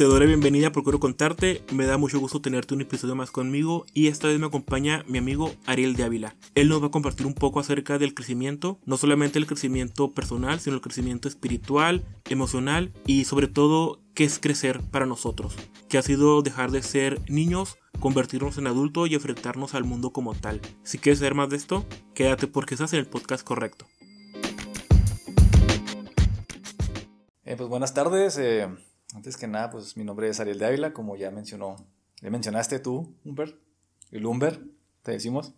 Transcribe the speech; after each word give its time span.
Te 0.00 0.06
doy 0.06 0.18
la 0.18 0.24
bienvenida, 0.24 0.72
procuro 0.72 0.98
contarte. 0.98 1.62
Me 1.74 1.84
da 1.84 1.98
mucho 1.98 2.18
gusto 2.18 2.40
tenerte 2.40 2.72
un 2.72 2.80
episodio 2.80 3.14
más 3.14 3.30
conmigo 3.30 3.84
y 3.92 4.06
esta 4.06 4.28
vez 4.28 4.38
me 4.38 4.46
acompaña 4.46 5.04
mi 5.06 5.18
amigo 5.18 5.52
Ariel 5.66 5.94
de 5.94 6.04
Ávila. 6.04 6.36
Él 6.54 6.70
nos 6.70 6.82
va 6.82 6.86
a 6.86 6.90
compartir 6.90 7.26
un 7.26 7.34
poco 7.34 7.60
acerca 7.60 7.98
del 7.98 8.14
crecimiento, 8.14 8.78
no 8.86 8.96
solamente 8.96 9.38
el 9.38 9.46
crecimiento 9.46 10.12
personal, 10.12 10.58
sino 10.58 10.76
el 10.76 10.80
crecimiento 10.80 11.28
espiritual, 11.28 12.02
emocional 12.30 12.94
y 13.04 13.26
sobre 13.26 13.46
todo 13.46 14.00
qué 14.14 14.24
es 14.24 14.38
crecer 14.38 14.80
para 14.90 15.04
nosotros, 15.04 15.54
que 15.90 15.98
ha 15.98 16.02
sido 16.02 16.40
dejar 16.40 16.70
de 16.70 16.82
ser 16.82 17.20
niños, 17.28 17.76
convertirnos 18.00 18.56
en 18.56 18.68
adultos 18.68 19.10
y 19.10 19.16
enfrentarnos 19.16 19.74
al 19.74 19.84
mundo 19.84 20.14
como 20.14 20.34
tal. 20.34 20.62
Si 20.82 20.96
quieres 20.96 21.18
saber 21.18 21.34
más 21.34 21.50
de 21.50 21.58
esto, 21.58 21.84
quédate 22.14 22.46
porque 22.46 22.72
estás 22.72 22.94
en 22.94 23.00
el 23.00 23.06
podcast 23.06 23.46
correcto. 23.46 23.84
Eh, 27.44 27.54
pues 27.54 27.68
buenas 27.68 27.92
tardes. 27.92 28.38
Eh, 28.38 28.66
antes 29.14 29.36
que 29.36 29.46
nada, 29.46 29.70
pues 29.70 29.96
mi 29.96 30.04
nombre 30.04 30.28
es 30.28 30.40
Ariel 30.40 30.58
de 30.58 30.66
Ávila, 30.66 30.92
como 30.92 31.16
ya 31.16 31.30
mencionó, 31.30 31.76
le 32.20 32.30
mencionaste 32.30 32.78
tú, 32.78 33.16
Humber, 33.24 33.58
el 34.10 34.26
Humber, 34.26 34.62
te 35.02 35.12
decimos. 35.12 35.54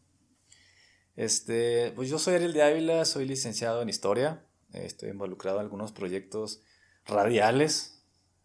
Este, 1.17 1.93
pues 1.95 2.09
yo 2.09 2.19
soy 2.19 2.35
Ariel 2.35 2.53
de 2.53 2.63
Ávila, 2.63 3.05
soy 3.05 3.27
licenciado 3.27 3.83
en 3.83 3.89
historia, 3.89 4.47
estoy 4.73 5.11
involucrado 5.11 5.59
en 5.59 5.65
algunos 5.65 5.93
proyectos 5.93 6.63
radiales. 7.05 8.03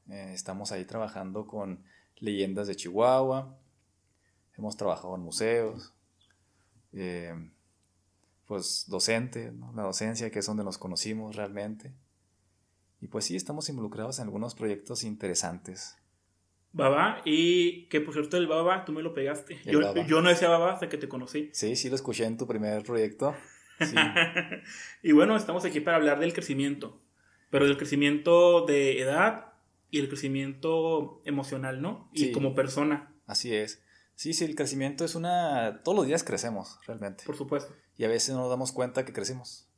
Eh, 0.10 0.32
estamos 0.34 0.72
ahí 0.72 0.86
trabajando 0.86 1.48
con 1.48 1.84
leyendas 2.18 2.68
de 2.68 2.76
Chihuahua, 2.76 3.58
hemos 4.58 4.76
trabajado 4.76 5.16
en 5.16 5.22
museos, 5.22 5.94
eh, 6.94 7.34
pues 8.46 8.86
docente, 8.88 9.54
la 9.76 9.84
docencia, 9.84 10.32
que 10.32 10.40
es 10.40 10.46
donde 10.46 10.64
nos 10.64 10.78
conocimos 10.78 11.36
realmente. 11.36 11.94
Y 13.00 13.08
pues 13.08 13.26
sí, 13.26 13.36
estamos 13.36 13.70
involucrados 13.70 14.20
en 14.20 14.26
algunos 14.26 14.56
proyectos 14.56 15.03
interesantes. 15.03 15.98
Baba, 16.73 17.22
y 17.26 17.88
que 17.88 18.02
por 18.02 18.14
cierto 18.14 18.38
el 18.38 18.48
Baba, 18.48 18.86
tú 18.86 18.92
me 18.92 19.02
lo 19.02 19.14
pegaste. 19.14 19.59
Yo, 19.66 19.95
yo, 20.06 20.22
no 20.22 20.30
decía 20.30 20.50
Baba 20.50 20.73
hasta 20.73 20.90
que 20.90 20.98
te 20.98 21.08
conocí. 21.08 21.50
Sí, 21.53 21.75
sí 21.75 21.90
lo 21.90 21.95
escuché 21.95 22.25
en 22.25 22.38
tu 22.38 22.48
primer 22.48 22.84
proyecto. 22.84 23.36
y 25.03 25.12
bueno, 25.12 25.36
estamos 25.36 25.66
aquí 25.66 25.80
para 25.80 25.98
hablar 25.98 26.20
del 26.20 26.34
crecimiento, 26.34 27.02
pero 27.50 27.66
del 27.66 27.78
crecimiento 27.78 28.66
de 28.66 29.02
edad 29.02 29.53
y 29.90 30.00
el 30.00 30.08
crecimiento 30.08 31.22
emocional, 31.25 31.81
¿no? 31.81 32.09
Y 32.14 32.31
como 32.31 32.53
persona. 32.53 33.14
Así 33.25 33.53
es. 33.56 33.81
Sí, 34.16 34.34
sí, 34.34 34.45
el 34.45 34.56
crecimiento 34.56 35.06
es 35.06 35.16
una... 35.16 35.81
Todos 35.84 35.95
los 35.95 36.08
días 36.08 36.23
crecemos, 36.23 36.80
realmente. 36.88 37.23
Por 37.23 37.38
supuesto. 37.38 37.75
Y 37.98 38.03
a 38.03 38.08
veces 38.08 38.34
no 38.34 38.42
nos 38.42 38.50
damos 38.50 38.72
cuenta 38.72 39.06
que 39.06 39.14
crecemos. 39.14 39.70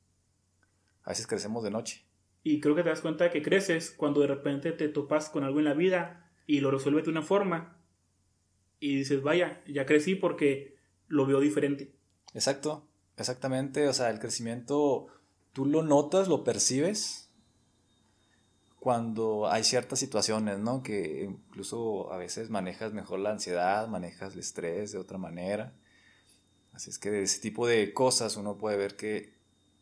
A 1.04 1.10
veces 1.10 1.28
crecemos 1.28 1.64
de 1.64 1.72
noche. 1.72 2.06
Y 2.44 2.62
creo 2.62 2.76
que 2.76 2.84
te 2.84 2.90
das 2.90 3.02
cuenta 3.02 3.26
de 3.26 3.32
que 3.32 3.42
creces 3.42 3.92
cuando 3.92 4.22
de 4.22 4.28
repente 4.28 4.72
te 4.72 4.88
topas 4.88 5.30
con 5.30 5.44
algo 5.44 5.60
en 5.60 5.66
la 5.66 5.74
vida 5.74 6.32
y 6.48 6.62
lo 6.62 6.72
resuelves 6.72 7.06
de 7.06 7.12
una 7.12 7.22
forma 7.22 7.78
y 8.80 8.96
dices, 8.96 9.22
vaya, 9.22 9.62
ya 9.68 9.86
crecí 9.86 10.16
porque 10.16 10.78
lo 11.08 11.26
veo 11.26 11.40
diferente. 11.40 11.94
Exacto, 12.34 12.88
exactamente. 13.18 13.88
O 13.88 13.94
sea, 13.94 14.10
el 14.10 14.20
crecimiento 14.20 15.08
tú 15.54 15.66
lo 15.66 15.84
notas, 15.84 16.28
lo 16.28 16.44
percibes 16.44 17.30
cuando 18.80 19.50
hay 19.50 19.64
ciertas 19.64 20.00
situaciones, 20.00 20.60
¿no? 20.60 20.82
Que 20.82 21.26
incluso 21.26 22.14
a 22.14 22.18
veces 22.18 22.50
manejas 22.50 22.94
mejor 22.94 23.20
la 23.20 23.32
ansiedad, 23.32 23.88
manejas 23.88 24.34
el 24.34 24.40
estrés 24.40 24.94
de 24.94 24.98
otra 24.98 25.18
manera. 25.18 25.74
Así 26.72 26.90
es 26.90 26.98
que 26.98 27.12
de 27.12 27.24
ese 27.24 27.42
tipo 27.42 27.68
de 27.68 27.94
cosas 27.94 28.38
uno 28.38 28.58
puede 28.58 28.78
ver 28.78 28.96
que 28.96 29.34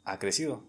ha 0.03 0.17
crecido. 0.17 0.63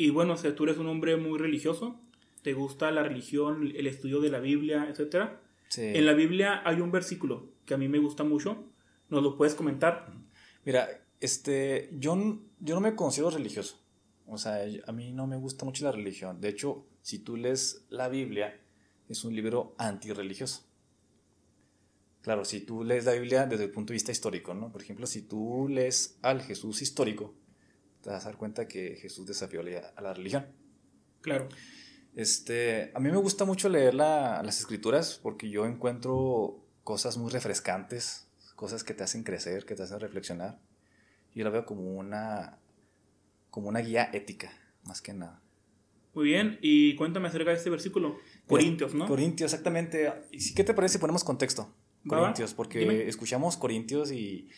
Y 0.00 0.08
bueno, 0.08 0.32
o 0.32 0.54
tú 0.54 0.64
eres 0.64 0.78
un 0.78 0.86
hombre 0.86 1.18
muy 1.18 1.38
religioso, 1.38 2.00
te 2.40 2.54
gusta 2.54 2.90
la 2.90 3.02
religión, 3.02 3.70
el 3.76 3.86
estudio 3.86 4.22
de 4.22 4.30
la 4.30 4.40
Biblia, 4.40 4.88
etc. 4.88 5.32
En 5.76 6.06
la 6.06 6.14
Biblia 6.14 6.62
hay 6.64 6.80
un 6.80 6.90
versículo 6.90 7.50
que 7.66 7.74
a 7.74 7.76
mí 7.76 7.86
me 7.86 7.98
gusta 7.98 8.24
mucho, 8.24 8.64
¿nos 9.10 9.22
lo 9.22 9.36
puedes 9.36 9.54
comentar? 9.54 10.10
Mira, 10.64 10.88
este, 11.20 11.90
yo, 11.92 12.16
yo 12.60 12.74
no 12.76 12.80
me 12.80 12.94
considero 12.94 13.28
religioso, 13.28 13.78
o 14.26 14.38
sea, 14.38 14.64
a 14.86 14.92
mí 14.92 15.12
no 15.12 15.26
me 15.26 15.36
gusta 15.36 15.66
mucho 15.66 15.84
la 15.84 15.92
religión. 15.92 16.40
De 16.40 16.48
hecho, 16.48 16.86
si 17.02 17.18
tú 17.18 17.36
lees 17.36 17.84
la 17.90 18.08
Biblia, 18.08 18.58
es 19.06 19.22
un 19.24 19.36
libro 19.36 19.74
antirreligioso. 19.76 20.62
Claro, 22.22 22.46
si 22.46 22.60
tú 22.62 22.84
lees 22.84 23.04
la 23.04 23.12
Biblia 23.12 23.44
desde 23.44 23.64
el 23.64 23.70
punto 23.70 23.92
de 23.92 23.96
vista 23.96 24.12
histórico, 24.12 24.54
¿no? 24.54 24.72
Por 24.72 24.80
ejemplo, 24.80 25.06
si 25.06 25.20
tú 25.20 25.68
lees 25.68 26.16
al 26.22 26.40
Jesús 26.40 26.80
histórico, 26.80 27.34
te 28.02 28.10
vas 28.10 28.24
a 28.24 28.28
dar 28.28 28.36
cuenta 28.36 28.66
que 28.66 28.96
Jesús 28.96 29.26
desafió 29.26 29.60
a 29.60 30.00
la 30.00 30.14
religión. 30.14 30.46
Claro. 31.20 31.48
Este, 32.14 32.90
a 32.94 33.00
mí 33.00 33.10
me 33.10 33.16
gusta 33.16 33.44
mucho 33.44 33.68
leer 33.68 33.94
las 33.94 34.58
escrituras 34.58 35.18
porque 35.22 35.48
yo 35.48 35.66
encuentro 35.66 36.64
cosas 36.82 37.16
muy 37.16 37.30
refrescantes, 37.30 38.28
cosas 38.56 38.84
que 38.84 38.94
te 38.94 39.04
hacen 39.04 39.22
crecer, 39.22 39.64
que 39.64 39.74
te 39.74 39.82
hacen 39.82 40.00
reflexionar. 40.00 40.58
Yo 41.34 41.44
la 41.44 41.50
veo 41.50 41.64
como 41.64 41.82
una, 41.82 42.58
como 43.50 43.68
una 43.68 43.80
guía 43.80 44.10
ética, 44.12 44.50
más 44.84 45.00
que 45.00 45.12
nada. 45.12 45.40
Muy 46.12 46.24
bien, 46.24 46.58
y 46.60 46.96
cuéntame 46.96 47.28
acerca 47.28 47.50
de 47.50 47.56
este 47.56 47.70
versículo. 47.70 48.18
Corintios, 48.48 48.94
¿no? 48.94 49.06
Corintios, 49.06 49.52
exactamente. 49.52 50.12
¿Y 50.32 50.54
qué 50.54 50.64
te 50.64 50.74
parece 50.74 50.94
si 50.94 50.98
ponemos 50.98 51.22
contexto? 51.22 51.72
Corintios, 52.06 52.54
porque 52.54 53.08
escuchamos 53.08 53.56
Corintios 53.56 54.10
y 54.10 54.48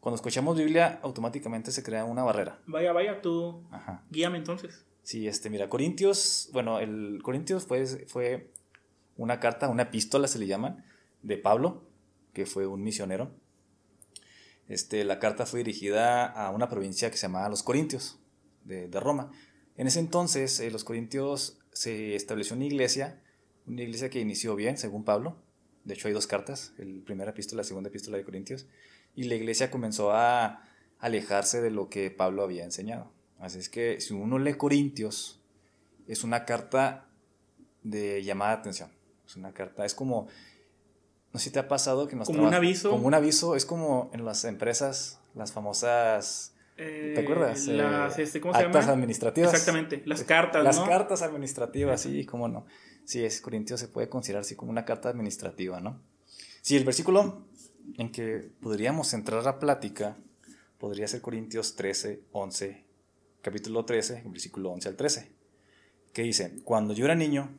cuando 0.00 0.16
escuchamos 0.16 0.56
Biblia, 0.56 0.98
automáticamente 1.02 1.70
se 1.70 1.82
crea 1.82 2.04
una 2.04 2.22
barrera. 2.22 2.58
Vaya, 2.66 2.92
vaya, 2.92 3.20
tú 3.20 3.62
guíame 4.10 4.38
entonces. 4.38 4.86
Sí, 5.02 5.28
este, 5.28 5.50
mira, 5.50 5.68
Corintios, 5.68 6.48
bueno, 6.52 6.78
el 6.78 7.20
Corintios 7.22 7.66
fue, 7.66 7.86
fue 8.06 8.50
una 9.16 9.40
carta, 9.40 9.68
una 9.68 9.84
epístola 9.84 10.26
se 10.26 10.38
le 10.38 10.46
llaman, 10.46 10.84
de 11.22 11.36
Pablo, 11.36 11.84
que 12.32 12.46
fue 12.46 12.66
un 12.66 12.82
misionero. 12.82 13.30
Este, 14.68 15.04
la 15.04 15.18
carta 15.18 15.44
fue 15.44 15.60
dirigida 15.60 16.26
a 16.26 16.50
una 16.50 16.68
provincia 16.68 17.10
que 17.10 17.18
se 17.18 17.26
llamaba 17.26 17.48
Los 17.50 17.62
Corintios, 17.62 18.18
de, 18.64 18.88
Roma. 19.00 19.30
En 19.76 19.86
ese 19.86 20.00
entonces, 20.00 20.60
eh, 20.60 20.70
los 20.70 20.84
Corintios 20.84 21.58
se 21.72 22.14
estableció 22.14 22.56
una 22.56 22.66
iglesia, 22.66 23.22
una 23.66 23.82
iglesia 23.82 24.08
que 24.08 24.20
inició 24.20 24.54
bien, 24.54 24.78
según 24.78 25.04
Pablo. 25.04 25.36
De 25.84 25.94
hecho, 25.94 26.08
hay 26.08 26.14
dos 26.14 26.26
cartas, 26.26 26.72
la 26.78 27.04
primera 27.04 27.32
epístola, 27.32 27.60
la 27.60 27.64
segunda 27.64 27.88
epístola 27.88 28.16
de 28.16 28.24
Corintios 28.24 28.66
y 29.14 29.24
la 29.24 29.34
iglesia 29.34 29.70
comenzó 29.70 30.12
a 30.12 30.62
alejarse 30.98 31.60
de 31.60 31.70
lo 31.70 31.88
que 31.88 32.10
Pablo 32.10 32.42
había 32.42 32.64
enseñado. 32.64 33.10
Así 33.38 33.58
es 33.58 33.68
que 33.68 34.00
si 34.00 34.14
uno 34.14 34.38
lee 34.38 34.54
Corintios, 34.54 35.40
es 36.06 36.24
una 36.24 36.44
carta 36.44 37.06
de 37.82 38.22
llamada 38.22 38.56
de 38.56 38.60
atención. 38.60 38.90
Es 39.26 39.36
una 39.36 39.52
carta, 39.52 39.84
es 39.84 39.94
como, 39.94 40.28
no 41.32 41.38
sé 41.38 41.46
si 41.46 41.50
te 41.50 41.58
ha 41.58 41.68
pasado 41.68 42.06
que 42.06 42.16
nos 42.16 42.26
Como 42.26 42.46
un 42.46 42.54
aviso. 42.54 42.90
Como 42.90 43.06
un 43.06 43.14
aviso, 43.14 43.56
es 43.56 43.64
como 43.64 44.10
en 44.12 44.24
las 44.24 44.44
empresas, 44.44 45.20
las 45.34 45.52
famosas... 45.52 46.54
¿Te 46.76 47.14
eh, 47.14 47.22
acuerdas? 47.22 47.66
Las, 47.66 48.18
eh, 48.18 48.22
este, 48.22 48.40
¿cómo 48.40 48.54
se 48.54 48.60
actas 48.60 48.88
administrativas. 48.88 49.52
Exactamente, 49.52 50.02
las 50.06 50.24
cartas, 50.24 50.64
Las 50.64 50.80
cartas 50.80 51.22
administrativas, 51.22 52.00
sí, 52.00 52.24
cómo 52.24 52.48
no. 52.48 52.66
Sí, 53.04 53.22
es 53.22 53.40
Corintios 53.40 53.80
se 53.80 53.88
puede 53.88 54.08
considerar 54.08 54.42
así 54.42 54.56
como 54.56 54.70
una 54.70 54.84
carta 54.84 55.10
administrativa, 55.10 55.80
¿no? 55.80 56.00
Sí, 56.62 56.76
el 56.76 56.84
versículo 56.84 57.46
en 57.96 58.12
que 58.12 58.50
podríamos 58.60 59.12
entrar 59.14 59.46
a 59.46 59.58
plática 59.58 60.16
podría 60.78 61.06
ser 61.06 61.20
Corintios 61.20 61.76
13, 61.76 62.24
11, 62.32 62.84
capítulo 63.42 63.84
13, 63.84 64.22
versículo 64.26 64.70
11 64.70 64.88
al 64.88 64.96
13, 64.96 65.32
que 66.12 66.22
dice, 66.22 66.62
cuando 66.64 66.94
yo 66.94 67.04
era 67.04 67.14
niño, 67.14 67.50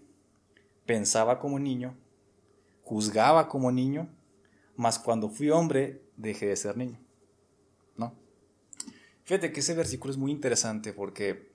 pensaba 0.85 1.39
como 1.39 1.59
niño, 1.59 1.95
juzgaba 2.83 3.47
como 3.47 3.71
niño, 3.71 4.09
mas 4.75 4.97
cuando 4.97 5.29
fui 5.29 5.49
hombre, 5.51 6.01
dejé 6.17 6.47
de 6.47 6.55
ser 6.55 6.77
niño. 6.77 6.99
¿No? 7.95 8.15
Fíjate 9.23 9.51
que 9.51 9.59
ese 9.59 9.75
versículo 9.75 10.11
es 10.11 10.17
muy 10.17 10.31
interesante 10.31 10.91
porque 10.91 11.51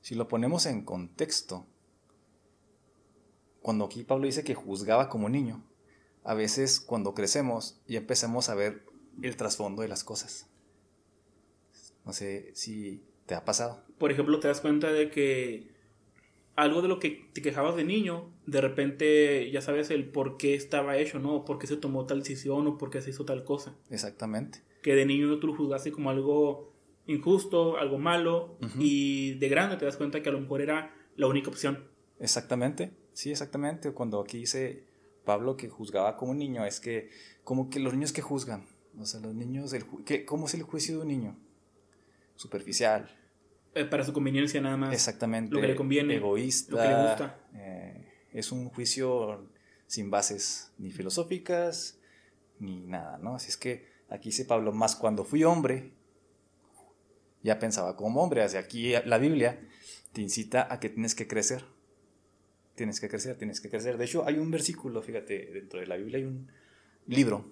si 0.00 0.14
lo 0.14 0.28
ponemos 0.28 0.66
en 0.66 0.84
contexto, 0.84 1.66
cuando 3.62 3.86
aquí 3.86 4.04
Pablo 4.04 4.26
dice 4.26 4.44
que 4.44 4.54
juzgaba 4.54 5.08
como 5.08 5.28
niño, 5.28 5.64
a 6.26 6.34
veces 6.34 6.80
cuando 6.80 7.14
crecemos 7.14 7.80
y 7.86 7.94
empezamos 7.94 8.48
a 8.48 8.56
ver 8.56 8.82
el 9.22 9.36
trasfondo 9.36 9.82
de 9.82 9.88
las 9.88 10.02
cosas. 10.02 10.48
No 12.04 12.12
sé 12.12 12.50
si 12.54 13.04
te 13.26 13.36
ha 13.36 13.44
pasado. 13.44 13.84
Por 13.98 14.10
ejemplo, 14.10 14.40
te 14.40 14.48
das 14.48 14.60
cuenta 14.60 14.92
de 14.92 15.08
que 15.08 15.70
algo 16.56 16.82
de 16.82 16.88
lo 16.88 16.98
que 16.98 17.30
te 17.32 17.42
quejabas 17.42 17.76
de 17.76 17.84
niño, 17.84 18.32
de 18.44 18.60
repente 18.60 19.50
ya 19.52 19.62
sabes 19.62 19.90
el 19.90 20.08
por 20.08 20.36
qué 20.36 20.54
estaba 20.54 20.96
hecho, 20.98 21.20
¿no? 21.20 21.44
por 21.44 21.60
qué 21.60 21.68
se 21.68 21.76
tomó 21.76 22.06
tal 22.06 22.20
decisión 22.20 22.66
o 22.66 22.76
por 22.76 22.90
qué 22.90 23.00
se 23.02 23.10
hizo 23.10 23.24
tal 23.24 23.44
cosa. 23.44 23.76
Exactamente. 23.88 24.62
Que 24.82 24.96
de 24.96 25.06
niño 25.06 25.38
tú 25.38 25.46
lo 25.46 25.54
juzgaste 25.54 25.92
como 25.92 26.10
algo 26.10 26.72
injusto, 27.06 27.76
algo 27.76 27.98
malo, 27.98 28.58
y 28.80 29.34
de 29.34 29.48
grande 29.48 29.76
te 29.76 29.84
das 29.84 29.96
cuenta 29.96 30.22
que 30.22 30.28
a 30.28 30.32
lo 30.32 30.40
mejor 30.40 30.60
era 30.60 30.92
la 31.14 31.28
única 31.28 31.50
opción. 31.50 31.84
Exactamente, 32.18 32.90
sí, 33.12 33.30
exactamente. 33.30 33.92
Cuando 33.92 34.20
aquí 34.20 34.38
dice 34.38 34.85
Pablo 35.26 35.58
que 35.58 35.68
juzgaba 35.68 36.16
como 36.16 36.32
niño, 36.32 36.64
es 36.64 36.80
que 36.80 37.10
como 37.44 37.68
que 37.68 37.80
los 37.80 37.92
niños 37.92 38.12
que 38.14 38.22
juzgan, 38.22 38.64
o 38.98 39.04
sea, 39.04 39.20
los 39.20 39.34
niños, 39.34 39.74
el 39.74 39.84
¿cómo 40.24 40.46
es 40.46 40.54
el 40.54 40.62
juicio 40.62 40.96
de 40.96 41.02
un 41.02 41.08
niño? 41.08 41.36
Superficial. 42.36 43.14
Eh, 43.74 43.84
para 43.84 44.04
su 44.04 44.14
conveniencia 44.14 44.58
nada 44.62 44.78
más. 44.78 44.94
Exactamente. 44.94 45.54
Lo 45.54 45.60
que 45.60 45.66
le 45.68 45.76
conviene. 45.76 46.14
Egoísta. 46.16 46.72
Lo 46.72 46.78
que 46.78 46.88
le 46.88 47.02
gusta. 47.02 47.38
Eh, 47.54 48.12
Es 48.32 48.52
un 48.52 48.70
juicio 48.70 49.50
sin 49.86 50.10
bases 50.10 50.72
ni 50.78 50.90
filosóficas 50.90 51.98
ni 52.58 52.86
nada, 52.86 53.18
¿no? 53.18 53.34
Así 53.34 53.48
es 53.48 53.56
que 53.58 53.86
aquí 54.08 54.30
dice 54.30 54.46
Pablo, 54.46 54.72
más 54.72 54.96
cuando 54.96 55.24
fui 55.24 55.44
hombre, 55.44 55.92
ya 57.42 57.58
pensaba 57.58 57.96
como 57.96 58.22
hombre. 58.22 58.42
Hacia 58.42 58.60
aquí 58.60 58.94
la 59.04 59.18
Biblia 59.18 59.60
te 60.12 60.22
incita 60.22 60.72
a 60.72 60.80
que 60.80 60.88
tienes 60.88 61.14
que 61.14 61.26
crecer. 61.26 61.64
Tienes 62.76 63.00
que 63.00 63.08
crecer, 63.08 63.36
tienes 63.36 63.60
que 63.60 63.68
crecer. 63.68 63.98
De 63.98 64.04
hecho, 64.04 64.24
hay 64.24 64.38
un 64.38 64.50
versículo, 64.50 65.02
fíjate, 65.02 65.46
dentro 65.46 65.80
de 65.80 65.86
la 65.86 65.96
Biblia 65.96 66.18
hay 66.18 66.24
un 66.24 66.48
libro. 67.06 67.50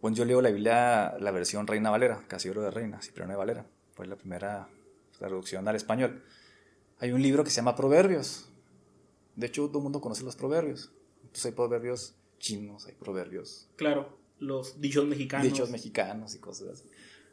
Bueno, 0.00 0.16
yo 0.16 0.24
leo 0.24 0.40
la 0.40 0.50
Biblia, 0.50 1.16
la 1.18 1.30
versión 1.32 1.66
Reina 1.66 1.90
Valera, 1.90 2.22
Casillero 2.28 2.62
de 2.62 2.70
Reina, 2.70 3.02
Cipriano 3.02 3.32
de 3.32 3.38
Valera. 3.38 3.66
Fue 3.94 4.06
la 4.06 4.16
primera 4.16 4.68
traducción 5.18 5.66
al 5.66 5.76
español. 5.76 6.22
Hay 6.98 7.12
un 7.12 7.22
libro 7.22 7.42
que 7.44 7.50
se 7.50 7.56
llama 7.56 7.74
Proverbios. 7.74 8.48
De 9.36 9.46
hecho, 9.46 9.66
todo 9.68 9.78
el 9.78 9.84
mundo 9.84 10.00
conoce 10.00 10.22
los 10.22 10.36
proverbios. 10.36 10.92
Entonces 11.22 11.46
hay 11.46 11.52
proverbios 11.52 12.14
chinos, 12.38 12.86
hay 12.86 12.94
proverbios. 12.94 13.68
Claro, 13.76 14.18
los 14.38 14.80
dichos 14.80 15.06
mexicanos. 15.06 15.46
Dichos 15.46 15.70
mexicanos 15.70 16.34
y 16.34 16.38
cosas 16.38 16.68
así. 16.68 16.84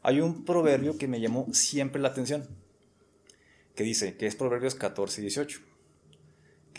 Hay 0.02 0.20
un 0.20 0.44
proverbio 0.44 0.96
que 0.96 1.08
me 1.08 1.20
llamó 1.20 1.46
siempre 1.52 2.00
la 2.00 2.08
atención, 2.08 2.46
que 3.74 3.82
dice, 3.82 4.16
que 4.16 4.26
es 4.26 4.36
Proverbios 4.36 4.74
14 4.74 5.20
y 5.20 5.24
18, 5.24 5.60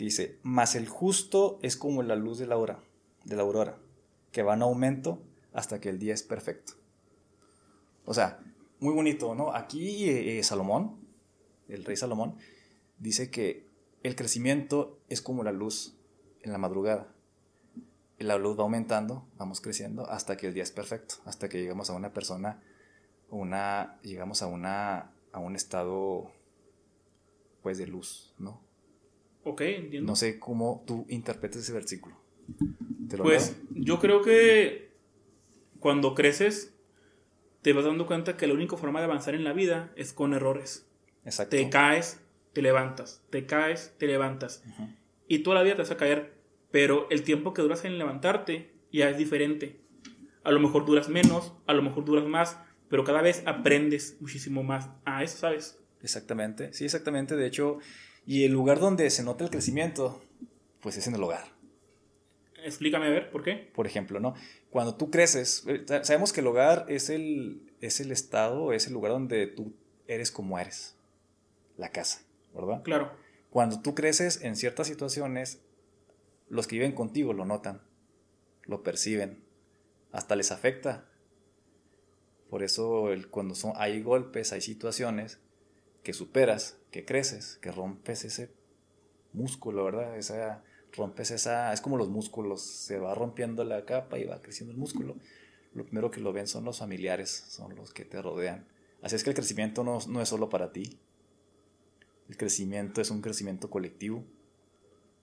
dice, 0.04 0.38
mas 0.42 0.74
el 0.74 0.88
justo 0.88 1.58
es 1.62 1.76
como 1.76 2.02
la 2.02 2.16
luz 2.16 2.38
de 2.38 2.46
la 2.46 2.56
hora, 2.56 2.82
de 3.24 3.36
la 3.36 3.42
aurora, 3.42 3.78
que 4.30 4.42
va 4.42 4.54
en 4.54 4.62
aumento 4.62 5.22
hasta 5.52 5.80
que 5.80 5.88
el 5.88 5.98
día 5.98 6.14
es 6.14 6.22
perfecto. 6.22 6.74
O 8.04 8.14
sea, 8.14 8.40
muy 8.80 8.94
bonito, 8.94 9.34
¿no? 9.34 9.54
Aquí 9.54 10.08
eh, 10.08 10.38
eh, 10.38 10.42
Salomón, 10.42 10.96
el 11.68 11.84
rey 11.84 11.96
Salomón, 11.96 12.36
dice 12.98 13.30
que 13.30 13.68
el 14.02 14.16
crecimiento 14.16 14.98
es 15.08 15.22
como 15.22 15.44
la 15.44 15.52
luz 15.52 15.96
en 16.42 16.52
la 16.52 16.58
madrugada. 16.58 17.14
La 18.18 18.38
luz 18.38 18.58
va 18.58 18.62
aumentando, 18.62 19.26
vamos 19.36 19.60
creciendo 19.60 20.08
hasta 20.08 20.36
que 20.36 20.46
el 20.46 20.54
día 20.54 20.62
es 20.62 20.70
perfecto, 20.70 21.16
hasta 21.24 21.48
que 21.48 21.60
llegamos 21.60 21.90
a 21.90 21.94
una 21.94 22.12
persona 22.12 22.62
una, 23.32 23.98
llegamos 24.02 24.42
a, 24.42 24.46
una, 24.46 25.10
a 25.32 25.38
un 25.38 25.56
estado, 25.56 26.30
pues, 27.62 27.78
de 27.78 27.86
luz, 27.86 28.34
¿no? 28.38 28.60
Ok, 29.44 29.60
entiendo. 29.62 30.10
No 30.12 30.16
sé 30.16 30.38
cómo 30.38 30.84
tú 30.86 31.06
interpretes 31.08 31.62
ese 31.62 31.72
versículo. 31.72 32.16
pues, 33.18 33.56
yo 33.70 33.98
creo 33.98 34.22
que 34.22 34.92
cuando 35.80 36.14
creces, 36.14 36.74
te 37.62 37.72
vas 37.72 37.84
dando 37.84 38.06
cuenta 38.06 38.36
que 38.36 38.46
la 38.46 38.54
única 38.54 38.76
forma 38.76 39.00
de 39.00 39.06
avanzar 39.06 39.34
en 39.34 39.44
la 39.44 39.52
vida 39.52 39.92
es 39.96 40.12
con 40.12 40.34
errores. 40.34 40.86
Exacto. 41.24 41.56
Te 41.56 41.70
caes, 41.70 42.20
te 42.52 42.62
levantas, 42.62 43.22
te 43.30 43.46
caes, 43.46 43.94
te 43.98 44.06
levantas. 44.06 44.64
Y 45.28 45.40
toda 45.40 45.56
la 45.56 45.62
vida 45.62 45.76
te 45.76 45.82
vas 45.82 45.90
a 45.90 45.96
caer, 45.96 46.34
pero 46.70 47.08
el 47.10 47.22
tiempo 47.22 47.52
que 47.52 47.62
duras 47.62 47.84
en 47.84 47.98
levantarte 47.98 48.72
ya 48.92 49.08
es 49.08 49.16
diferente. 49.16 49.80
A 50.44 50.50
lo 50.50 50.60
mejor 50.60 50.84
duras 50.84 51.08
menos, 51.08 51.52
a 51.66 51.72
lo 51.72 51.82
mejor 51.82 52.04
duras 52.04 52.26
más, 52.26 52.58
pero 52.88 53.04
cada 53.04 53.22
vez 53.22 53.42
aprendes 53.46 54.16
muchísimo 54.20 54.62
más 54.62 54.90
a 55.04 55.22
eso, 55.22 55.38
¿sabes? 55.38 55.78
Exactamente, 56.02 56.72
sí, 56.72 56.84
exactamente. 56.84 57.36
De 57.36 57.46
hecho, 57.46 57.78
y 58.26 58.44
el 58.44 58.52
lugar 58.52 58.80
donde 58.80 59.08
se 59.10 59.22
nota 59.22 59.44
el 59.44 59.50
crecimiento, 59.50 60.22
pues 60.80 60.96
es 60.96 61.06
en 61.06 61.14
el 61.14 61.22
hogar. 61.22 61.44
Explícame 62.64 63.06
a 63.06 63.10
ver, 63.10 63.30
¿por 63.30 63.42
qué? 63.42 63.54
Por 63.74 63.86
ejemplo, 63.86 64.20
¿no? 64.20 64.34
Cuando 64.70 64.94
tú 64.96 65.10
creces, 65.10 65.64
eh, 65.66 65.84
sabemos 66.02 66.32
que 66.32 66.40
el 66.40 66.46
hogar 66.46 66.86
es 66.88 67.10
el, 67.10 67.72
es 67.80 68.00
el 68.00 68.12
estado, 68.12 68.72
es 68.72 68.86
el 68.86 68.92
lugar 68.92 69.12
donde 69.12 69.46
tú 69.46 69.74
eres 70.06 70.30
como 70.30 70.58
eres. 70.58 70.96
La 71.76 71.90
casa, 71.90 72.22
¿verdad? 72.54 72.82
Claro. 72.82 73.12
Cuando 73.50 73.80
tú 73.80 73.94
creces 73.94 74.42
en 74.42 74.56
ciertas 74.56 74.86
situaciones, 74.86 75.60
los 76.48 76.66
que 76.66 76.76
viven 76.76 76.92
contigo 76.92 77.32
lo 77.32 77.44
notan, 77.44 77.82
lo 78.64 78.82
perciben, 78.82 79.42
hasta 80.12 80.36
les 80.36 80.52
afecta 80.52 81.08
por 82.52 82.62
eso 82.62 83.10
el, 83.12 83.30
cuando 83.30 83.54
son, 83.54 83.72
hay 83.76 84.02
golpes, 84.02 84.52
hay 84.52 84.60
situaciones 84.60 85.40
que 86.02 86.12
superas, 86.12 86.76
que 86.92 87.04
creces, 87.04 87.58
que 87.60 87.72
rompes 87.72 88.24
ese 88.24 88.50
músculo, 89.32 89.84
¿verdad? 89.84 90.16
Esa, 90.16 90.62
rompes 90.92 91.32
esa, 91.32 91.72
es 91.72 91.80
como 91.80 91.96
los 91.96 92.08
músculos, 92.08 92.62
se 92.62 92.98
va 92.98 93.14
rompiendo 93.14 93.64
la 93.64 93.84
capa 93.84 94.18
y 94.18 94.24
va 94.24 94.40
creciendo 94.40 94.72
el 94.72 94.78
músculo. 94.78 95.16
Lo 95.74 95.84
primero 95.84 96.10
que 96.10 96.20
lo 96.20 96.32
ven 96.32 96.46
son 96.46 96.64
los 96.64 96.78
familiares, 96.78 97.30
son 97.48 97.74
los 97.74 97.92
que 97.92 98.04
te 98.04 98.20
rodean. 98.20 98.68
Así 99.00 99.16
es 99.16 99.24
que 99.24 99.30
el 99.30 99.36
crecimiento 99.36 99.82
no, 99.82 99.98
no 100.06 100.20
es 100.20 100.28
solo 100.28 100.50
para 100.50 100.70
ti. 100.70 100.98
El 102.28 102.36
crecimiento 102.36 103.00
es 103.00 103.10
un 103.10 103.22
crecimiento 103.22 103.70
colectivo. 103.70 104.22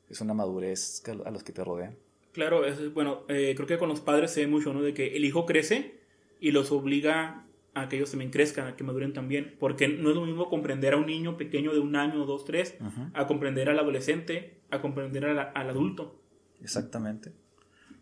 Es 0.10 0.22
una 0.22 0.34
madurez 0.34 1.04
a 1.24 1.32
los 1.32 1.44
que 1.44 1.54
te 1.54 1.64
rodean. 1.64 1.96
Claro, 2.32 2.66
es, 2.66 2.92
bueno, 2.94 3.24
eh, 3.30 3.54
creo 3.56 3.68
que 3.68 3.78
con 3.78 3.90
los 3.90 4.02
padres 4.02 4.32
se 4.32 4.42
ve 4.42 4.48
mucho, 4.48 4.74
¿no? 4.74 4.82
De 4.82 4.96
que 4.96 5.16
el 5.16 5.24
hijo 5.24 5.46
crece 5.46 6.00
y 6.40 6.52
los 6.52 6.72
obliga 6.72 7.46
a 7.74 7.88
que 7.88 7.98
ellos 7.98 8.12
también 8.12 8.32
crezcan, 8.32 8.68
a 8.68 8.76
que 8.76 8.84
maduren 8.84 9.14
también, 9.14 9.56
porque 9.60 9.88
no 9.88 10.10
es 10.10 10.16
lo 10.16 10.26
mismo 10.26 10.50
comprender 10.50 10.94
a 10.94 10.98
un 10.98 11.06
niño 11.06 11.38
pequeño 11.38 11.74
de 11.74 11.80
un 11.80 11.96
año, 11.96 12.26
dos, 12.26 12.46
tres, 12.46 12.76
a 13.14 13.28
comprender 13.28 13.70
al 13.70 13.80
adolescente, 13.80 14.62
a 14.72 14.82
comprender 14.82 15.26
al, 15.26 15.40
adulto. 15.40 16.20
Exactamente. 16.62 17.32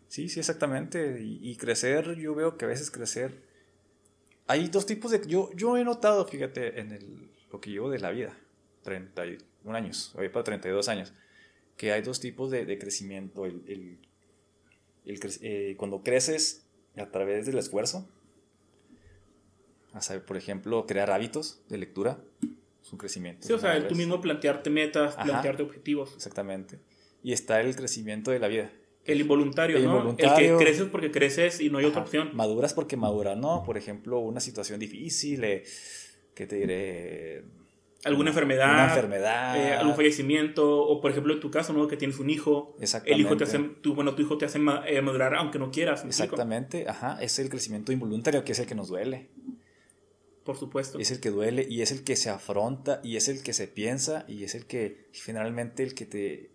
Sí, 0.08 0.28
sí, 0.28 0.40
exactamente. 0.40 1.20
Y, 1.20 1.56
crecer, 1.56 2.16
yo 2.16 2.34
veo 2.34 2.56
que 2.56 2.64
a 2.64 2.68
veces 2.68 2.90
crecer... 2.90 3.46
Hay 4.46 4.68
dos 4.68 4.86
tipos 4.86 5.10
de... 5.10 5.20
Yo, 5.26 5.50
yo 5.54 5.76
he 5.76 5.84
notado, 5.84 6.26
fíjate, 6.26 6.80
en 6.80 6.92
el, 6.92 7.28
lo 7.52 7.60
que 7.60 7.70
llevo 7.70 7.90
de 7.90 7.98
la 7.98 8.10
vida, 8.10 8.34
31 8.82 9.76
años, 9.76 10.14
hoy 10.16 10.30
para 10.30 10.44
32 10.44 10.88
años, 10.88 11.12
que 11.76 11.92
hay 11.92 12.00
dos 12.00 12.18
tipos 12.18 12.50
de, 12.50 12.64
de 12.64 12.78
crecimiento. 12.78 13.44
El, 13.44 13.62
el, 13.66 13.98
el 15.04 15.20
eh, 15.42 15.74
cuando 15.76 16.02
creces 16.02 16.66
a 16.96 17.10
través 17.10 17.44
del 17.44 17.58
esfuerzo, 17.58 18.08
a 19.98 20.02
saber, 20.02 20.24
por 20.24 20.36
ejemplo, 20.36 20.86
crear 20.86 21.10
hábitos 21.10 21.60
de 21.68 21.78
lectura, 21.78 22.18
es 22.82 22.92
un 22.92 22.98
crecimiento. 22.98 23.46
Sí, 23.46 23.52
o 23.52 23.58
sea, 23.58 23.86
tú 23.86 23.94
mismo 23.94 24.20
plantearte 24.20 24.70
metas, 24.70 25.16
plantearte 25.16 25.62
objetivos. 25.62 26.14
Exactamente. 26.14 26.78
Y 27.22 27.32
está 27.32 27.60
el 27.60 27.74
crecimiento 27.76 28.30
de 28.30 28.38
la 28.38 28.48
vida. 28.48 28.70
El 29.04 29.20
involuntario, 29.20 29.78
¿no? 29.80 30.10
El 30.18 30.34
que 30.34 30.56
creces 30.58 30.86
porque 30.90 31.10
creces 31.10 31.60
y 31.60 31.70
no 31.70 31.78
hay 31.78 31.86
otra 31.86 32.02
opción. 32.02 32.30
Maduras 32.34 32.74
porque 32.74 32.96
maduras, 32.96 33.36
¿no? 33.36 33.62
Por 33.64 33.78
ejemplo, 33.78 34.18
una 34.18 34.40
situación 34.40 34.78
difícil, 34.78 35.44
eh, 35.44 35.64
¿qué 36.34 36.46
te 36.46 36.56
diré? 36.56 37.44
alguna 38.04 38.30
enfermedad, 38.30 38.74
una 38.74 38.84
enfermedad. 38.88 39.56
Eh, 39.56 39.74
algún 39.74 39.94
fallecimiento, 39.94 40.82
o 40.82 41.00
por 41.00 41.10
ejemplo 41.10 41.34
en 41.34 41.40
tu 41.40 41.50
caso, 41.50 41.72
¿no? 41.72 41.88
Que 41.88 41.96
tienes 41.96 42.18
un 42.18 42.30
hijo. 42.30 42.76
El 43.04 43.20
hijo 43.20 43.36
te 43.36 43.44
hace, 43.44 43.58
tu, 43.58 43.94
bueno, 43.94 44.14
tu 44.14 44.22
hijo 44.22 44.38
te 44.38 44.44
hace 44.44 44.58
eh, 44.86 45.02
madurar 45.02 45.34
aunque 45.34 45.58
no 45.58 45.70
quieras. 45.70 46.04
Exactamente, 46.04 46.88
ajá. 46.88 47.18
Es 47.20 47.38
el 47.38 47.48
crecimiento 47.48 47.92
involuntario 47.92 48.44
que 48.44 48.52
es 48.52 48.58
el 48.58 48.66
que 48.66 48.74
nos 48.74 48.88
duele. 48.88 49.30
Por 50.48 50.56
supuesto. 50.56 50.98
Es 50.98 51.10
el 51.10 51.20
que 51.20 51.28
duele 51.28 51.66
y 51.68 51.82
es 51.82 51.92
el 51.92 52.04
que 52.04 52.16
se 52.16 52.30
afronta 52.30 53.02
y 53.04 53.16
es 53.16 53.28
el 53.28 53.42
que 53.42 53.52
se 53.52 53.68
piensa 53.68 54.24
y 54.26 54.44
es 54.44 54.54
el 54.54 54.64
que 54.64 55.10
generalmente 55.12 55.82
el 55.82 55.92
que 55.94 56.06
te 56.06 56.52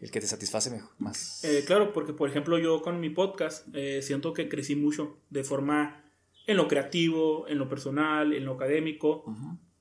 el 0.00 0.10
que 0.10 0.20
te 0.20 0.26
satisface 0.26 0.80
más. 0.96 1.44
Eh, 1.44 1.62
claro, 1.66 1.92
porque 1.92 2.14
por 2.14 2.30
ejemplo 2.30 2.58
yo 2.58 2.80
con 2.80 2.98
mi 2.98 3.10
podcast 3.10 3.68
eh, 3.74 4.00
siento 4.00 4.32
que 4.32 4.48
crecí 4.48 4.74
mucho 4.74 5.18
de 5.28 5.44
forma 5.44 6.02
en 6.46 6.56
lo 6.56 6.66
creativo, 6.66 7.46
en 7.46 7.58
lo 7.58 7.68
personal, 7.68 8.32
en 8.32 8.46
lo 8.46 8.54
académico, 8.54 9.26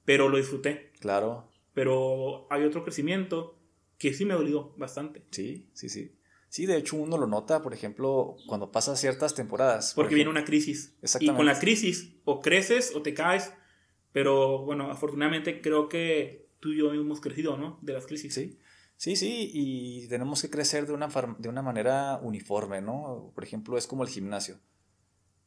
pero 0.03 0.27
lo 0.27 0.35
disfruté. 0.35 0.91
Claro. 0.99 1.47
Pero 1.73 2.45
hay 2.49 2.65
otro 2.65 2.83
crecimiento 2.83 3.57
que 3.97 4.13
sí 4.13 4.25
me 4.25 4.33
dolió 4.33 4.73
bastante. 4.75 5.23
Sí, 5.31 5.69
sí, 5.71 5.87
sí. 5.87 6.11
Sí, 6.49 6.65
de 6.65 6.77
hecho 6.77 6.95
uno 6.95 7.17
lo 7.17 7.27
nota, 7.27 7.61
por 7.61 7.73
ejemplo, 7.75 8.35
cuando 8.47 8.71
pasa 8.71 8.95
ciertas 8.95 9.35
temporadas. 9.35 9.93
Porque 9.95 10.15
viene 10.15 10.31
una 10.31 10.43
crisis. 10.43 10.95
Exactamente. 11.01 11.33
Y 11.33 11.37
con 11.37 11.45
la 11.45 11.59
crisis 11.59 12.15
o 12.25 12.41
creces 12.41 12.91
o 12.95 13.03
te 13.03 13.13
caes, 13.13 13.53
pero 14.11 14.65
bueno, 14.65 14.89
afortunadamente 14.91 15.61
creo 15.61 15.87
que 15.87 16.49
tú 16.59 16.73
y 16.73 16.79
yo 16.79 16.91
hemos 16.91 17.21
crecido, 17.21 17.55
¿no? 17.55 17.77
De 17.83 17.93
las 17.93 18.07
crisis. 18.07 18.33
Sí, 18.33 18.57
sí, 18.97 19.15
sí, 19.15 19.51
y 19.53 20.07
tenemos 20.07 20.41
que 20.41 20.49
crecer 20.49 20.87
de 20.87 20.93
una, 20.93 21.07
de 21.37 21.49
una 21.49 21.61
manera 21.61 22.19
uniforme, 22.23 22.81
¿no? 22.81 23.31
Por 23.35 23.43
ejemplo, 23.43 23.77
es 23.77 23.85
como 23.85 24.01
el 24.01 24.09
gimnasio. 24.09 24.59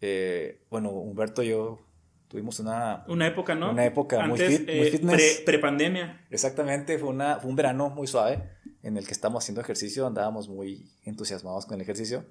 Eh, 0.01 0.63
bueno, 0.71 0.91
Humberto 0.91 1.43
y 1.43 1.49
yo 1.49 1.81
tuvimos 2.29 2.61
una... 2.61 3.05
Una 3.09 3.27
época, 3.27 3.57
¿no? 3.57 3.73
Una 3.73 3.85
época 3.85 4.25
muy, 4.25 4.39
fit, 4.39 4.69
muy 4.69 4.87
eh, 4.87 4.91
fitness. 4.93 5.43
Pre-pandemia. 5.45 6.27
Exactamente, 6.31 6.97
fue, 6.97 7.09
una, 7.09 7.41
fue 7.41 7.51
un 7.51 7.57
verano 7.57 7.91
muy 7.91 8.07
suave 8.07 8.62
en 8.83 8.97
el 8.97 9.07
que 9.07 9.13
estamos 9.13 9.45
haciendo 9.45 9.61
ejercicio, 9.61 10.07
andábamos 10.07 10.49
muy 10.49 10.91
entusiasmados 11.05 11.67
con 11.67 11.77
el 11.77 11.81
ejercicio. 11.81 12.25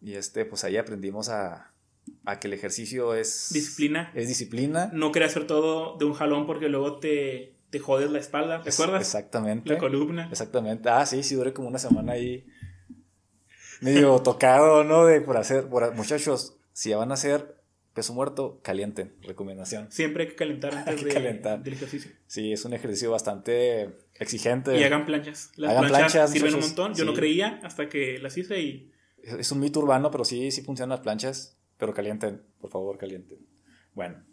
Y 0.00 0.14
este, 0.14 0.44
pues 0.44 0.64
ahí 0.64 0.76
aprendimos 0.76 1.28
a, 1.28 1.72
a 2.24 2.38
que 2.38 2.48
el 2.48 2.54
ejercicio 2.54 3.14
es... 3.14 3.50
Disciplina. 3.52 4.12
Es 4.14 4.28
disciplina. 4.28 4.90
No 4.92 5.12
quería 5.12 5.26
hacer 5.26 5.46
todo 5.46 5.96
de 5.96 6.04
un 6.04 6.14
jalón 6.14 6.46
porque 6.46 6.68
luego 6.68 6.98
te, 6.98 7.56
te 7.70 7.78
jodes 7.78 8.10
la 8.10 8.18
espalda, 8.18 8.62
¿te 8.62 8.70
acuerdas? 8.70 9.00
Exactamente. 9.00 9.70
La 9.70 9.78
columna. 9.78 10.28
Exactamente. 10.30 10.88
Ah, 10.88 11.04
sí, 11.06 11.22
sí, 11.22 11.34
duré 11.34 11.52
como 11.52 11.68
una 11.68 11.78
semana 11.78 12.12
ahí 12.12 12.46
medio 13.80 14.18
tocado, 14.20 14.84
¿no? 14.84 15.06
De 15.06 15.20
por 15.20 15.36
hacer, 15.36 15.68
por, 15.68 15.94
muchachos, 15.94 16.56
si 16.72 16.92
van 16.92 17.10
a 17.10 17.14
hacer 17.14 17.57
peso 17.98 18.14
muerto, 18.14 18.60
calienten, 18.62 19.16
recomendación. 19.22 19.90
Siempre 19.90 20.22
hay 20.22 20.30
que 20.30 20.36
calentar 20.36 20.72
antes 20.72 21.02
de, 21.04 21.12
calentar. 21.12 21.62
del 21.62 21.74
ejercicio. 21.74 22.12
Sí, 22.28 22.52
es 22.52 22.64
un 22.64 22.72
ejercicio 22.72 23.10
bastante 23.10 23.98
exigente. 24.14 24.78
Y 24.78 24.84
hagan 24.84 25.04
planchas. 25.04 25.50
Las 25.56 25.72
Hagan 25.72 25.88
planchas, 25.88 26.12
planchas, 26.12 26.30
sirven 26.30 26.54
un 26.54 26.60
montón. 26.60 26.94
Yo 26.94 27.04
no 27.04 27.12
creía 27.12 27.60
hasta 27.64 27.88
que 27.88 28.18
las 28.20 28.38
hice 28.38 28.60
y 28.60 28.92
Es 29.20 29.34
es 29.34 29.52
un 29.52 29.60
mito 29.60 29.80
urbano, 29.80 30.10
pero 30.10 30.24
sí, 30.24 30.50
sí 30.52 30.62
funcionan 30.62 30.90
las 30.90 31.00
planchas, 31.00 31.58
pero 31.76 31.92
calienten, 31.92 32.42
por 32.60 32.70
favor, 32.70 32.96
calienten. 32.98 33.38
Bueno. 33.94 34.24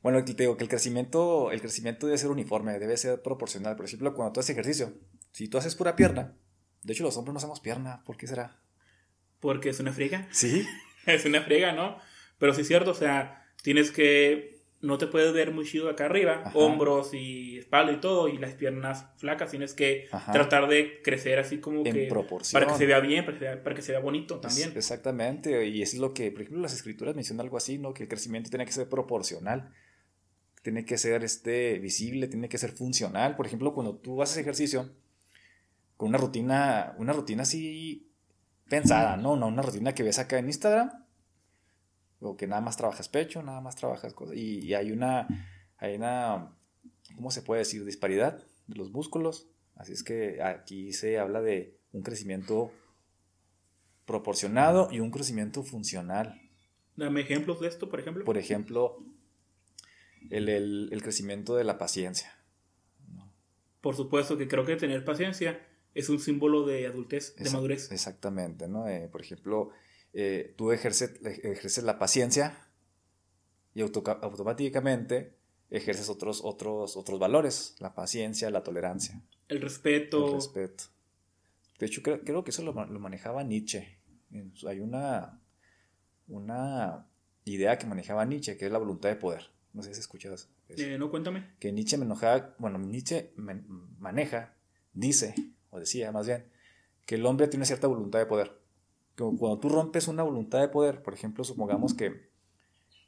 Bueno, 0.00 0.24
te 0.24 0.32
digo 0.32 0.56
que 0.56 0.62
el 0.62 0.70
crecimiento, 0.70 1.50
el 1.50 1.60
crecimiento 1.60 2.06
debe 2.06 2.18
ser 2.18 2.30
uniforme, 2.30 2.78
debe 2.78 2.96
ser 2.96 3.20
proporcional. 3.20 3.74
Por 3.74 3.84
ejemplo, 3.86 4.14
cuando 4.14 4.32
tú 4.32 4.40
haces 4.40 4.50
ejercicio, 4.50 4.94
si 5.32 5.48
tú 5.48 5.58
haces 5.58 5.74
pura 5.74 5.96
pierna, 5.96 6.36
de 6.82 6.92
hecho 6.92 7.02
los 7.02 7.16
hombres 7.16 7.32
no 7.34 7.38
hacemos 7.38 7.58
pierna, 7.58 8.04
¿por 8.04 8.16
qué 8.16 8.28
será? 8.28 8.60
porque 9.40 9.70
es 9.70 9.80
una 9.80 9.92
friega. 9.92 10.28
Sí, 10.30 10.66
es 11.06 11.24
una 11.24 11.42
friega, 11.42 11.72
¿no? 11.72 11.98
Pero 12.38 12.54
sí 12.54 12.60
es 12.62 12.68
cierto, 12.68 12.90
o 12.92 12.94
sea, 12.94 13.44
tienes 13.62 13.90
que. 13.90 14.56
No 14.80 14.96
te 14.96 15.08
puedes 15.08 15.32
ver 15.32 15.50
muy 15.50 15.64
chido 15.64 15.90
acá 15.90 16.04
arriba, 16.04 16.42
Ajá. 16.44 16.52
hombros 16.56 17.12
y 17.12 17.58
espalda 17.58 17.90
y 17.90 17.96
todo, 17.96 18.28
y 18.28 18.38
las 18.38 18.54
piernas 18.54 19.06
flacas. 19.16 19.50
Tienes 19.50 19.74
que 19.74 20.06
Ajá. 20.12 20.30
tratar 20.30 20.68
de 20.68 21.02
crecer 21.02 21.40
así 21.40 21.58
como 21.58 21.84
en 21.84 21.92
que. 21.92 22.06
proporción. 22.06 22.60
Para 22.60 22.72
que 22.72 22.78
se 22.78 22.86
vea 22.86 23.00
bien, 23.00 23.24
para 23.24 23.36
que 23.36 23.44
se 23.44 23.50
vea, 23.50 23.64
para 23.64 23.74
que 23.74 23.82
se 23.82 23.90
vea 23.90 24.00
bonito 24.00 24.38
también. 24.38 24.68
Es- 24.70 24.76
Exactamente, 24.76 25.66
y 25.66 25.82
es 25.82 25.94
lo 25.94 26.14
que, 26.14 26.30
por 26.30 26.42
ejemplo, 26.42 26.62
las 26.62 26.74
escrituras 26.74 27.16
mencionan 27.16 27.44
algo 27.44 27.56
así, 27.56 27.76
¿no? 27.78 27.92
Que 27.92 28.04
el 28.04 28.08
crecimiento 28.08 28.50
tiene 28.50 28.64
que 28.66 28.70
ser 28.72 28.88
proporcional, 28.88 29.72
tiene 30.62 30.84
que 30.84 30.96
ser 30.96 31.24
este, 31.24 31.80
visible, 31.80 32.28
tiene 32.28 32.48
que 32.48 32.58
ser 32.58 32.70
funcional. 32.70 33.34
Por 33.34 33.46
ejemplo, 33.46 33.74
cuando 33.74 33.96
tú 33.96 34.22
haces 34.22 34.36
ejercicio 34.36 34.92
con 35.96 36.10
una 36.10 36.18
rutina, 36.18 36.94
una 36.98 37.12
rutina 37.12 37.42
así 37.42 38.12
pensada, 38.68 39.16
¿no? 39.16 39.34
No 39.34 39.48
una 39.48 39.62
rutina 39.62 39.92
que 39.92 40.04
ves 40.04 40.20
acá 40.20 40.38
en 40.38 40.46
Instagram, 40.46 40.92
o 42.20 42.36
que 42.36 42.46
nada 42.46 42.60
más 42.60 42.76
trabajas 42.76 43.08
pecho, 43.08 43.42
nada 43.42 43.60
más 43.60 43.76
trabajas 43.76 44.12
cosas, 44.14 44.36
y, 44.36 44.58
y 44.60 44.74
hay 44.74 44.90
una, 44.92 45.26
hay 45.78 45.94
una, 45.96 46.52
¿cómo 47.14 47.30
se 47.30 47.42
puede 47.42 47.60
decir? 47.60 47.84
Disparidad 47.84 48.42
de 48.66 48.74
los 48.76 48.90
músculos. 48.90 49.46
Así 49.76 49.92
es 49.92 50.02
que 50.02 50.42
aquí 50.42 50.92
se 50.92 51.18
habla 51.18 51.40
de 51.40 51.78
un 51.92 52.02
crecimiento 52.02 52.72
proporcionado 54.04 54.88
y 54.90 55.00
un 55.00 55.10
crecimiento 55.10 55.62
funcional. 55.62 56.40
Dame 56.96 57.20
ejemplos 57.20 57.60
de 57.60 57.68
esto, 57.68 57.88
por 57.88 58.00
ejemplo. 58.00 58.24
Por 58.24 58.38
ejemplo, 58.38 58.98
el, 60.30 60.48
el- 60.48 60.88
el 60.92 61.02
crecimiento 61.02 61.54
de 61.56 61.64
la 61.64 61.78
paciencia. 61.78 62.34
Por 63.80 63.94
supuesto 63.94 64.36
que 64.36 64.48
creo 64.48 64.64
que 64.66 64.76
tener 64.76 65.04
paciencia 65.04 65.64
es 65.94 66.08
un 66.08 66.18
símbolo 66.18 66.66
de 66.66 66.86
adultez, 66.86 67.36
de 67.36 67.48
madurez. 67.50 67.92
Exactamente, 67.92 68.66
¿no? 68.66 68.88
Eh, 68.88 69.08
por 69.10 69.20
ejemplo, 69.20 69.70
eh, 70.14 70.54
tú 70.56 70.72
ejerces, 70.72 71.20
ejerces 71.24 71.84
la 71.84 71.98
paciencia 71.98 72.58
y 73.74 73.80
automáticamente 73.82 75.36
ejerces 75.70 76.08
otros, 76.08 76.40
otros, 76.42 76.96
otros 76.96 77.18
valores, 77.18 77.76
la 77.78 77.94
paciencia, 77.94 78.50
la 78.50 78.62
tolerancia, 78.62 79.22
El 79.48 79.60
respeto. 79.60 80.26
el 80.28 80.34
respeto. 80.34 80.84
De 81.78 81.86
hecho, 81.86 82.02
creo, 82.02 82.20
creo 82.24 82.42
que 82.42 82.50
eso 82.50 82.62
lo, 82.62 82.72
ma- 82.72 82.86
lo 82.86 82.98
manejaba 82.98 83.44
Nietzsche. 83.44 83.98
Hay 84.66 84.80
una, 84.80 85.40
una 86.26 87.06
idea 87.44 87.78
que 87.78 87.86
manejaba 87.86 88.24
Nietzsche, 88.24 88.56
que 88.56 88.66
es 88.66 88.72
la 88.72 88.78
voluntad 88.78 89.08
de 89.10 89.16
poder. 89.16 89.44
No 89.72 89.82
sé 89.82 89.88
si 89.88 89.92
has 89.92 89.98
escuchado 90.00 90.34
eso. 90.34 90.48
Eh, 90.70 90.96
no, 90.98 91.10
cuéntame. 91.10 91.46
que 91.60 91.70
Nietzsche 91.72 91.96
me 91.98 92.04
enojaba, 92.04 92.54
bueno, 92.58 92.78
Nietzsche 92.78 93.32
me- 93.36 93.62
maneja, 93.98 94.54
dice, 94.92 95.34
o 95.70 95.78
decía 95.78 96.10
más 96.12 96.26
bien, 96.26 96.46
que 97.06 97.14
el 97.14 97.24
hombre 97.26 97.46
tiene 97.48 97.64
cierta 97.64 97.86
voluntad 97.86 98.18
de 98.18 98.26
poder. 98.26 98.57
Cuando 99.18 99.58
tú 99.58 99.68
rompes 99.68 100.08
una 100.08 100.22
voluntad 100.22 100.60
de 100.60 100.68
poder, 100.68 101.02
por 101.02 101.14
ejemplo, 101.14 101.42
supongamos 101.42 101.94
que 101.94 102.30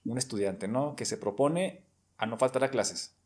un 0.05 0.19
estudiante, 0.19 0.67
¿no? 0.67 0.97
Que 0.97 1.05
se 1.05 1.17
propone 1.17 1.87
a 2.17 2.26
no 2.26 2.37
faltar 2.37 2.64
a 2.64 2.71
clases. 2.71 3.17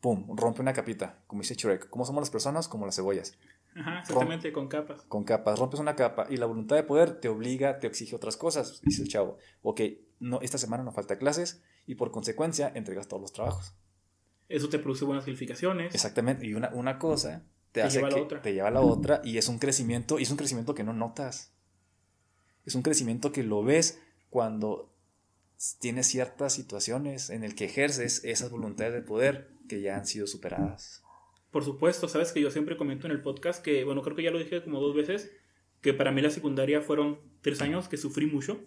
Pum, 0.00 0.36
rompe 0.36 0.62
una 0.62 0.72
capita, 0.72 1.22
como 1.26 1.42
dice 1.42 1.54
Shrek. 1.54 1.90
¿Cómo 1.90 2.04
somos 2.04 2.22
las 2.22 2.30
personas? 2.30 2.68
Como 2.68 2.86
las 2.86 2.94
cebollas. 2.94 3.36
Ajá, 3.74 4.00
exactamente, 4.00 4.52
con 4.52 4.68
capas. 4.68 5.02
Con 5.02 5.24
capas, 5.24 5.58
rompes 5.58 5.80
una 5.80 5.96
capa 5.96 6.26
y 6.30 6.36
la 6.36 6.46
voluntad 6.46 6.76
de 6.76 6.84
poder 6.84 7.20
te 7.20 7.28
obliga, 7.28 7.78
te 7.78 7.86
exige 7.86 8.14
otras 8.14 8.36
cosas, 8.36 8.80
dice 8.82 9.02
el 9.02 9.08
chavo. 9.08 9.38
Ok, 9.62 9.80
no, 10.20 10.40
esta 10.40 10.58
semana 10.58 10.84
no 10.84 10.92
falta 10.92 11.18
clases 11.18 11.62
y 11.86 11.96
por 11.96 12.10
consecuencia 12.10 12.70
entregas 12.74 13.08
todos 13.08 13.20
los 13.20 13.32
trabajos. 13.32 13.74
Eso 14.48 14.68
te 14.68 14.78
produce 14.78 15.04
buenas 15.04 15.24
calificaciones. 15.24 15.94
Exactamente, 15.94 16.46
y 16.46 16.54
una, 16.54 16.70
una 16.70 16.98
cosa 16.98 17.44
te, 17.72 17.80
Te 17.80 17.82
hace 17.82 17.96
lleva 17.98 18.08
a 18.08 18.10
la 18.12 18.16
otra. 18.22 18.42
te 18.42 18.52
lleva 18.54 18.68
a 18.68 18.70
la 18.72 18.80
otra 18.80 19.20
y 19.24 19.38
es 19.38 19.48
un 19.48 19.58
crecimiento, 19.58 20.18
y 20.18 20.22
es 20.22 20.30
un 20.30 20.36
crecimiento 20.36 20.74
que 20.74 20.84
no 20.84 20.92
notas. 20.92 21.52
Es 22.64 22.74
un 22.74 22.82
crecimiento 22.82 23.32
que 23.32 23.42
lo 23.42 23.62
ves 23.62 24.00
cuando 24.30 24.92
tienes 25.80 26.06
ciertas 26.06 26.52
situaciones 26.52 27.30
en 27.30 27.42
el 27.44 27.54
que 27.54 27.64
ejerces 27.64 28.22
esas 28.24 28.50
voluntades 28.50 28.92
de 28.94 29.02
poder 29.02 29.48
que 29.68 29.80
ya 29.80 29.96
han 29.96 30.06
sido 30.06 30.26
superadas. 30.26 31.02
Por 31.50 31.64
supuesto, 31.64 32.08
sabes 32.08 32.32
que 32.32 32.40
yo 32.40 32.50
siempre 32.50 32.76
comento 32.76 33.06
en 33.06 33.12
el 33.12 33.22
podcast 33.22 33.62
que, 33.64 33.84
bueno, 33.84 34.02
creo 34.02 34.14
que 34.14 34.22
ya 34.22 34.30
lo 34.30 34.38
dije 34.38 34.62
como 34.62 34.80
dos 34.80 34.94
veces, 34.94 35.30
que 35.80 35.94
para 35.94 36.12
mí 36.12 36.20
la 36.20 36.30
secundaria 36.30 36.80
fueron 36.82 37.18
tres 37.40 37.60
años 37.62 37.88
que 37.88 37.96
sufrí 37.96 38.26
mucho, 38.26 38.60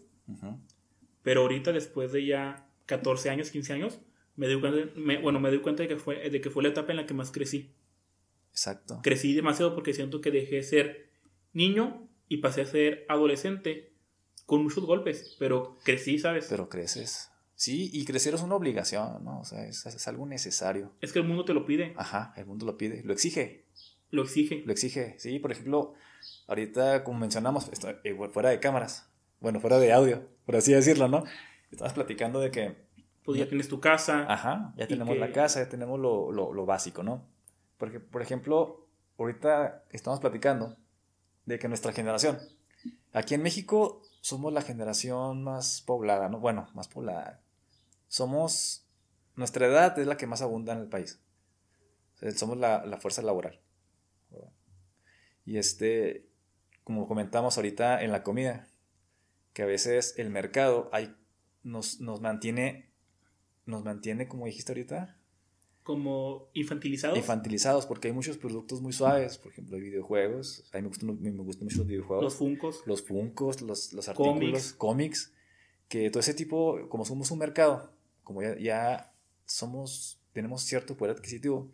pero 1.23 1.41
ahorita 1.41 1.71
después 1.71 2.11
de 2.11 2.25
ya 2.25 2.67
14 2.87 3.29
años, 3.29 3.51
15 3.51 3.73
años, 3.73 3.99
me 4.35 4.47
doy 4.47 4.59
cuenta, 4.59 4.91
me- 4.99 5.19
bueno, 5.19 5.39
me 5.39 5.49
doy 5.49 5.59
cuenta 5.59 5.83
de 5.83 5.89
que, 5.89 5.97
fue, 5.97 6.29
de 6.29 6.41
que 6.41 6.49
fue 6.49 6.63
la 6.63 6.69
etapa 6.69 6.91
en 6.91 6.97
la 6.97 7.05
que 7.05 7.13
más 7.13 7.31
crecí. 7.31 7.71
Exacto. 8.51 8.99
Crecí 9.03 9.33
demasiado 9.33 9.73
porque 9.75 9.93
siento 9.93 10.21
que 10.21 10.31
dejé 10.31 10.55
de 10.57 10.63
ser 10.63 11.09
niño 11.53 12.07
y 12.27 12.37
pasé 12.37 12.61
a 12.61 12.65
ser 12.65 13.05
adolescente 13.09 13.93
con 14.45 14.63
muchos 14.63 14.85
golpes, 14.85 15.35
pero 15.39 15.77
crecí, 15.83 16.19
¿sabes? 16.19 16.47
Pero 16.49 16.69
creces. 16.69 17.29
Sí, 17.55 17.89
y 17.93 18.05
crecer 18.05 18.33
es 18.33 18.41
una 18.41 18.55
obligación, 18.55 19.23
¿no? 19.23 19.39
O 19.41 19.45
sea, 19.45 19.65
es, 19.65 19.85
es 19.85 20.07
algo 20.07 20.25
necesario. 20.25 20.91
es 20.99 21.13
que 21.13 21.19
el 21.19 21.25
mundo 21.27 21.45
te 21.45 21.53
lo 21.53 21.65
pide, 21.65 21.93
Ajá, 21.95 22.33
el 22.35 22.45
mundo 22.45 22.65
lo 22.65 22.77
pide, 22.77 23.03
lo 23.03 23.13
exige. 23.13 23.65
lo 24.09 24.23
exige. 24.23 24.63
Lo 24.65 24.71
exige, 24.71 25.15
sí, 25.19 25.39
por 25.39 25.51
ejemplo, 25.51 25.93
ahorita 26.47 27.03
como 27.03 27.19
mencionamos, 27.19 27.69
esto, 27.71 27.89
eh, 28.03 28.17
fuera 28.33 28.49
de 28.49 28.59
cámaras, 28.59 29.09
bueno, 29.39 29.59
fuera 29.59 29.77
de 29.79 29.93
audio, 29.93 30.27
por 30.45 30.55
así 30.55 30.73
decirlo, 30.73 31.07
¿no? 31.07 31.23
Estabas 31.71 31.93
platicando 31.93 32.39
de 32.39 32.51
que, 32.51 32.75
Pues 33.23 33.37
ya 33.39 33.47
tienes 33.47 33.67
tu 33.69 33.79
casa, 33.79 34.25
ajá, 34.27 34.73
ya 34.75 34.87
tenemos 34.87 35.13
que- 35.13 35.19
la 35.19 35.31
casa, 35.31 35.63
ya 35.63 35.69
tenemos 35.69 35.99
lo, 35.99 36.31
lo- 36.31 36.53
lo 36.53 36.65
básico, 36.65 37.03
¿no? 37.03 37.27
Porque, 37.81 37.99
por 37.99 38.21
ejemplo, 38.21 38.85
ahorita 39.17 39.85
estamos 39.89 40.19
platicando 40.19 40.77
de 41.47 41.57
que 41.57 41.67
nuestra 41.67 41.91
generación, 41.91 42.37
aquí 43.11 43.33
en 43.33 43.41
México 43.41 44.03
somos 44.21 44.53
la 44.53 44.61
generación 44.61 45.43
más 45.43 45.81
poblada, 45.81 46.29
¿no? 46.29 46.39
Bueno, 46.39 46.69
más 46.75 46.87
poblada. 46.87 47.41
Somos, 48.07 48.85
nuestra 49.35 49.65
edad 49.65 49.97
es 49.97 50.05
la 50.05 50.15
que 50.15 50.27
más 50.27 50.43
abunda 50.43 50.73
en 50.73 50.79
el 50.81 50.89
país. 50.89 51.23
Somos 52.35 52.55
la, 52.55 52.99
fuerza 53.01 53.23
laboral. 53.23 53.59
Y 55.43 55.57
este, 55.57 56.29
como 56.83 57.07
comentamos 57.07 57.57
ahorita 57.57 58.03
en 58.03 58.11
la 58.11 58.21
comida, 58.21 58.67
que 59.53 59.63
a 59.63 59.65
veces 59.65 60.13
el 60.17 60.29
mercado 60.29 60.91
nos, 61.63 61.99
nos 61.99 62.21
mantiene, 62.21 62.91
nos 63.65 63.83
mantiene, 63.83 64.27
como 64.27 64.45
dijiste 64.45 64.71
ahorita, 64.71 65.17
como 65.91 66.49
infantilizados. 66.53 67.17
infantilizados, 67.17 67.85
porque 67.85 68.07
hay 68.09 68.13
muchos 68.13 68.37
productos 68.37 68.81
muy 68.81 68.93
suaves, 68.93 69.37
por 69.37 69.51
ejemplo, 69.51 69.75
hay 69.75 69.81
videojuegos, 69.83 70.63
a 70.73 70.77
mí 70.77 70.81
me 70.83 70.87
gustan, 70.89 71.21
me 71.21 71.31
gustan 71.43 71.65
mucho 71.65 71.77
los 71.79 71.87
videojuegos, 71.87 72.23
los 72.23 72.35
funcos. 72.35 72.81
los 72.85 73.01
funcos, 73.01 73.61
los, 73.61 73.93
los 73.93 74.07
artículos, 74.09 74.73
Cómics. 74.73 75.31
que 75.87 76.09
todo 76.09 76.19
ese 76.21 76.33
tipo, 76.33 76.87
como 76.89 77.05
somos 77.05 77.31
un 77.31 77.39
mercado, 77.39 77.91
como 78.23 78.41
ya, 78.41 78.57
ya 78.57 79.13
somos, 79.45 80.19
tenemos 80.33 80.61
cierto 80.63 80.95
poder 80.97 81.15
adquisitivo, 81.15 81.69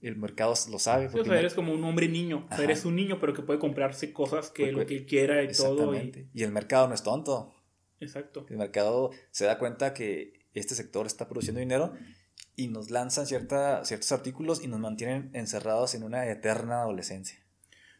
el 0.00 0.16
mercado 0.16 0.52
lo 0.70 0.78
sabe. 0.78 1.06
O 1.06 1.10
porque 1.10 1.24
sea, 1.24 1.32
no- 1.34 1.38
eres 1.40 1.54
como 1.54 1.72
un 1.72 1.82
hombre 1.84 2.08
niño. 2.08 2.46
O 2.50 2.54
sea, 2.54 2.64
eres 2.64 2.84
un 2.84 2.94
niño, 2.94 3.18
pero 3.20 3.32
que 3.32 3.40
puede 3.42 3.58
comprarse 3.58 4.12
cosas 4.12 4.50
que 4.50 4.64
Pues, 4.64 4.74
lo 4.76 4.86
que 4.86 4.96
él 4.98 5.06
quiera 5.06 5.42
y 5.42 5.50
todo. 5.52 5.94
Y... 5.94 6.28
Y 6.34 6.42
el 6.42 6.52
mercado 6.52 6.88
no 6.88 6.94
es 6.94 7.02
tonto. 7.02 7.54
Exacto. 8.00 8.44
El 8.50 8.58
mercado 8.58 9.12
se 9.30 9.46
da 9.46 9.58
cuenta 9.58 9.94
que 9.94 10.44
este 10.52 10.74
sector 10.74 11.06
está 11.06 11.26
produciendo 11.26 11.58
dinero 11.60 11.94
y 12.56 12.68
nos 12.68 12.90
lanzan 12.90 13.26
cierta, 13.26 13.84
ciertos 13.84 14.12
artículos 14.12 14.62
y 14.62 14.68
nos 14.68 14.80
mantienen 14.80 15.30
encerrados 15.32 15.94
en 15.94 16.02
una 16.04 16.26
eterna 16.28 16.82
adolescencia. 16.82 17.38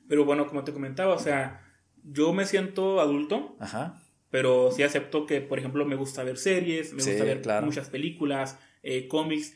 Pero 0.09 0.25
bueno, 0.25 0.47
como 0.47 0.65
te 0.65 0.73
comentaba, 0.73 1.15
o 1.15 1.19
sea, 1.19 1.61
yo 2.05 2.33
me 2.33 2.45
siento 2.47 3.01
adulto, 3.01 3.57
Ajá. 3.59 4.01
pero 4.31 4.71
sí 4.71 4.83
acepto 4.83 5.27
que, 5.27 5.41
por 5.41 5.59
ejemplo, 5.59 5.85
me 5.87 5.97
gusta 5.97 6.23
ver 6.25 6.37
series, 6.37 6.93
me 6.93 7.03
Sí, 7.03 7.11
gusta 7.11 7.25
ver 7.25 7.43
claro. 7.43 7.67
muchas 7.67 7.89
películas, 7.89 8.59
eh, 8.83 9.09
cómics. 9.09 9.55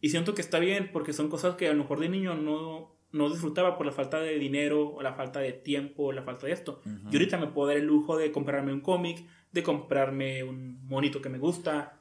Y 0.00 0.08
siento 0.10 0.34
que 0.34 0.40
está 0.40 0.58
bien 0.58 0.90
porque 0.92 1.12
son 1.12 1.28
cosas 1.28 1.54
que 1.56 1.68
a 1.68 1.72
lo 1.72 1.78
mejor 1.78 2.00
de 2.00 2.08
niño 2.08 2.34
no, 2.34 2.96
no 3.12 3.30
disfrutaba 3.30 3.76
por 3.76 3.86
la 3.86 3.92
falta 3.92 4.18
de 4.20 4.38
dinero 4.38 4.88
o 4.94 5.02
la 5.02 5.14
falta 5.14 5.40
de 5.40 5.52
tiempo 5.52 6.04
o 6.04 6.12
la 6.12 6.22
falta 6.22 6.46
de 6.46 6.52
esto. 6.52 6.80
Ujú. 6.84 7.08
Y 7.10 7.16
ahorita 7.16 7.38
me 7.38 7.46
puedo 7.48 7.68
dar 7.68 7.76
el 7.76 7.84
lujo 7.86 8.16
de 8.16 8.32
comprarme 8.32 8.72
un 8.72 8.80
cómic, 8.80 9.24
de 9.52 9.62
comprarme 9.62 10.42
un 10.42 10.84
monito 10.86 11.20
que 11.22 11.28
me 11.28 11.38
gusta, 11.38 11.99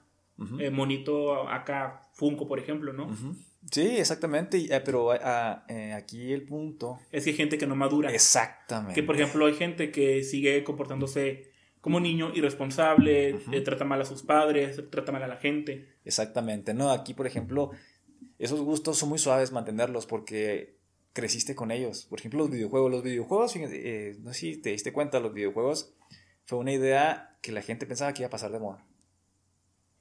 Eh, 0.60 0.70
monito 0.70 1.48
acá, 1.50 2.10
Funko, 2.14 2.48
por 2.48 2.60
ejemplo, 2.60 2.94
¿no? 2.94 3.10
Sí, 3.72 3.98
exactamente. 3.98 4.58
eh, 4.58 4.82
pero 4.84 5.12
ah, 5.12 5.66
eh, 5.68 5.94
aquí 5.94 6.32
el 6.32 6.44
punto. 6.44 7.00
Es 7.12 7.24
que 7.24 7.32
hay 7.32 7.36
gente 7.36 7.58
que 7.58 7.68
no 7.68 7.76
madura. 7.76 8.12
Exactamente. 8.12 8.94
Que 8.94 9.04
por 9.04 9.16
ejemplo 9.16 9.46
hay 9.46 9.54
gente 9.54 9.92
que 9.92 10.24
sigue 10.24 10.64
comportándose 10.64 11.50
como 11.82 12.00
niño 12.00 12.32
irresponsable, 12.34 13.30
eh, 13.52 13.62
trata 13.62 13.86
mal 13.86 14.02
a 14.02 14.06
sus 14.06 14.24
padres, 14.24 14.82
trata 14.90 15.12
mal 15.12 15.24
a 15.24 15.28
la 15.28 15.38
gente. 15.38 15.96
Exactamente, 16.04 16.74
¿no? 16.74 16.92
Aquí, 16.92 17.14
por 17.14 17.26
ejemplo, 17.26 17.72
esos 18.38 18.60
gustos 18.62 18.98
son 18.98 19.10
muy 19.10 19.20
suaves 19.20 19.52
mantenerlos 19.52 20.06
porque 20.06 20.78
creciste 21.14 21.56
con 21.56 21.72
ellos. 21.72 22.06
Por 22.10 22.20
ejemplo, 22.20 22.40
los 22.40 22.50
videojuegos. 22.50 22.92
Los 22.92 23.04
videojuegos, 23.04 23.56
eh, 23.56 24.18
no 24.22 24.34
sé 24.34 24.40
si 24.40 24.58
te 24.58 24.72
diste 24.72 24.92
cuenta, 24.92 25.20
los 25.20 25.34
videojuegos 25.34 25.94
fue 26.44 26.60
una 26.60 26.74
idea 26.74 27.38
que 27.42 27.52
la 27.52 27.62
gente 27.62 27.86
pensaba 27.86 28.14
que 28.14 28.24
iba 28.24 28.28
a 28.28 28.32
pasar 28.32 28.52
de 28.52 28.60
moda. 28.60 28.86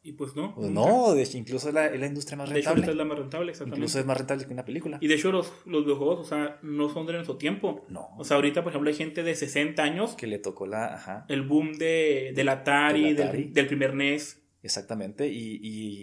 Y 0.09 0.13
pues 0.13 0.35
no. 0.35 0.55
Pues 0.55 0.71
no, 0.71 1.13
de 1.13 1.29
incluso 1.35 1.69
es 1.69 1.75
la, 1.75 1.85
es 1.85 2.01
la, 2.01 2.07
industria 2.07 2.39
más 2.39 2.49
rentable. 2.49 2.77
De 2.77 2.83
hecho, 2.83 2.91
es 2.93 2.97
la 2.97 3.05
más 3.05 3.19
rentable, 3.19 3.51
exactamente. 3.51 3.77
Incluso 3.77 3.99
es 3.99 4.07
más 4.07 4.17
rentable 4.17 4.47
que 4.47 4.53
una 4.55 4.65
película. 4.65 4.97
Y 5.03 5.07
de 5.07 5.17
hecho, 5.17 5.31
los, 5.31 5.53
los 5.67 5.85
videojuegos, 5.85 6.21
o 6.21 6.25
sea, 6.25 6.59
no 6.63 6.89
son 6.89 7.05
de 7.05 7.13
nuestro 7.13 7.37
tiempo. 7.37 7.85
No. 7.91 8.09
O 8.17 8.25
sea, 8.25 8.37
ahorita, 8.37 8.63
por 8.63 8.73
ejemplo, 8.73 8.89
hay 8.89 8.97
gente 8.97 9.23
de 9.23 9.35
60 9.35 9.83
años. 9.83 10.15
Que 10.15 10.27
le 10.27 10.39
tocó 10.39 10.67
la. 10.67 10.95
Ajá. 10.95 11.27
El 11.29 11.43
boom 11.43 11.75
de, 11.75 12.33
del 12.35 12.49
Atari, 12.49 13.13
Del, 13.13 13.53
del, 13.53 13.67
primer 13.67 13.93
NES. 13.93 14.41
Exactamente. 14.63 15.29
Y, 15.29 15.61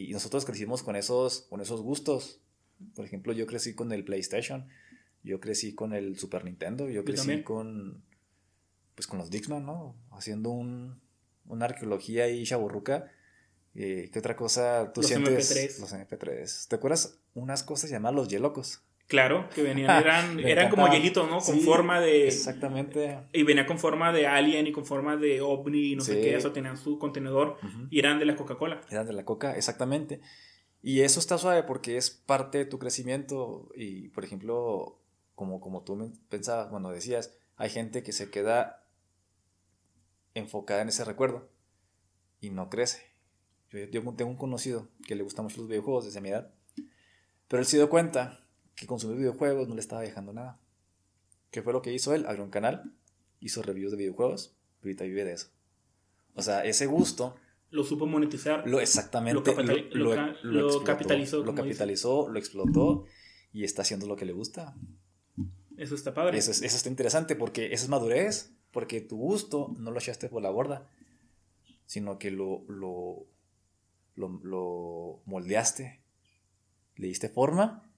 y, 0.07 0.11
nosotros 0.11 0.45
crecimos 0.45 0.83
con 0.83 0.95
esos, 0.95 1.47
con 1.49 1.59
esos 1.61 1.81
gustos. 1.81 2.41
Por 2.93 3.05
ejemplo, 3.05 3.33
yo 3.33 3.47
crecí 3.47 3.73
con 3.73 3.91
el 3.91 4.05
PlayStation. 4.05 4.67
Yo 5.23 5.39
crecí 5.39 5.73
con 5.73 5.93
el 5.93 6.19
Super 6.19 6.45
Nintendo. 6.45 6.87
Yo 6.89 7.03
crecí 7.03 7.41
con. 7.41 8.03
Pues 8.93 9.07
con 9.07 9.17
los 9.17 9.31
Dixman, 9.31 9.65
¿no? 9.65 9.95
Haciendo 10.11 10.51
un, 10.51 11.01
una 11.47 11.65
arqueología 11.65 12.29
y 12.29 12.43
chaburruca 12.43 13.11
eh, 13.75 14.09
¿Qué 14.11 14.19
otra 14.19 14.35
cosa 14.35 14.91
tú 14.93 15.01
los 15.01 15.09
sientes? 15.09 15.51
MP3. 15.51 15.79
Los 15.79 15.93
MP3. 15.93 16.67
¿Te 16.67 16.75
acuerdas 16.75 17.19
unas 17.33 17.63
cosas 17.63 17.89
llamadas 17.89 18.15
los 18.15 18.27
yelocos? 18.29 18.81
Claro, 19.07 19.49
que 19.53 19.61
venían, 19.61 19.89
eran, 20.01 20.39
eran 20.39 20.69
como 20.69 20.87
hielitos, 20.87 21.29
¿no? 21.29 21.39
Con 21.39 21.59
forma 21.61 21.99
de. 21.99 22.27
Exactamente. 22.27 23.19
Y 23.33 23.43
venía 23.43 23.65
con 23.65 23.77
forma 23.77 24.11
de 24.13 24.27
alien 24.27 24.65
y 24.67 24.71
con 24.71 24.85
forma 24.85 25.17
de 25.17 25.41
ovni 25.41 25.91
y 25.91 25.95
no 25.95 26.03
sé 26.03 26.21
qué, 26.21 26.35
eso 26.35 26.51
tenían 26.53 26.77
su 26.77 26.97
contenedor 26.97 27.57
y 27.89 27.99
eran 27.99 28.17
de 28.17 28.25
la 28.25 28.35
Coca-Cola. 28.35 28.81
Eran 28.89 29.05
de 29.05 29.13
la 29.13 29.25
Coca, 29.25 29.55
exactamente. 29.55 30.21
Y 30.81 31.01
eso 31.01 31.19
está 31.19 31.37
suave 31.37 31.63
porque 31.63 31.97
es 31.97 32.09
parte 32.11 32.59
de 32.59 32.65
tu 32.65 32.79
crecimiento. 32.79 33.69
Y 33.75 34.09
por 34.09 34.23
ejemplo, 34.23 34.99
como, 35.35 35.59
como 35.59 35.83
tú 35.83 36.13
pensabas, 36.29 36.67
cuando 36.67 36.91
decías, 36.91 37.35
hay 37.57 37.69
gente 37.69 38.03
que 38.03 38.11
se 38.11 38.29
queda 38.29 38.83
enfocada 40.33 40.81
en 40.81 40.89
ese 40.89 41.03
recuerdo 41.03 41.49
y 42.39 42.49
no 42.49 42.69
crece. 42.69 43.14
Yo, 43.91 44.01
tengo 44.13 44.31
un 44.31 44.37
conocido 44.37 44.89
que 45.07 45.15
le 45.15 45.23
gustan 45.23 45.45
mucho 45.45 45.57
los 45.61 45.69
videojuegos 45.69 46.05
desde 46.05 46.21
mi 46.21 46.29
edad, 46.29 46.51
pero 47.47 47.61
él 47.61 47.65
se 47.65 47.77
dio 47.77 47.89
cuenta 47.89 48.45
que 48.75 48.87
consumir 48.87 49.17
videojuegos 49.17 49.67
no 49.67 49.75
le 49.75 49.81
estaba 49.81 50.01
dejando 50.01 50.33
nada. 50.33 50.59
¿Qué 51.51 51.61
fue 51.61 51.73
lo 51.73 51.81
que 51.81 51.93
hizo 51.93 52.13
él? 52.13 52.25
Abrió 52.25 52.43
un 52.43 52.49
canal, 52.49 52.93
hizo 53.39 53.61
reviews 53.61 53.91
de 53.91 53.97
videojuegos, 53.97 54.55
y 54.81 54.87
ahorita 54.87 55.03
vive 55.05 55.23
de 55.23 55.33
eso. 55.33 55.47
O 56.35 56.41
sea, 56.41 56.65
ese 56.65 56.85
gusto... 56.85 57.35
Lo 57.71 57.83
supo 57.83 58.05
monetizar. 58.05 58.67
Lo 58.67 58.79
exactamente. 58.79 59.53
Lo, 59.91 60.15
lo, 60.43 60.83
capitalizó. 60.83 61.43
Lo 61.43 61.55
capitalizó, 61.55 62.29
lo 62.29 62.39
explotó 62.39 63.05
y 63.51 63.63
está 63.63 63.81
haciendo 63.81 64.05
lo 64.05 64.15
que 64.15 64.25
le 64.25 64.33
gusta. 64.33 64.75
Eso 65.77 65.95
está 65.95 66.13
padre. 66.13 66.37
Eso, 66.37 66.51
eso 66.51 66.63
está 66.63 66.89
interesante 66.89 67.35
porque 67.35 67.73
eso 67.73 67.83
es 67.85 67.89
madurez, 67.89 68.53
porque 68.71 69.01
tu 69.01 69.17
gusto 69.17 69.73
no 69.77 69.91
lo 69.91 69.99
echaste 69.99 70.29
por 70.29 70.41
la 70.41 70.49
borda, 70.49 70.89
sino 71.85 72.17
que 72.17 72.31
lo, 72.31 72.63
lo, 72.67 73.27
lo, 74.15 75.21
moldeaste, 75.25 76.01
le 76.95 77.07
diste 77.07 77.29
forma 77.29 77.89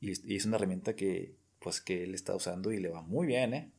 y, 0.00 0.34
es 0.34 0.46
una 0.46 0.56
herramienta 0.56 0.94
que, 0.94 1.36
pues, 1.60 1.80
que 1.80 2.04
él 2.04 2.14
está 2.14 2.34
usando 2.34 2.72
y 2.72 2.78
le 2.78 2.88
va 2.88 3.02
muy 3.02 3.26
bien, 3.26 3.54
¿eh? 3.54 3.72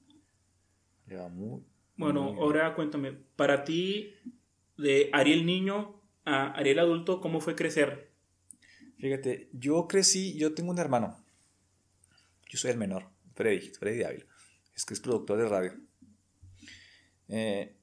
Le 1.07 1.15
va 1.15 1.29
muy... 1.29 1.63
Bueno, 1.97 2.35
ahora 2.39 2.75
cuéntame, 2.75 3.13
para 3.13 3.63
ti, 3.63 4.13
de 4.77 5.09
Ariel 5.13 5.45
niño 5.45 6.01
a 6.25 6.51
Ariel 6.51 6.79
adulto, 6.79 7.21
¿cómo 7.21 7.39
fue 7.39 7.55
crecer? 7.55 8.11
Fíjate, 8.97 9.49
yo 9.53 9.87
crecí, 9.87 10.37
yo 10.37 10.53
tengo 10.53 10.71
un 10.71 10.79
hermano, 10.79 11.23
yo 12.49 12.57
soy 12.57 12.71
el 12.71 12.77
menor, 12.77 13.09
Freddy, 13.33 13.69
Freddy 13.69 14.03
Ávila, 14.03 14.25
es 14.75 14.85
que 14.85 14.93
es 14.93 14.99
productor 14.99 15.37
de 15.37 15.47
radio. 15.47 15.73
Eh, 17.27 17.75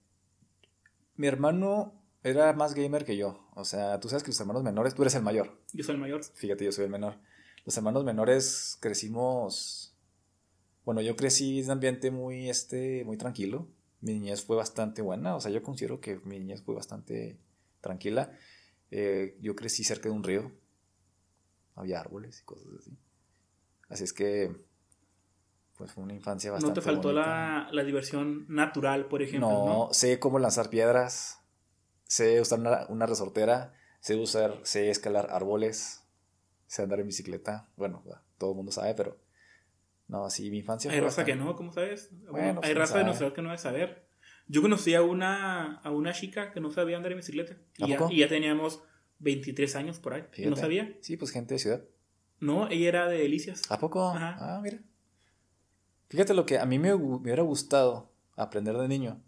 mi 1.17 1.27
hermano 1.27 2.02
era 2.23 2.53
más 2.53 2.75
gamer 2.75 3.05
que 3.05 3.17
yo. 3.17 3.49
O 3.55 3.65
sea, 3.65 3.99
tú 4.01 4.09
sabes 4.09 4.23
que 4.23 4.31
los 4.31 4.41
hermanos 4.41 4.63
menores, 4.63 4.95
tú 4.95 5.03
eres 5.03 5.15
el 5.15 5.23
mayor. 5.23 5.59
Yo 5.73 5.85
soy 5.85 5.97
el 5.97 6.01
mayor. 6.01 6.23
Fíjate, 6.23 6.65
yo 6.65 6.73
soy 6.73 6.85
el 6.85 6.91
menor. 6.91 7.17
Los 7.65 7.77
hermanos 7.77 8.05
menores 8.05 8.79
crecimos. 8.81 9.97
Bueno, 10.85 11.01
yo 11.01 11.17
crecí 11.17 11.59
en 11.59 11.67
un 11.67 11.71
ambiente 11.73 12.11
muy, 12.11 12.49
este, 12.49 13.05
muy 13.05 13.17
tranquilo. 13.17 13.69
Mi 14.01 14.15
niñez 14.15 14.45
fue 14.45 14.57
bastante 14.57 15.03
buena. 15.03 15.35
O 15.37 15.41
sea, 15.41 15.51
yo 15.51 15.63
considero 15.63 16.01
que 16.01 16.21
mi 16.25 16.39
niñez 16.39 16.63
fue 16.63 16.75
bastante 16.75 17.39
tranquila. 17.81 18.33
Eh, 18.91 19.37
yo 19.41 19.57
crecí 19.57 19.85
cerca 19.85 20.09
de 20.09 20.15
un 20.15 20.23
río. 20.23 20.53
Había 21.75 22.01
árboles 22.01 22.41
y 22.41 22.45
cosas 22.45 22.69
así. 22.79 22.97
Así 23.89 24.05
es 24.05 24.13
que, 24.13 24.55
pues 25.77 25.93
fue 25.93 26.05
una 26.05 26.15
infancia 26.15 26.51
bastante. 26.51 26.71
¿No 26.71 26.75
te 26.75 26.81
faltó 26.83 27.13
la, 27.13 27.69
la, 27.73 27.85
diversión 27.85 28.47
natural, 28.49 29.07
por 29.07 29.23
ejemplo? 29.23 29.49
No, 29.49 29.67
no, 29.67 29.89
sé 29.93 30.19
cómo 30.19 30.39
lanzar 30.39 30.71
piedras 30.71 31.42
sé 32.13 32.43
usar 32.43 32.59
una, 32.91 33.07
resortera, 33.07 33.73
sé 34.01 34.17
usar, 34.17 34.61
sé 34.65 34.91
escalar 34.91 35.29
árboles, 35.31 36.07
sé 36.67 36.83
andar 36.83 37.01
en 37.01 37.07
bicicleta. 37.07 37.71
Bueno, 37.75 38.05
todo 38.37 38.51
el 38.51 38.57
mundo 38.57 38.71
sabe, 38.71 38.95
pero 38.95 39.19
no, 40.09 40.29
sí, 40.29 40.51
mi 40.51 40.59
infancia. 40.59 40.91
Hay 40.91 41.01
raza 41.01 41.25
que 41.25 41.37
no, 41.37 41.57
¿cómo 41.57 41.73
sabes? 41.73 42.11
Bueno, 42.31 42.61
hay 42.63 42.75
raza 42.75 42.99
de 42.99 43.05
nuestra 43.05 43.29
edad 43.29 43.35
que 43.35 43.41
no 43.41 43.49
debe 43.49 43.57
saber. 43.57 44.07
Yo 44.47 44.61
conocí 44.61 44.95
a 44.95 45.01
una, 45.01 45.79
a 45.79 45.91
una 45.91 46.13
chica 46.13 46.53
que 46.53 46.61
no 46.61 46.71
sabía 46.71 46.99
andar 46.99 47.13
en 47.13 47.19
bicicleta. 47.19 47.57
Y 47.79 47.89
ya, 47.89 47.99
y 48.11 48.19
ya, 48.19 48.29
teníamos 48.29 48.83
23 49.21 49.75
años 49.77 49.99
por 49.99 50.13
ahí. 50.13 50.25
Y 50.37 50.45
no 50.49 50.57
sabía. 50.57 50.95
Sí, 51.01 51.17
pues 51.17 51.31
gente 51.31 51.55
de 51.55 51.61
ciudad. 51.61 51.83
No, 52.41 52.69
ella 52.69 52.89
era 52.89 53.09
de 53.09 53.17
Delicias. 53.17 53.63
¿A 53.71 53.79
poco? 53.79 54.13
Ah, 54.15 54.61
mira. 54.63 54.81
Fíjate 56.11 56.35
lo 56.35 56.45
que 56.45 56.59
a 56.59 56.67
mí 56.67 56.79
me, 56.79 56.89
me 56.89 56.95
hubiera 56.95 57.43
gustado 57.43 58.13
aprender 58.37 58.77
de 58.77 58.89
niño. 58.89 59.23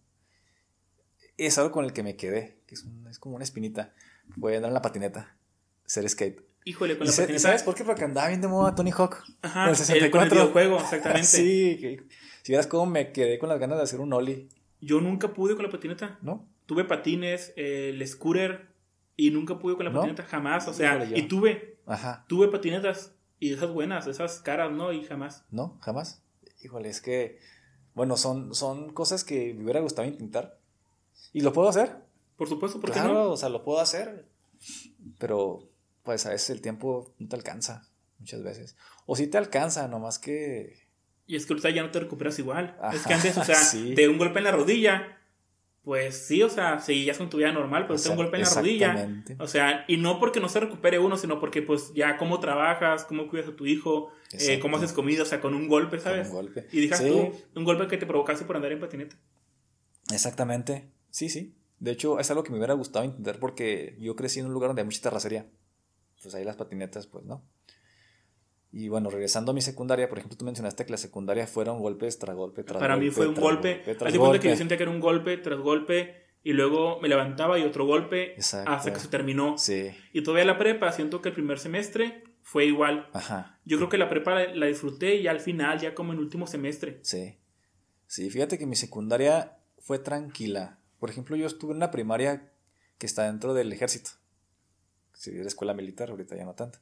Es 1.37 1.59
algo 1.59 1.73
con 1.73 1.85
el 1.85 1.93
que 1.93 2.03
me 2.03 2.17
quedé 2.17 2.59
es, 2.75 3.19
como 3.19 3.37
una 3.37 3.45
espinita. 3.45 3.93
Voy 4.37 4.55
a 4.55 4.57
andar 4.57 4.71
en 4.71 4.75
la 4.75 4.83
patineta, 4.83 5.37
ser 5.85 6.09
skate. 6.09 6.43
Híjole, 6.65 6.97
con 6.97 7.07
la 7.07 7.13
patineta. 7.13 7.39
sabes 7.39 7.63
por 7.63 7.75
qué? 7.75 7.85
Porque 7.85 8.05
andaba 8.05 8.29
bien 8.29 8.41
de 8.41 8.49
moda 8.49 8.75
Tony 8.75 8.91
Hawk. 8.91 9.23
Ajá, 9.43 9.71
el 9.71 9.77
64. 9.77 10.43
El, 10.43 10.49
juego, 10.49 10.79
exactamente. 10.79 11.27
sí, 11.27 11.99
si 12.43 12.53
vieras 12.53 12.67
cómo 12.67 12.87
me 12.87 13.13
quedé 13.13 13.39
con 13.39 13.49
las 13.49 13.59
ganas 13.59 13.79
de 13.79 13.85
hacer 13.85 14.01
un 14.01 14.13
ollie. 14.13 14.49
Yo 14.81 15.01
nunca 15.01 15.33
pude 15.33 15.55
con 15.55 15.65
la 15.65 15.71
patineta. 15.71 16.19
¿No? 16.23 16.47
Tuve 16.67 16.85
patines, 16.85 17.53
el 17.57 18.07
scooter, 18.07 18.69
y 19.17 19.31
nunca 19.31 19.59
pude 19.59 19.77
con 19.77 19.85
la 19.85 19.93
patineta, 19.93 20.23
jamás. 20.25 20.67
O 20.69 20.73
sea, 20.73 21.05
y 21.05 21.23
tuve. 21.29 21.79
Ajá. 21.87 22.25
Tuve 22.29 22.49
patinetas, 22.49 23.13
y 23.39 23.53
esas 23.53 23.71
buenas, 23.71 24.07
esas 24.07 24.41
caras, 24.41 24.73
¿no? 24.73 24.93
Y 24.93 25.05
jamás. 25.05 25.45
No, 25.51 25.79
jamás. 25.81 26.23
Híjole, 26.63 26.89
es 26.89 27.01
que. 27.01 27.39
Bueno, 27.95 28.17
son, 28.17 28.55
son 28.55 28.93
cosas 28.93 29.23
que 29.23 29.55
me 29.55 29.65
hubiera 29.65 29.81
gustado 29.81 30.09
intentar. 30.09 30.59
Y 31.35 31.43
lo 31.43 31.53
puedo 31.53 31.69
hacer. 31.69 31.97
Por 32.37 32.49
supuesto, 32.49 32.81
¿por 32.81 32.93
qué 32.93 33.01
no? 33.01 33.33
o 33.33 33.37
sea, 33.37 33.51
lo 33.51 33.63
puedo 33.63 33.81
hacer. 33.81 34.27
Pero, 35.19 35.69
pues 36.03 36.25
a 36.25 36.31
veces 36.31 36.49
el 36.51 36.63
tiempo 36.63 37.13
no 37.19 37.29
te 37.29 37.37
alcanza, 37.37 37.91
muchas 38.19 38.43
veces. 38.43 38.77
O 39.05 39.17
sí 39.17 39.27
te 39.27 39.37
alcanza, 39.37 39.87
nomás 39.89 40.19
que. 40.19 40.79
Y 41.27 41.37
es 41.37 41.45
que 41.45 41.55
ahorita 41.55 41.71
ya 41.71 41.83
no 41.83 41.91
te 41.91 42.01
recuperas 42.01 42.39
igual. 42.39 42.79
es 42.93 43.05
que 43.05 43.15
antes, 43.15 43.37
o 43.37 43.45
sea, 43.45 43.59
de 43.95 44.09
un 44.09 44.17
golpe 44.17 44.39
en 44.39 44.45
la 44.45 44.53
rodilla, 44.53 45.19
pues 45.83 46.27
sí, 46.27 46.43
o 46.43 46.49
sea, 46.49 46.79
seguías 46.79 47.19
con 47.19 47.29
tu 47.29 47.39
vida 47.39 47.51
normal, 47.51 47.87
pero 47.89 48.01
te 48.01 48.09
un 48.09 48.17
golpe 48.17 48.37
en 48.37 48.45
la 48.45 48.51
rodilla. 48.51 49.23
O 49.39 49.49
sea, 49.49 49.85
y 49.89 49.97
no 49.97 50.21
porque 50.21 50.39
no 50.39 50.49
se 50.49 50.61
recupere 50.61 51.01
uno, 51.01 51.17
sino 51.19 51.41
porque 51.41 51.63
pues 51.63 51.93
ya 51.95 52.17
cómo 52.17 52.39
trabajas, 52.39 53.05
cómo 53.05 53.29
cuidas 53.29 53.49
a 53.49 53.57
tu 53.57 53.67
hijo, 53.67 54.13
eh, 54.33 54.61
cómo 54.61 54.77
haces 54.77 54.93
comida, 54.93 55.25
o 55.25 55.27
sea, 55.27 55.41
con 55.41 55.53
un 55.53 55.67
golpe, 55.67 55.99
¿sabes? 55.99 56.29
un 56.29 56.35
golpe. 56.35 56.69
Y 56.71 56.81
dejas 56.81 57.05
tú 57.05 57.33
un 57.57 57.65
golpe 57.65 57.89
que 57.89 57.99
te 57.99 58.07
provocaste 58.07 58.45
por 58.45 58.55
andar 58.55 58.71
en 58.71 58.79
patineta. 58.79 59.17
Exactamente, 60.13 60.94
sí, 61.15 61.29
sí. 61.29 61.55
De 61.79 61.91
hecho, 61.93 62.19
es 62.19 62.29
algo 62.31 62.43
que 62.43 62.51
me 62.51 62.59
hubiera 62.59 62.75
gustado 62.75 63.05
intentar 63.05 63.39
porque 63.39 63.97
yo 64.01 64.17
crecí 64.17 64.41
en 64.41 64.47
un 64.47 64.53
lugar 64.53 64.69
donde 64.69 64.83
hay 64.83 64.87
mucha 64.87 65.01
terracería. 65.03 65.47
Pues 66.23 66.35
ahí 66.35 66.45
las 66.45 66.57
patinetas, 66.57 67.07
pues 67.07 67.25
no. 67.25 67.45
Y 68.73 68.89
bueno, 68.89 69.11
regresando 69.11 69.53
a 69.53 69.55
mi 69.55 69.61
secundaria, 69.61 70.09
por 70.09 70.19
ejemplo, 70.19 70.37
tú 70.37 70.45
mencionaste 70.45 70.85
que 70.85 70.91
la 70.91 70.97
secundaria 70.97 71.47
fueron 71.47 71.79
golpes 71.79 72.19
tras 72.19 72.35
golpe 72.35 72.65
tras 72.65 72.81
Para 72.81 72.95
golpe. 72.95 73.07
mí 73.07 73.11
fue 73.13 73.29
un 73.29 73.35
golpe. 73.35 73.83
Hace 73.87 74.19
cuenta 74.19 74.41
que 74.41 74.49
yo 74.49 74.57
sentía 74.57 74.77
que 74.77 74.83
era 74.83 74.91
un 74.93 75.01
golpe 75.01 75.37
tras 75.37 75.61
golpe 75.61 76.25
y 76.43 76.53
luego 76.55 77.01
me 77.01 77.09
levantaba 77.09 77.59
y 77.59 77.63
otro 77.63 77.87
golpe 77.87 78.35
hasta 78.39 78.93
que 78.93 78.99
se 78.99 79.09
terminó. 79.09 79.57
Sí. 79.59 79.91
Y 80.13 80.23
todavía 80.23 80.45
la 80.47 80.59
prepa, 80.59 80.91
siento 80.91 81.23
que 81.23 81.29
el 81.29 81.35
primer 81.35 81.59
semestre 81.61 82.25
fue 82.43 82.67
igual. 82.67 83.09
Ajá. 83.13 83.61
Yo 83.65 83.77
creo 83.77 83.89
que 83.89 83.99
la 83.99 84.09
prepa 84.09 84.35
la, 84.35 84.55
la 84.55 84.67
disfruté 84.67 85.17
y 85.17 85.29
al 85.29 85.39
final, 85.41 85.79
ya 85.79 85.95
como 85.95 86.13
en 86.13 86.19
último 86.19 86.47
semestre. 86.49 86.99
Sí. 87.03 87.39
Sí, 88.07 88.29
fíjate 88.31 88.59
que 88.59 88.67
mi 88.67 88.77
secundaria 88.77 89.59
fue 89.79 89.99
tranquila. 90.01 90.81
Por 91.05 91.11
ejemplo, 91.11 91.37
yo 91.37 91.47
estuve 91.47 91.73
en 91.73 91.77
una 91.77 91.91
primaria 91.91 92.51
que 92.97 93.05
está 93.05 93.25
dentro 93.25 93.53
del 93.53 93.71
ejército. 93.71 94.13
Si 95.13 95.33
la 95.33 95.49
escuela 95.49 95.75
militar, 95.75 96.09
ahorita 96.09 96.35
ya 96.35 96.47
no 96.47 96.55
tanto. 96.55 96.79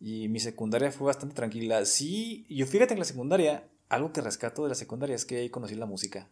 Y 0.00 0.28
mi 0.30 0.40
secundaria 0.40 0.90
fue 0.90 1.08
bastante 1.08 1.34
tranquila. 1.34 1.84
Sí, 1.84 2.46
yo 2.48 2.64
fíjate 2.64 2.94
en 2.94 2.98
la 2.98 3.04
secundaria, 3.04 3.68
algo 3.90 4.10
que 4.10 4.22
rescato 4.22 4.62
de 4.62 4.70
la 4.70 4.74
secundaria 4.74 5.14
es 5.14 5.26
que 5.26 5.36
ahí 5.36 5.50
conocí 5.50 5.74
la 5.74 5.84
música. 5.84 6.30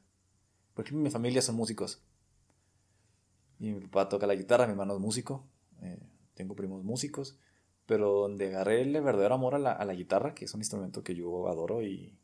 Por 0.73 0.87
ejemplo, 0.87 1.05
mi 1.05 1.11
familia 1.11 1.43
son 1.43 1.57
músicos. 1.57 2.01
Y 3.61 3.73
mi 3.73 3.81
papá 3.83 4.09
toca 4.09 4.27
la 4.27 4.35
guitarra, 4.35 4.65
mi 4.65 4.71
hermano 4.71 4.95
es 4.95 5.01
músico, 5.01 5.47
eh, 5.83 5.99
tengo 6.33 6.57
primos 6.57 6.85
músicos, 6.85 7.39
pero 7.85 8.13
donde 8.13 8.47
agarré 8.47 8.81
el 8.81 8.93
verdadero 9.03 9.35
amor 9.35 9.57
a 9.57 9.59
la, 9.59 9.73
a 9.73 9.85
la 9.85 9.93
guitarra, 9.93 10.35
que 10.35 10.47
es 10.47 10.55
un 10.55 10.63
instrumento 10.63 11.05
que 11.05 11.15
yo 11.15 11.49
adoro 11.49 11.83
y 11.83 12.17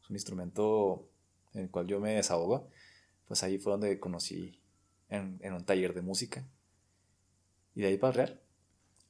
es 0.00 0.08
un 0.08 0.16
instrumento 0.16 1.10
en 1.52 1.64
el 1.64 1.70
cual 1.70 1.86
yo 1.88 2.00
me 2.00 2.14
desahogo, 2.14 2.70
pues 3.26 3.42
ahí 3.42 3.58
fue 3.58 3.72
donde 3.72 3.98
conocí 3.98 4.58
en, 5.08 5.38
en 5.42 5.52
un 5.52 5.64
taller 5.64 5.94
de 5.94 6.02
música. 6.02 6.46
Y 7.74 7.82
de 7.82 7.88
ahí 7.88 7.96
para 7.96 8.10
el 8.10 8.16
real. 8.16 8.40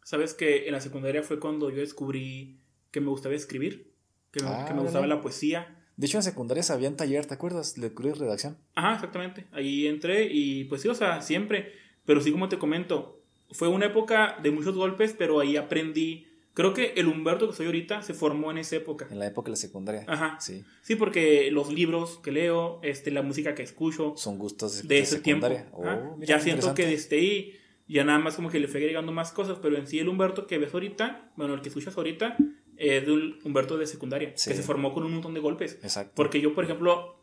Sabes 0.03 0.35
que 0.35 0.67
en 0.67 0.73
la 0.73 0.81
secundaria 0.81 1.23
fue 1.23 1.41
cuando 1.41 1.71
yo 1.71 1.79
descubrí 1.79 2.61
que 2.91 3.01
me 3.01 3.09
gustaba 3.09 3.35
escribir, 3.35 3.93
que 4.31 4.43
me, 4.43 4.51
que 4.67 4.75
me 4.75 4.83
gustaba 4.83 5.07
la 5.07 5.21
poesía. 5.21 5.81
De 5.97 6.07
hecho, 6.07 6.19
en 6.19 6.23
secundaria 6.23 6.63
había 6.71 6.89
un 6.89 6.97
taller, 6.97 7.27
¿te 7.27 7.35
acuerdas? 7.35 7.79
Lectura 7.79 8.11
y 8.11 8.13
redacción. 8.13 8.59
Ajá, 8.75 8.95
exactamente. 8.95 9.47
Ahí 9.53 9.87
entré 9.87 10.29
y 10.31 10.65
pues 10.65 10.83
sí, 10.83 10.89
o 10.89 10.95
sea, 10.95 11.23
siempre. 11.23 11.73
Pero 12.05 12.21
sí, 12.21 12.33
como 12.33 12.49
te 12.49 12.59
comento, 12.59 13.23
fue 13.51 13.69
una 13.69 13.87
época 13.87 14.39
de 14.43 14.51
muchos 14.51 14.77
golpes, 14.77 15.15
pero 15.17 15.41
ahí 15.41 15.57
aprendí. 15.57 16.29
Creo 16.55 16.73
que 16.73 16.95
el 16.97 17.09
Humberto 17.09 17.49
que 17.49 17.55
soy 17.55 17.67
ahorita 17.67 18.03
se 18.03 18.15
formó 18.15 18.51
en 18.53 18.59
esa 18.59 18.77
época. 18.77 19.09
En 19.11 19.19
la 19.19 19.27
época 19.27 19.47
de 19.47 19.51
la 19.51 19.57
secundaria. 19.57 20.05
Ajá. 20.07 20.39
Sí. 20.41 20.65
Sí, 20.83 20.95
porque 20.95 21.51
los 21.51 21.73
libros 21.73 22.21
que 22.23 22.31
leo, 22.31 22.79
este, 22.83 23.11
la 23.11 23.23
música 23.23 23.55
que 23.55 23.65
escucho. 23.65 24.15
Son 24.17 24.39
gustos 24.39 24.83
de, 24.83 24.89
de 24.89 24.99
ese 25.01 25.21
tiempo. 25.21 25.49
Oh, 25.73 26.17
ya 26.21 26.39
siento 26.39 26.73
que 26.75 26.87
desde 26.87 27.17
ahí 27.17 27.59
ya 27.87 28.05
nada 28.05 28.19
más 28.19 28.37
como 28.37 28.51
que 28.51 28.61
le 28.61 28.69
fue 28.69 28.81
agregando 28.81 29.13
más 29.13 29.33
cosas, 29.33 29.59
pero 29.61 29.77
en 29.77 29.87
sí 29.87 29.99
el 29.99 30.09
Humberto 30.09 30.47
que 30.47 30.59
ves 30.59 30.73
ahorita, 30.73 31.33
bueno, 31.37 31.55
el 31.55 31.61
que 31.61 31.69
escuchas 31.69 31.97
ahorita, 31.97 32.37
es 32.77 33.05
de 33.05 33.13
un 33.13 33.39
Humberto 33.45 33.77
de 33.77 33.87
secundaria, 33.87 34.33
que 34.33 34.39
se 34.39 34.63
formó 34.63 34.95
con 34.95 35.05
un 35.05 35.13
montón 35.13 35.35
de 35.35 35.41
golpes. 35.41 35.79
Exacto. 35.83 36.13
Porque 36.15 36.41
yo, 36.41 36.55
por 36.55 36.65
ejemplo, 36.65 37.17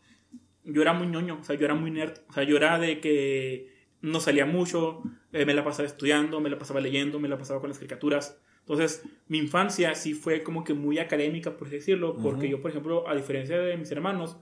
yo 0.64 0.82
era 0.82 0.94
muy 0.94 1.08
ñoño, 1.08 1.40
o 1.42 1.44
sea, 1.44 1.56
yo 1.56 1.66
era 1.66 1.74
muy 1.74 1.90
nerd, 1.90 2.20
o 2.30 2.34
sea, 2.34 2.44
yo 2.44 2.58
era 2.58 2.78
de 2.80 3.00
que 3.00 3.72
no 4.02 4.20
salía 4.20 4.46
mucho, 4.46 5.02
eh, 5.32 5.46
me 5.46 5.54
la 5.54 5.64
pasaba 5.64 5.88
estudiando, 5.88 6.40
me 6.42 6.50
la 6.50 6.58
pasaba 6.58 6.80
leyendo, 6.80 7.20
me 7.20 7.28
la 7.28 7.38
pasaba 7.38 7.60
con 7.60 7.70
las 7.70 7.78
caricaturas. 7.78 8.40
Entonces, 8.72 9.04
mi 9.28 9.38
infancia 9.38 9.96
sí 9.96 10.14
fue 10.14 10.44
como 10.44 10.64
que 10.64 10.74
muy 10.74 10.98
académica, 10.98 11.58
por 11.58 11.68
así 11.68 11.78
decirlo, 11.78 12.16
porque 12.16 12.48
yo, 12.48 12.62
por 12.62 12.72
ejemplo, 12.72 13.08
a 13.08 13.16
diferencia 13.16 13.60
de 13.60 13.76
mis 13.76 13.92
hermanos, 13.92 14.38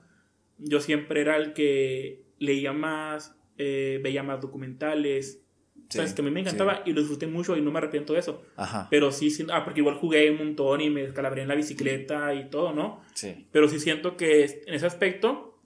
yo 0.59 0.79
siempre 0.81 1.21
era 1.21 1.35
el 1.35 1.53
que 1.53 2.25
leía 2.37 2.71
más, 2.71 3.35
eh, 3.57 3.99
veía 4.03 4.21
más 4.21 4.39
documentales, 4.39 5.43
¿Sabes? 5.89 6.13
Que 6.13 6.21
a 6.21 6.25
mí 6.25 6.29
me 6.29 6.41
encantaba 6.41 6.83
y 6.85 6.93
lo 6.93 6.99
disfruté 6.99 7.25
mucho 7.25 7.57
y 7.57 7.61
no 7.61 7.71
me 7.71 7.79
arrepiento 7.79 8.13
de 8.13 8.19
eso. 8.19 8.43
Ajá. 8.55 8.87
Pero 8.91 9.11
sí, 9.11 9.31
sí, 9.31 9.47
ah, 9.51 9.63
porque 9.63 9.79
igual 9.79 9.95
jugué 9.95 10.29
un 10.29 10.37
montón 10.37 10.81
y 10.81 10.91
me 10.91 11.01
descalabré 11.01 11.41
en 11.41 11.47
la 11.47 11.55
bicicleta 11.55 12.35
y 12.35 12.51
todo, 12.51 12.73
¿no? 12.73 13.01
Sí. 13.15 13.47
Pero 13.51 13.67
sí 13.67 13.79
siento 13.79 14.15
que 14.15 14.43
en 14.43 14.75
ese 14.75 14.85
aspecto 14.85 15.57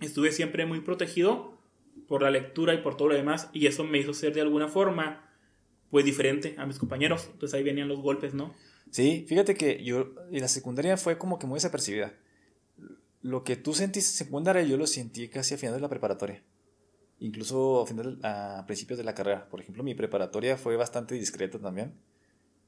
estuve 0.00 0.30
siempre 0.30 0.64
muy 0.64 0.80
protegido 0.80 1.58
por 2.06 2.22
la 2.22 2.30
lectura 2.30 2.72
y 2.74 2.78
por 2.78 2.96
todo 2.96 3.08
lo 3.08 3.14
demás 3.16 3.50
y 3.52 3.66
eso 3.66 3.82
me 3.82 3.98
hizo 3.98 4.14
ser 4.14 4.32
de 4.32 4.42
alguna 4.42 4.68
forma 4.68 5.28
pues 5.94 6.04
diferente 6.04 6.56
a 6.58 6.66
mis 6.66 6.80
compañeros. 6.80 7.28
Entonces 7.30 7.54
ahí 7.54 7.62
venían 7.62 7.86
los 7.86 8.00
golpes, 8.00 8.34
¿no? 8.34 8.52
Sí, 8.90 9.26
fíjate 9.28 9.54
que 9.54 9.84
yo, 9.84 10.16
y 10.32 10.40
la 10.40 10.48
secundaria 10.48 10.96
fue 10.96 11.18
como 11.18 11.38
que 11.38 11.46
muy 11.46 11.58
desapercibida. 11.58 12.12
Lo 13.22 13.44
que 13.44 13.54
tú 13.54 13.74
sentiste 13.74 14.10
en 14.10 14.26
secundaria 14.26 14.64
yo 14.64 14.76
lo 14.76 14.88
sentí 14.88 15.28
casi 15.28 15.54
a 15.54 15.56
final 15.56 15.76
de 15.76 15.82
la 15.82 15.88
preparatoria 15.88 16.42
incluso 17.20 17.86
a, 18.24 18.64
principios 18.66 18.98
de 18.98 19.04
la 19.04 19.14
carrera. 19.14 19.48
Por 19.48 19.60
ejemplo, 19.60 19.84
mi 19.84 19.94
preparatoria 19.94 20.56
fue 20.56 20.76
bastante 20.76 21.14
discreta 21.14 21.60
también. 21.60 21.94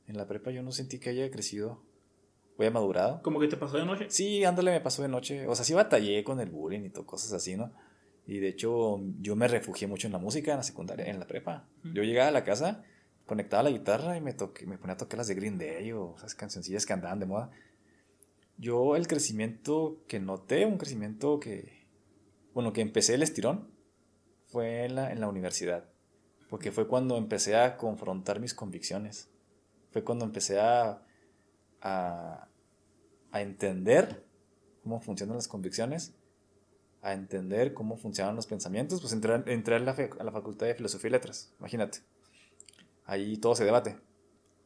En 0.06 0.16
la 0.16 0.28
prepa 0.28 0.52
yo 0.52 0.62
no 0.62 0.70
sentí 0.70 1.00
que 1.00 1.10
haya 1.10 1.28
crecido, 1.32 1.82
haya 2.60 2.70
madurado. 2.70 3.22
¿Como 3.22 3.40
que 3.40 3.48
te 3.48 3.56
pasó 3.56 3.76
de 3.76 3.84
noche? 3.84 4.06
Sí, 4.08 4.44
ándale, 4.44 4.70
me 4.70 4.80
pasó 4.80 5.02
de 5.02 5.08
noche. 5.08 5.48
O 5.48 5.56
sea, 5.56 5.64
sí 5.64 5.74
batallé 5.74 6.22
con 6.22 6.38
el 6.38 6.50
bullying 6.50 6.84
y 6.84 6.90
todo, 6.90 7.06
cosas 7.06 7.32
así, 7.32 7.56
¿no? 7.56 7.72
Y 8.24 8.38
de 8.38 8.48
hecho, 8.48 9.00
yo 9.20 9.36
me 9.36 9.48
refugié 9.48 9.88
mucho 9.88 10.06
en 10.06 10.12
la 10.12 10.18
música 10.18 10.52
en 10.52 10.58
la 10.58 10.62
secundaria, 10.62 11.06
en 11.06 11.18
la 11.18 11.26
prepa. 11.26 11.68
Yo 11.84 12.02
llegaba 12.02 12.28
a 12.28 12.32
la 12.32 12.44
casa, 12.44 12.84
conectaba 13.26 13.64
la 13.64 13.70
guitarra 13.70 14.16
y 14.16 14.20
me, 14.20 14.32
toqué, 14.32 14.66
me 14.66 14.78
ponía 14.78 14.94
a 14.94 14.96
tocar 14.96 15.18
las 15.18 15.26
de 15.26 15.34
Green 15.34 15.58
Day 15.58 15.92
o 15.92 16.14
esas 16.16 16.34
cancioncillas 16.34 16.86
que 16.86 16.92
andaban 16.92 17.18
de 17.18 17.26
moda. 17.26 17.50
Yo 18.56 18.96
el 18.96 19.06
crecimiento 19.06 20.02
que 20.08 20.20
noté, 20.20 20.64
un 20.64 20.78
crecimiento 20.78 21.38
que, 21.40 21.86
bueno, 22.54 22.72
que 22.72 22.80
empecé 22.80 23.14
el 23.14 23.22
estirón, 23.22 23.68
fue 24.46 24.84
en 24.84 24.94
la, 24.94 25.12
en 25.12 25.20
la 25.20 25.28
universidad, 25.28 25.84
porque 26.48 26.72
fue 26.72 26.86
cuando 26.86 27.18
empecé 27.18 27.56
a 27.56 27.76
confrontar 27.76 28.40
mis 28.40 28.54
convicciones, 28.54 29.28
fue 29.90 30.04
cuando 30.04 30.24
empecé 30.24 30.60
a, 30.60 31.02
a, 31.82 32.48
a 33.32 33.42
entender 33.42 34.24
cómo 34.82 35.00
funcionan 35.00 35.36
las 35.36 35.48
convicciones, 35.48 36.14
a 37.02 37.12
entender 37.12 37.74
cómo 37.74 37.96
funcionan 37.96 38.36
los 38.36 38.46
pensamientos, 38.46 39.00
pues 39.00 39.12
entré, 39.12 39.42
entré 39.46 39.74
a, 39.74 39.78
la 39.80 39.92
a 39.92 40.24
la 40.24 40.32
Facultad 40.32 40.66
de 40.66 40.74
Filosofía 40.74 41.08
y 41.08 41.12
Letras, 41.12 41.52
imagínate. 41.58 41.98
Ahí 43.06 43.36
todo 43.38 43.54
se 43.54 43.64
debate. 43.64 43.96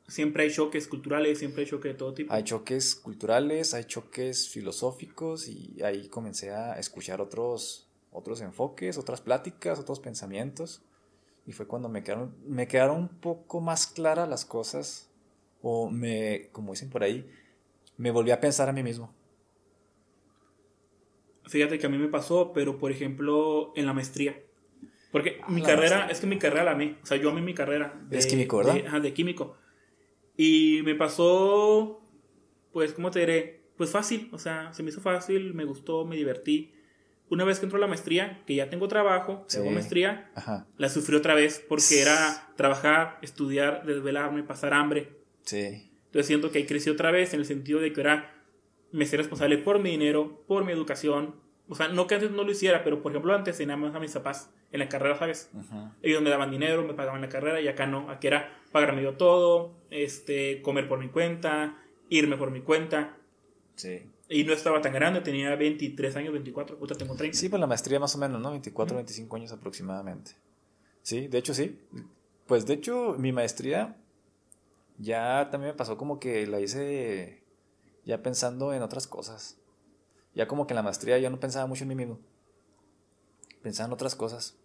Siempre 0.09 0.43
hay 0.43 0.51
choques 0.51 0.89
culturales, 0.89 1.39
siempre 1.39 1.63
hay 1.63 1.69
choques 1.69 1.93
de 1.93 1.99
todo 1.99 2.15
tipo. 2.15 2.33
Hay 2.33 2.43
choques 2.43 2.97
culturales, 2.97 3.75
hay 3.75 3.85
choques 3.85 4.49
filosóficos 4.49 5.47
y 5.47 5.81
ahí 5.85 6.09
comencé 6.09 6.51
a 6.51 6.79
escuchar 6.81 7.21
otros, 7.21 7.89
otros 8.11 8.41
enfoques, 8.41 8.99
otras 8.99 9.21
pláticas, 9.21 9.79
otros 9.79 10.01
pensamientos. 10.01 10.83
Y 11.47 11.53
fue 11.53 11.67
cuando 11.67 11.89
me 11.89 12.03
quedaron, 12.03 12.35
me 12.45 12.67
quedaron 12.67 12.97
un 12.97 13.09
poco 13.09 13.61
más 13.61 13.87
claras 13.87 14.29
las 14.29 14.45
cosas. 14.45 15.11
O 15.63 15.91
me, 15.91 16.49
como 16.53 16.73
dicen 16.73 16.91
por 16.91 17.05
ahí, 17.05 17.31
me 17.99 18.11
volví 18.11 18.31
a 18.31 18.41
pensar 18.41 18.69
a 18.69 18.73
mí 18.73 18.83
mismo. 18.83 19.15
Fíjate 21.45 21.79
que 21.79 21.87
a 21.87 21.89
mí 21.91 21.99
me 21.99 22.09
pasó, 22.09 22.53
pero 22.53 22.79
por 22.79 22.91
ejemplo, 22.91 23.73
en 23.77 23.87
la 23.87 23.93
maestría. 23.93 24.43
Porque 25.11 25.41
ah, 25.43 25.51
mi 25.51 25.63
carrera, 25.63 26.09
es 26.11 26.21
que 26.21 26.27
mi 26.27 26.39
carrera 26.39 26.65
la 26.65 26.73
amé. 26.73 26.97
O 27.03 27.07
sea, 27.07 27.17
yo 27.17 27.31
amé 27.31 27.41
mi 27.41 27.55
carrera. 27.55 28.01
De, 28.09 28.19
químico, 28.19 28.59
¿verdad? 28.59 28.75
De, 28.75 29.01
de 29.01 29.13
químico. 29.13 29.57
Y 30.37 30.83
me 30.85 30.95
pasó, 30.95 32.01
pues, 32.73 32.93
¿cómo 32.93 33.11
te 33.11 33.21
diré? 33.21 33.61
Pues 33.77 33.91
fácil. 33.91 34.29
O 34.33 34.39
sea, 34.39 34.73
se 34.73 34.83
me 34.83 34.91
hizo 34.91 35.01
fácil, 35.01 35.55
me 35.55 35.65
gustó, 35.65 36.05
me 36.05 36.17
divertí 36.17 36.73
una 37.31 37.45
vez 37.45 37.61
que 37.61 37.67
entró 37.67 37.79
a 37.79 37.81
la 37.81 37.87
maestría, 37.87 38.43
que 38.45 38.57
ya 38.57 38.69
tengo 38.69 38.89
trabajo, 38.89 39.47
tengo 39.49 39.71
maestría, 39.71 40.31
la 40.77 40.89
sufrí 40.89 41.15
otra 41.15 41.35
vez 41.35 41.65
porque 41.67 42.03
era 42.03 42.53
trabajar, 42.57 43.19
estudiar, 43.23 43.87
desvelarme, 43.87 44.43
pasar 44.43 44.75
hambre. 44.75 45.17
Sí. 45.45 45.91
Entonces 46.07 46.27
siento 46.27 46.51
que 46.51 46.59
ahí 46.59 46.67
crecí 46.67 46.91
otra 46.91 47.13
vez 47.13 47.33
en 47.33 47.41
el 47.41 47.47
sentido 47.47 47.79
de 47.79 47.93
que 47.93 48.01
era 48.01 48.35
me 48.91 49.07
ser 49.07 49.21
responsable 49.21 49.59
por 49.59 49.79
mi 49.79 49.91
dinero, 49.91 50.45
por 50.49 50.65
mi 50.65 50.73
educación. 50.73 51.37
O 51.71 51.77
sea, 51.77 51.87
no 51.87 52.09
que 52.09 52.17
antes 52.17 52.33
no 52.33 52.43
lo 52.43 52.51
hiciera, 52.51 52.83
pero 52.83 53.01
por 53.01 53.13
ejemplo 53.13 53.33
antes 53.33 53.57
tenía 53.57 53.77
más 53.77 53.95
a 53.95 54.01
mis 54.01 54.13
papás 54.13 54.51
en 54.73 54.81
la 54.81 54.89
carrera, 54.89 55.17
¿sabes? 55.17 55.51
Ellos 56.03 56.21
me 56.21 56.29
daban 56.29 56.51
dinero, 56.51 56.83
me 56.83 56.95
pagaban 56.95 57.21
la 57.21 57.29
carrera 57.29 57.61
y 57.61 57.69
acá 57.69 57.87
no. 57.87 58.11
Aquí 58.11 58.27
era 58.27 58.61
pagarme 58.73 59.05
yo 59.05 59.15
todo, 59.15 59.73
este, 59.89 60.63
comer 60.63 60.89
por 60.89 60.99
mi 60.99 61.09
cuenta, 61.09 61.79
irme 62.09 62.37
por 62.37 62.51
mi 62.51 62.61
cuenta. 62.61 63.17
Sí. 63.77 64.03
Y 64.29 64.43
no 64.43 64.53
estaba 64.53 64.81
tan 64.81 64.93
grande, 64.93 65.21
tenía 65.21 65.55
23 65.55 66.17
años, 66.17 66.33
24, 66.33 66.77
ahorita 66.77 66.99
tengo 66.99 67.15
30. 67.15 67.39
Sí, 67.39 67.49
pues 67.49 67.61
la 67.61 67.69
maestría 67.69 68.01
más 68.01 68.17
o 68.17 68.19
menos, 68.19 68.41
¿no? 68.41 68.51
24, 68.51 68.97
25 68.97 69.37
años 69.37 69.53
aproximadamente. 69.53 70.33
Sí, 71.03 71.29
de 71.29 71.39
hecho 71.39 71.55
sí. 71.55 71.79
Pues 72.47 72.67
de 72.67 72.75
hecho 72.75 73.15
mi 73.17 73.31
maestría 73.31 73.97
ya 74.99 75.49
también 75.53 75.73
me 75.73 75.77
pasó 75.77 75.97
como 75.97 76.19
que 76.19 76.49
la 76.49 76.61
hice 76.61 77.45
ya 78.05 78.23
pensando 78.23 78.75
en 78.75 78.83
otras 78.83 79.07
cosas. 79.07 79.57
Ya 80.35 80.47
como 80.47 80.67
que 80.67 80.73
en 80.73 80.77
la 80.77 80.83
maestría 80.83 81.19
ya 81.19 81.31
no 81.31 81.41
pensaba 81.41 81.67
mucho 81.67 81.85
en 81.85 81.89
mí 81.89 81.95
mismo. 81.95 82.19
Pensaba 83.63 83.87
en 83.89 83.93
otras 83.93 84.15
cosas. 84.15 84.57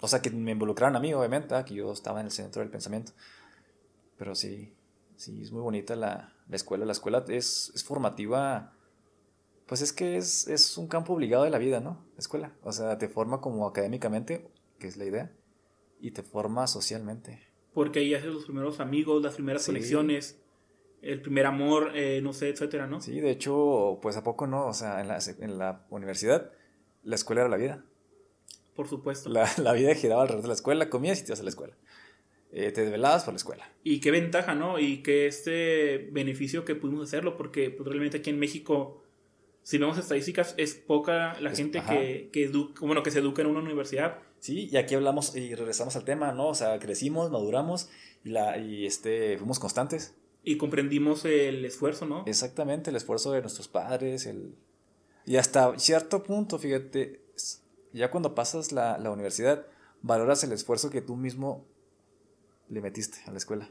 O 0.00 0.08
sea, 0.08 0.20
que 0.20 0.30
me 0.30 0.52
involucraron 0.52 0.94
a 0.96 1.00
mí, 1.00 1.12
obviamente, 1.14 1.54
que 1.64 1.74
yo 1.74 1.92
estaba 1.92 2.20
en 2.20 2.26
el 2.26 2.32
centro 2.32 2.60
del 2.60 2.70
pensamiento. 2.70 3.12
Pero 4.18 4.34
sí, 4.34 4.74
sí, 5.16 5.42
es 5.42 5.52
muy 5.52 5.62
bonita 5.62 5.96
la, 5.96 6.34
la 6.48 6.56
escuela. 6.56 6.84
La 6.84 6.92
escuela 6.92 7.24
es, 7.28 7.72
es 7.74 7.82
formativa 7.82 8.76
pues 9.66 9.82
es 9.82 9.92
que 9.92 10.16
es, 10.16 10.46
es 10.46 10.78
un 10.78 10.86
campo 10.86 11.12
obligado 11.12 11.44
de 11.44 11.50
la 11.50 11.58
vida, 11.58 11.80
¿no? 11.80 12.04
escuela. 12.16 12.52
O 12.62 12.72
sea, 12.72 12.98
te 12.98 13.08
forma 13.08 13.40
como 13.40 13.66
académicamente, 13.66 14.48
que 14.78 14.86
es 14.86 14.96
la 14.96 15.04
idea, 15.04 15.32
y 16.00 16.12
te 16.12 16.22
forma 16.22 16.66
socialmente. 16.66 17.42
Porque 17.74 17.98
ahí 17.98 18.14
haces 18.14 18.32
los 18.32 18.44
primeros 18.44 18.80
amigos, 18.80 19.22
las 19.22 19.34
primeras 19.34 19.66
conexiones, 19.66 20.40
el 21.06 21.22
primer 21.22 21.46
amor, 21.46 21.92
eh, 21.94 22.20
no 22.22 22.32
sé, 22.32 22.48
etcétera, 22.48 22.86
¿no? 22.86 23.00
Sí, 23.00 23.20
de 23.20 23.30
hecho, 23.30 23.98
pues 24.02 24.16
a 24.16 24.22
poco 24.22 24.46
no, 24.46 24.66
o 24.66 24.74
sea, 24.74 25.00
en 25.00 25.08
la, 25.08 25.18
en 25.40 25.58
la 25.58 25.86
universidad, 25.90 26.52
la 27.02 27.14
escuela 27.14 27.42
era 27.42 27.50
la 27.50 27.56
vida. 27.56 27.84
Por 28.74 28.88
supuesto. 28.88 29.28
La, 29.30 29.48
la 29.58 29.72
vida 29.72 29.94
giraba 29.94 30.22
alrededor 30.22 30.42
de 30.42 30.48
la 30.48 30.54
escuela, 30.54 30.90
comías 30.90 31.20
y 31.20 31.22
te 31.22 31.28
ibas 31.28 31.40
a 31.40 31.44
la 31.44 31.50
escuela. 31.50 31.74
Eh, 32.52 32.70
te 32.72 32.82
desvelabas 32.82 33.24
por 33.24 33.34
la 33.34 33.38
escuela. 33.38 33.68
Y 33.82 34.00
qué 34.00 34.10
ventaja, 34.10 34.54
¿no? 34.54 34.78
Y 34.78 35.02
qué 35.02 35.26
este 35.26 36.08
beneficio 36.12 36.64
que 36.64 36.74
pudimos 36.74 37.08
hacerlo, 37.08 37.36
porque 37.36 37.70
pues, 37.70 37.88
realmente 37.88 38.18
aquí 38.18 38.30
en 38.30 38.38
México 38.38 39.02
si 39.66 39.78
vemos 39.78 39.98
estadísticas, 39.98 40.54
es 40.58 40.76
poca 40.76 41.36
la 41.40 41.50
gente 41.50 41.82
que, 41.82 42.30
que, 42.32 42.48
bueno, 42.80 43.02
que 43.02 43.10
se 43.10 43.18
educa 43.18 43.42
en 43.42 43.48
una 43.48 43.58
universidad. 43.58 44.18
Sí, 44.38 44.68
y 44.70 44.76
aquí 44.76 44.94
hablamos 44.94 45.34
y 45.34 45.56
regresamos 45.56 45.96
al 45.96 46.04
tema, 46.04 46.30
¿no? 46.30 46.46
O 46.46 46.54
sea, 46.54 46.78
crecimos, 46.78 47.32
maduramos 47.32 47.88
y, 48.22 48.28
la, 48.28 48.58
y 48.58 48.86
este, 48.86 49.36
fuimos 49.38 49.58
constantes. 49.58 50.14
Y 50.48 50.58
comprendimos 50.58 51.24
el 51.24 51.64
esfuerzo, 51.64 52.06
¿no? 52.06 52.22
Exactamente, 52.24 52.90
el 52.90 52.96
esfuerzo 52.96 53.32
de 53.32 53.40
nuestros 53.40 53.66
padres, 53.66 54.26
el... 54.26 54.54
Y 55.24 55.38
hasta 55.38 55.76
cierto 55.76 56.22
punto, 56.22 56.56
fíjate, 56.56 57.20
ya 57.92 58.12
cuando 58.12 58.36
pasas 58.36 58.70
la, 58.70 58.96
la 58.96 59.10
universidad, 59.10 59.66
valoras 60.02 60.44
el 60.44 60.52
esfuerzo 60.52 60.88
que 60.88 61.02
tú 61.02 61.16
mismo 61.16 61.66
le 62.68 62.80
metiste 62.80 63.18
a 63.26 63.32
la 63.32 63.38
escuela. 63.38 63.68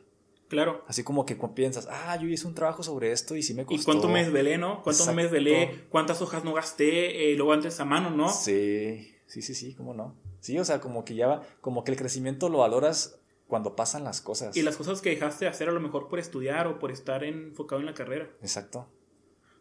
Claro. 0.49 0.83
Así 0.85 1.03
como 1.03 1.25
que 1.25 1.35
piensas, 1.35 1.88
ah, 1.89 2.17
yo 2.21 2.27
hice 2.27 2.45
un 2.45 2.53
trabajo 2.53 2.83
sobre 2.83 3.13
esto 3.13 3.38
y 3.38 3.41
sí 3.41 3.53
me 3.53 3.65
costó. 3.65 3.81
¿Y 3.81 3.85
cuánto 3.85 4.09
me 4.09 4.25
desvelé, 4.25 4.57
no? 4.57 4.83
¿Cuánto 4.83 5.05
no 5.05 5.13
me 5.13 5.23
desvelé? 5.23 5.85
¿Cuántas 5.89 6.21
hojas 6.21 6.43
no 6.43 6.53
gasté? 6.53 7.31
Eh, 7.31 7.35
luego 7.38 7.53
antes 7.53 7.79
a 7.79 7.85
mano, 7.85 8.09
¿no? 8.09 8.27
Sí, 8.27 9.13
sí, 9.27 9.41
sí, 9.41 9.55
sí, 9.55 9.75
cómo 9.75 9.93
no. 9.93 10.13
Sí, 10.41 10.59
o 10.59 10.65
sea, 10.65 10.81
como 10.81 11.05
que 11.05 11.15
ya 11.15 11.27
va, 11.27 11.41
como 11.61 11.85
que 11.85 11.91
el 11.91 11.97
crecimiento 11.97 12.49
lo 12.49 12.57
valoras 12.57 13.17
cuando 13.47 13.75
pasan 13.75 14.03
las 14.03 14.21
cosas. 14.21 14.55
Y 14.55 14.62
las 14.62 14.77
cosas 14.77 15.01
que 15.01 15.10
dejaste 15.10 15.45
de 15.45 15.51
hacer 15.51 15.69
a 15.69 15.71
lo 15.71 15.79
mejor 15.79 16.08
por 16.08 16.19
estudiar 16.19 16.67
o 16.67 16.79
por 16.79 16.91
estar 16.91 17.23
enfocado 17.23 17.79
en 17.79 17.86
la 17.86 17.93
carrera. 17.93 18.29
Exacto. 18.41 18.88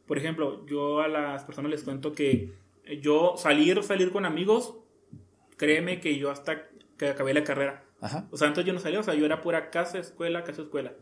Por 0.07 0.19
ejemplo, 0.19 0.67
yo 0.67 1.01
a 1.01 1.09
las 1.09 1.45
personas 1.45 1.71
les 1.71 1.83
cuento 1.83 2.13
que 2.13 2.53
yo 3.01 3.35
salir, 3.37 3.83
salir 3.83 4.13
con 4.13 4.27
amigos, 4.27 4.77
créeme 5.57 6.01
que 6.01 6.19
yo 6.19 6.31
hasta 6.31 6.69
que 6.97 7.09
acabé 7.09 7.35
la 7.35 7.45
carrera 7.45 7.85
o 8.31 8.37
sea, 8.37 8.49
entonces 8.49 8.67
yo 8.67 8.75
no 8.75 8.81
salía, 8.81 9.01
o 9.01 9.03
sea, 9.03 9.15
yo 9.15 9.25
era 9.25 9.41
pura 9.41 9.71
casa, 9.71 9.99
escuela, 9.99 10.45
casa, 10.45 10.63
escuela. 10.63 10.93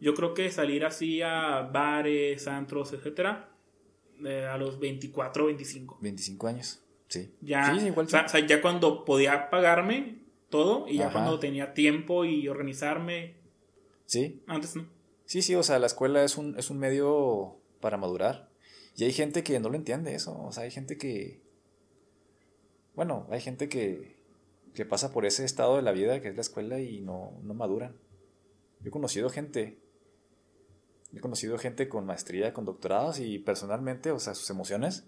Yo 0.00 0.14
creo 0.14 0.32
que 0.32 0.50
salir 0.50 0.84
así 0.84 1.20
a 1.20 1.68
bares, 1.70 2.48
antros, 2.48 2.92
etcétera, 2.94 3.50
eh, 4.24 4.46
a 4.50 4.56
los 4.56 4.78
24, 4.78 5.46
25. 5.46 5.98
25 6.00 6.46
años, 6.46 6.82
sí. 7.08 7.34
Ya, 7.42 7.76
O, 7.94 8.06
sea, 8.06 8.46
ya 8.46 8.62
cuando 8.62 9.04
podía 9.04 9.50
pagarme 9.50 10.18
todo 10.48 10.88
y 10.88 10.98
ya 10.98 11.10
cuando 11.10 11.38
tenía 11.38 11.74
tiempo 11.74 12.24
y 12.24 12.48
organizarme. 12.48 13.36
Sí. 14.06 14.42
Antes 14.46 14.76
no. 14.76 14.86
Sí, 15.24 15.42
sí, 15.42 15.54
o 15.54 15.62
sea, 15.62 15.78
la 15.78 15.86
escuela 15.86 16.22
es 16.22 16.36
un, 16.36 16.58
es 16.58 16.70
un 16.70 16.78
medio 16.78 17.58
para 17.80 17.96
madurar. 17.96 18.48
Y 18.96 19.04
hay 19.04 19.12
gente 19.12 19.42
que 19.42 19.58
no 19.60 19.68
lo 19.68 19.76
entiende 19.76 20.14
eso. 20.14 20.40
O 20.42 20.52
sea, 20.52 20.64
hay 20.64 20.70
gente 20.70 20.96
que. 20.96 21.42
Bueno, 22.94 23.26
hay 23.30 23.40
gente 23.40 23.68
que 23.68 24.16
que 24.76 24.84
pasa 24.84 25.10
por 25.10 25.26
ese 25.26 25.44
estado 25.44 25.76
de 25.76 25.82
la 25.82 25.90
vida 25.90 26.20
que 26.20 26.28
es 26.28 26.36
la 26.36 26.42
escuela 26.42 26.78
y 26.78 27.00
no, 27.00 27.32
no 27.42 27.54
maduran. 27.54 27.96
Yo 28.80 28.88
he 28.88 28.90
conocido 28.90 29.30
gente, 29.30 29.80
he 31.12 31.20
conocido 31.20 31.58
gente 31.58 31.88
con 31.88 32.04
maestría, 32.04 32.52
con 32.52 32.66
doctorados 32.66 33.18
y 33.18 33.38
personalmente, 33.38 34.12
o 34.12 34.20
sea, 34.20 34.34
sus 34.34 34.50
emociones, 34.50 35.04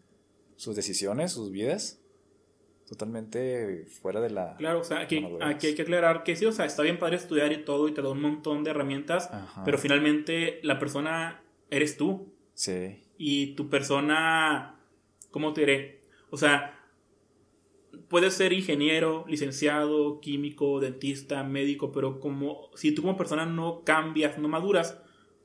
sus 0.56 0.74
decisiones, 0.74 1.32
sus 1.32 1.52
vidas, 1.52 2.00
totalmente 2.88 3.84
fuera 4.00 4.20
de 4.20 4.30
la... 4.30 4.56
Claro, 4.56 4.80
o 4.80 4.84
sea, 4.84 5.00
aquí, 5.00 5.24
aquí 5.42 5.66
hay 5.68 5.74
que 5.74 5.82
aclarar 5.82 6.22
que 6.24 6.36
sí, 6.36 6.46
o 6.46 6.52
sea, 6.52 6.64
está 6.64 6.82
bien 6.82 6.98
padre 6.98 7.16
estudiar 7.16 7.52
y 7.52 7.64
todo 7.64 7.86
y 7.88 7.92
te 7.92 8.00
da 8.00 8.08
un 8.08 8.20
montón 8.20 8.64
de 8.64 8.70
herramientas, 8.70 9.30
pero 9.64 9.76
finalmente 9.76 10.60
la 10.62 10.78
persona 10.78 11.42
eres 11.70 11.96
tú. 11.96 12.32
Sí. 12.54 13.02
Y 13.18 13.54
tu 13.54 13.68
persona, 13.68 14.80
¿cómo 15.30 15.52
te 15.52 15.60
diré? 15.62 16.00
O 16.30 16.36
sea, 16.36 16.78
puedes 18.08 18.34
ser 18.34 18.52
ingeniero, 18.52 19.24
licenciado, 19.28 20.20
químico, 20.20 20.80
dentista, 20.80 21.44
médico, 21.44 21.92
pero 21.92 22.20
como 22.20 22.70
si 22.74 22.92
tú 22.92 23.02
como 23.02 23.16
persona 23.16 23.44
no 23.44 23.82
cambias, 23.84 24.38
no 24.38 24.48
maduras, 24.48 24.98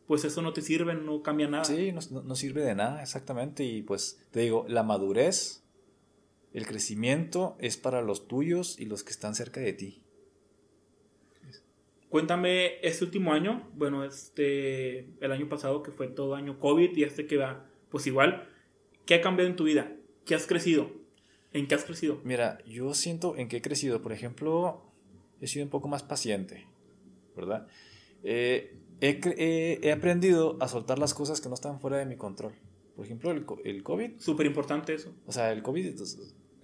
pues 0.07 0.23
eso 0.25 0.41
no 0.41 0.53
te 0.53 0.61
sirve, 0.61 0.95
no 0.95 1.21
cambia 1.23 1.47
nada. 1.47 1.63
Sí, 1.65 1.91
no, 1.91 2.35
sirve 2.35 2.61
de 2.61 2.75
nada, 2.75 3.01
exactamente. 3.01 3.63
Y 3.63 3.81
pues 3.81 4.25
te 4.31 4.41
digo, 4.41 4.65
la 4.67 4.83
madurez, 4.83 5.62
el 6.53 6.67
crecimiento 6.67 7.57
es 7.59 7.77
para 7.77 8.01
los 8.01 8.27
tuyos 8.27 8.79
y 8.79 8.85
los 8.85 9.03
que 9.03 9.11
están 9.11 9.35
cerca 9.35 9.59
de 9.59 9.73
ti. 9.73 10.03
Cuéntame, 12.09 12.79
este 12.83 13.05
último 13.05 13.33
año, 13.33 13.67
bueno, 13.73 14.03
este, 14.03 15.07
el 15.19 15.31
año 15.31 15.49
pasado 15.49 15.81
que 15.81 15.91
fue 15.91 16.07
todo 16.07 16.35
año 16.35 16.59
COVID 16.59 16.95
y 16.95 17.03
este 17.03 17.25
que 17.25 17.37
va, 17.37 17.65
pues 17.89 18.05
igual, 18.05 18.47
¿qué 19.07 19.15
ha 19.15 19.21
cambiado 19.21 19.49
en 19.49 19.55
tu 19.55 19.63
vida? 19.63 19.91
¿Qué 20.23 20.35
has 20.35 20.45
crecido? 20.45 20.91
¿En 21.53 21.67
qué 21.67 21.73
has 21.73 21.85
crecido? 21.85 22.21
Mira, 22.23 22.59
yo 22.65 22.93
siento 22.93 23.35
en 23.35 23.47
que 23.47 23.57
he 23.57 23.61
crecido. 23.63 24.03
Por 24.03 24.11
ejemplo, 24.11 24.83
he 25.41 25.47
sido 25.47 25.65
un 25.65 25.71
poco 25.71 25.87
más 25.87 26.03
paciente, 26.03 26.67
¿verdad? 27.35 27.67
Eh, 28.23 28.77
he, 29.01 29.91
aprendido 29.91 30.57
a 30.61 30.67
soltar 30.67 30.99
las 30.99 31.15
cosas 31.15 31.41
que 31.41 31.49
no 31.49 31.55
están 31.55 31.79
fuera 31.79 31.97
de 31.97 32.05
mi 32.05 32.15
control. 32.15 32.53
Por 32.95 33.05
ejemplo, 33.05 33.31
el, 33.31 33.45
el 33.65 33.81
COVID. 33.81 34.19
Súper 34.19 34.45
importante 34.45 34.93
eso. 34.93 35.15
O 35.25 35.31
sea, 35.31 35.51
el 35.51 35.63
COVID 35.63 35.95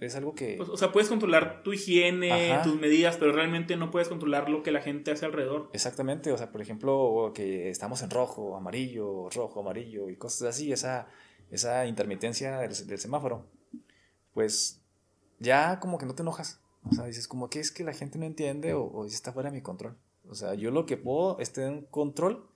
es, 0.00 0.16
algo 0.16 0.34
que... 0.34 0.54
Pues, 0.56 0.68
o 0.68 0.76
sea, 0.76 0.92
puedes 0.92 1.08
controlar 1.08 1.62
tu 1.62 1.72
higiene, 1.72 2.58
tus 2.64 2.80
medidas, 2.80 3.16
pero 3.16 3.32
realmente 3.32 3.76
no 3.76 3.90
puedes 3.90 4.08
controlar 4.08 4.48
lo 4.48 4.62
que 4.62 4.72
la 4.72 4.80
gente 4.80 5.10
hace 5.10 5.26
alrededor. 5.26 5.70
Exactamente. 5.72 6.32
O 6.32 6.38
sea, 6.38 6.50
por 6.50 6.62
ejemplo, 6.62 7.32
que 7.34 7.70
estamos 7.70 8.02
en 8.02 8.10
rojo, 8.10 8.56
amarillo, 8.56 9.28
rojo, 9.30 9.60
amarillo 9.60 10.08
y 10.08 10.16
cosas 10.16 10.48
así. 10.48 10.72
Esa, 10.72 11.06
esa 11.50 11.86
intermitencia 11.86 12.58
del, 12.58 12.86
del 12.86 12.98
semáforo. 12.98 13.46
Pues 14.32 14.82
ya 15.38 15.80
como 15.80 15.98
que 15.98 16.06
no 16.06 16.14
te 16.14 16.22
enojas. 16.22 16.60
O 16.90 16.94
sea, 16.94 17.04
dices 17.04 17.28
como 17.28 17.50
que 17.50 17.60
es 17.60 17.70
que 17.70 17.84
la 17.84 17.92
gente 17.92 18.18
no 18.18 18.24
entiende 18.24 18.74
o, 18.74 18.84
o 18.84 19.04
está 19.04 19.32
fuera 19.32 19.50
de 19.50 19.56
mi 19.56 19.62
control. 19.62 19.96
O 20.28 20.34
sea, 20.34 20.54
yo 20.54 20.70
lo 20.70 20.86
que 20.86 20.96
puedo 20.96 21.38
es 21.40 21.52
tener 21.52 21.86
control 21.90 22.48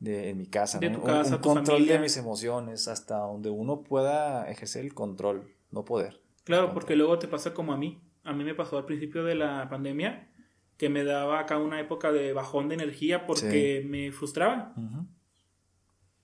de, 0.00 0.30
en 0.30 0.38
mi 0.38 0.46
casa, 0.46 0.78
de 0.78 0.90
tu 0.90 1.02
casa, 1.02 1.36
un, 1.36 1.42
control 1.42 1.86
de 1.86 1.98
mis 1.98 2.16
emociones, 2.16 2.88
hasta 2.88 3.18
donde 3.18 3.50
uno 3.50 3.82
pueda 3.82 4.48
ejercer 4.48 4.84
el 4.84 4.94
control, 4.94 5.52
no 5.70 5.84
poder. 5.84 6.20
Claro, 6.48 6.72
porque 6.72 6.96
luego 6.96 7.18
te 7.18 7.28
pasa 7.28 7.52
como 7.52 7.74
a 7.74 7.76
mí. 7.76 8.00
A 8.24 8.32
mí 8.32 8.42
me 8.42 8.54
pasó 8.54 8.78
al 8.78 8.86
principio 8.86 9.22
de 9.22 9.34
la 9.34 9.68
pandemia 9.68 10.32
que 10.78 10.88
me 10.88 11.04
daba 11.04 11.40
acá 11.40 11.58
una 11.58 11.78
época 11.78 12.10
de 12.10 12.32
bajón 12.32 12.70
de 12.70 12.76
energía 12.76 13.26
porque 13.26 13.84
me 13.86 14.12
frustraba. 14.12 14.74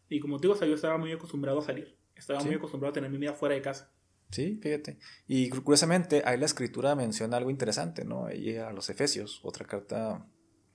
Y 0.09 0.21
como 0.21 0.39
te 0.39 0.47
digo, 0.47 0.55
o 0.55 0.57
sea, 0.57 0.67
yo 0.67 0.77
estaba 0.77 0.97
muy 0.97 1.13
acostumbrado 1.13 1.59
a 1.59 1.63
salir. 1.63 1.95
Estaba 2.17 2.43
muy 2.43 2.55
acostumbrado 2.55 2.93
a 2.93 2.95
tener 2.95 3.11
mi 3.11 3.19
vida 3.19 3.35
fuera 3.35 3.55
de 3.55 3.61
casa. 3.61 3.93
Sí, 4.31 4.59
fíjate. 4.63 4.97
Y 5.29 5.51
curiosamente, 5.51 6.23
ahí 6.25 6.39
la 6.39 6.47
escritura 6.47 6.95
menciona 6.95 7.37
algo 7.37 7.51
interesante, 7.51 8.07
¿no? 8.07 8.25
Ahí 8.25 8.57
a 8.57 8.73
los 8.73 8.89
Efesios, 8.89 9.41
otra 9.43 9.67
carta 9.67 10.27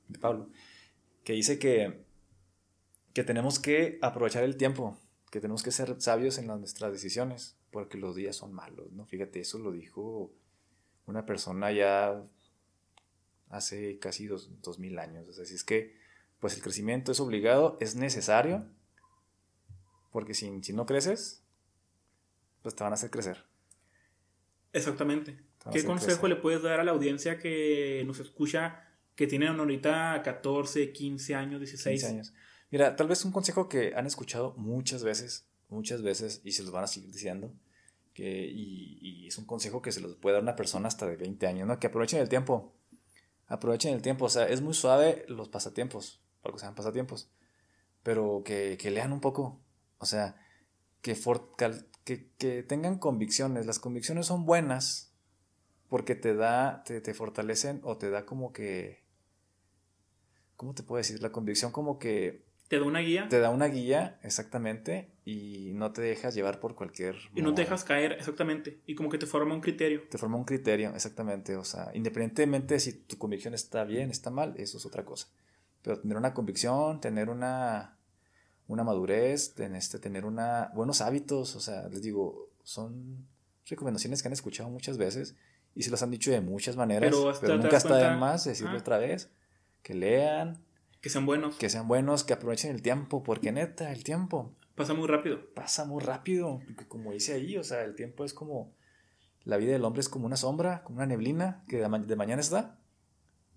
de 0.10 0.20
Pablo, 0.20 0.52
que 1.24 1.34
dice 1.34 1.58
que, 1.58 2.06
que 3.14 3.24
tenemos 3.24 3.58
que 3.58 3.98
aprovechar 4.04 4.44
el 4.44 4.58
tiempo, 4.58 4.96
que 5.32 5.42
tenemos 5.42 5.64
que 5.64 5.72
ser 5.72 6.00
sabios 6.00 6.38
en 6.38 6.46
nuestras 6.46 6.92
decisiones, 6.92 7.59
porque 7.72 7.98
los 7.98 8.16
días 8.16 8.36
son 8.36 8.54
malos, 8.54 8.92
¿no? 8.92 9.06
Fíjate, 9.06 9.40
eso 9.40 9.60
lo 9.60 9.72
dijo 9.72 10.32
una 11.06 11.26
persona 11.26 11.72
ya 11.72 12.24
hace 13.50 13.98
casi 14.00 14.28
dos, 14.28 14.80
mil 14.80 15.00
años. 15.00 15.28
O 15.28 15.34
sea, 15.34 15.46
si 15.46 15.56
es 15.56 15.64
que, 15.64 15.98
pues 16.40 16.56
el 16.56 16.62
crecimiento 16.62 17.12
es 17.12 17.20
obligado, 17.20 17.78
es 17.82 17.96
necesario, 17.96 18.66
porque 20.12 20.34
si, 20.34 20.62
si 20.64 20.74
no 20.74 20.86
creces, 20.86 21.44
pues 22.62 22.76
te 22.76 22.84
van 22.84 22.94
a 22.94 22.96
hacer 22.96 23.10
crecer. 23.10 23.44
Exactamente. 24.72 25.40
¿Qué 25.72 25.84
consejo 25.84 26.28
le 26.28 26.36
puedes 26.36 26.62
dar 26.62 26.80
a 26.80 26.84
la 26.84 26.92
audiencia 26.92 27.38
que 27.38 28.04
nos 28.06 28.20
escucha, 28.20 28.88
que 29.16 29.28
tienen 29.28 29.60
ahorita 29.60 30.22
14, 30.24 30.94
15 30.94 31.36
años, 31.36 31.60
16? 31.60 32.02
15 32.02 32.14
años. 32.14 32.34
Mira, 32.72 32.96
tal 32.96 33.08
vez 33.08 33.26
un 33.26 33.32
consejo 33.32 33.68
que 33.68 33.94
han 33.96 34.06
escuchado 34.06 34.54
muchas 34.56 35.04
veces, 35.04 35.49
muchas 35.70 36.02
veces, 36.02 36.42
y 36.44 36.52
se 36.52 36.64
los 36.64 36.72
van 36.72 36.84
a 36.84 36.88
seguir 36.88 37.12
diciendo, 37.12 37.54
que, 38.14 38.48
y, 38.52 39.28
es 39.28 39.38
un 39.38 39.46
consejo 39.46 39.82
que 39.82 39.92
se 39.92 40.02
los 40.02 40.16
puede 40.16 40.34
dar 40.34 40.44
una 40.44 40.56
persona 40.56 40.88
hasta 40.88 41.06
de 41.06 41.16
20 41.16 41.48
años, 41.48 41.68
¿no? 41.68 41.80
Que 41.80 41.88
aprovechen 41.88 42.20
el 42.20 42.30
tiempo. 42.30 42.74
Aprovechen 43.48 43.94
el 43.94 44.02
tiempo. 44.02 44.26
O 44.26 44.30
sea, 44.30 44.48
es 44.48 44.62
muy 44.62 44.74
suave 44.74 45.26
los 45.28 45.50
pasatiempos, 45.50 46.22
porque 46.42 46.60
sean 46.60 46.76
pasatiempos, 46.76 47.32
pero 48.04 48.42
que, 48.44 48.78
que 48.80 48.92
lean 48.92 49.14
un 49.14 49.22
poco. 49.22 49.62
O 50.00 50.06
sea, 50.06 50.36
que, 51.02 51.16
for, 51.16 51.52
que, 52.04 52.64
tengan 52.64 52.98
convicciones. 52.98 53.66
Las 53.66 53.80
convicciones 53.80 54.26
son 54.26 54.46
buenas 54.46 55.14
porque 55.88 56.16
te 56.16 56.36
da, 56.36 56.84
te, 56.84 57.02
te 57.02 57.14
fortalecen 57.14 57.82
o 57.84 57.98
te 57.98 58.10
da 58.10 58.26
como 58.26 58.52
que, 58.54 59.04
¿cómo 60.56 60.74
te 60.74 60.84
puedo 60.84 60.98
decir? 60.98 61.22
La 61.22 61.32
convicción 61.32 61.72
como 61.72 62.00
que... 62.00 62.49
¿Te 62.70 62.78
da 62.78 62.86
una 62.86 63.00
guía? 63.00 63.28
Te 63.28 63.40
da 63.40 63.50
una 63.50 63.66
guía, 63.66 64.20
exactamente, 64.22 65.10
y 65.26 65.72
no 65.74 65.92
te 65.92 66.04
dejas 66.04 66.36
llevar 66.36 66.60
por 66.60 66.76
cualquier... 66.76 67.16
Y 67.34 67.42
no 67.42 67.56
te 67.56 67.64
dejas 67.64 67.84
caer, 67.84 68.12
exactamente, 68.12 68.80
y 68.86 68.94
como 68.94 69.10
que 69.10 69.18
te 69.18 69.26
forma 69.26 69.56
un 69.56 69.62
criterio. 69.62 70.04
Te 70.08 70.20
forma 70.20 70.38
un 70.38 70.46
criterio, 70.46 70.94
exactamente, 70.94 71.56
o 71.56 71.64
sea, 71.64 71.90
independientemente 71.96 72.76
de 72.76 72.80
si 72.80 72.94
tu 72.94 73.18
convicción 73.18 73.56
está 73.56 73.86
bien, 73.86 74.12
está 74.12 74.30
mal, 74.30 74.54
eso 74.58 74.78
es 74.78 74.86
otra 74.86 75.04
cosa. 75.04 75.28
Pero 75.82 76.00
tener 76.00 76.16
una 76.16 76.36
convicción, 76.36 77.02
tener 77.02 77.30
una, 77.30 77.98
una 78.68 78.84
madurez, 78.84 79.56
este, 79.58 79.98
tener 79.98 80.24
una, 80.24 80.72
buenos 80.76 81.02
hábitos, 81.02 81.56
o 81.56 81.60
sea, 81.60 81.90
les 81.90 82.04
digo, 82.04 82.52
son 82.62 83.28
recomendaciones 83.66 84.22
que 84.22 84.28
han 84.28 84.34
escuchado 84.34 84.70
muchas 84.70 85.00
veces 85.00 85.36
y 85.74 85.82
se 85.82 85.90
las 85.90 86.04
han 86.04 86.12
dicho 86.12 86.30
de 86.30 86.42
muchas 86.42 86.76
maneras, 86.76 87.16
pero, 87.42 87.58
nunca 87.58 87.78
está 87.78 87.98
de 87.98 88.16
más 88.16 88.46
decirlo 88.46 88.78
otra 88.78 89.00
vez, 89.00 89.32
que 89.82 89.96
lean, 89.96 90.64
que 91.02 91.10
sean 91.10 91.26
buenos, 91.26 91.56
que 91.56 91.70
sean 91.70 91.88
buenos, 91.88 92.24
que 92.24 92.34
aprovechen 92.34 92.72
el 92.72 92.82
tiempo, 92.82 93.24
porque 93.24 93.52
neta, 93.52 93.92
el 93.92 94.04
tiempo 94.04 94.56
pasa 94.80 94.94
muy 94.94 95.08
rápido. 95.08 95.54
Pasa 95.54 95.84
muy 95.84 96.02
rápido, 96.02 96.62
como 96.88 97.12
dice 97.12 97.34
ahí, 97.34 97.58
o 97.58 97.64
sea, 97.66 97.84
el 97.84 97.96
tiempo 97.96 98.24
es 98.24 98.34
como 98.34 98.74
la 99.44 99.58
vida 99.58 99.74
del 99.74 99.84
hombre 99.84 100.00
es 100.00 100.08
como 100.08 100.26
una 100.26 100.38
sombra, 100.38 100.84
como 100.84 101.00
una 101.00 101.06
neblina 101.06 101.64
que 101.68 101.78
de, 101.78 102.00
de 102.00 102.16
mañana 102.16 102.42
está 102.42 102.80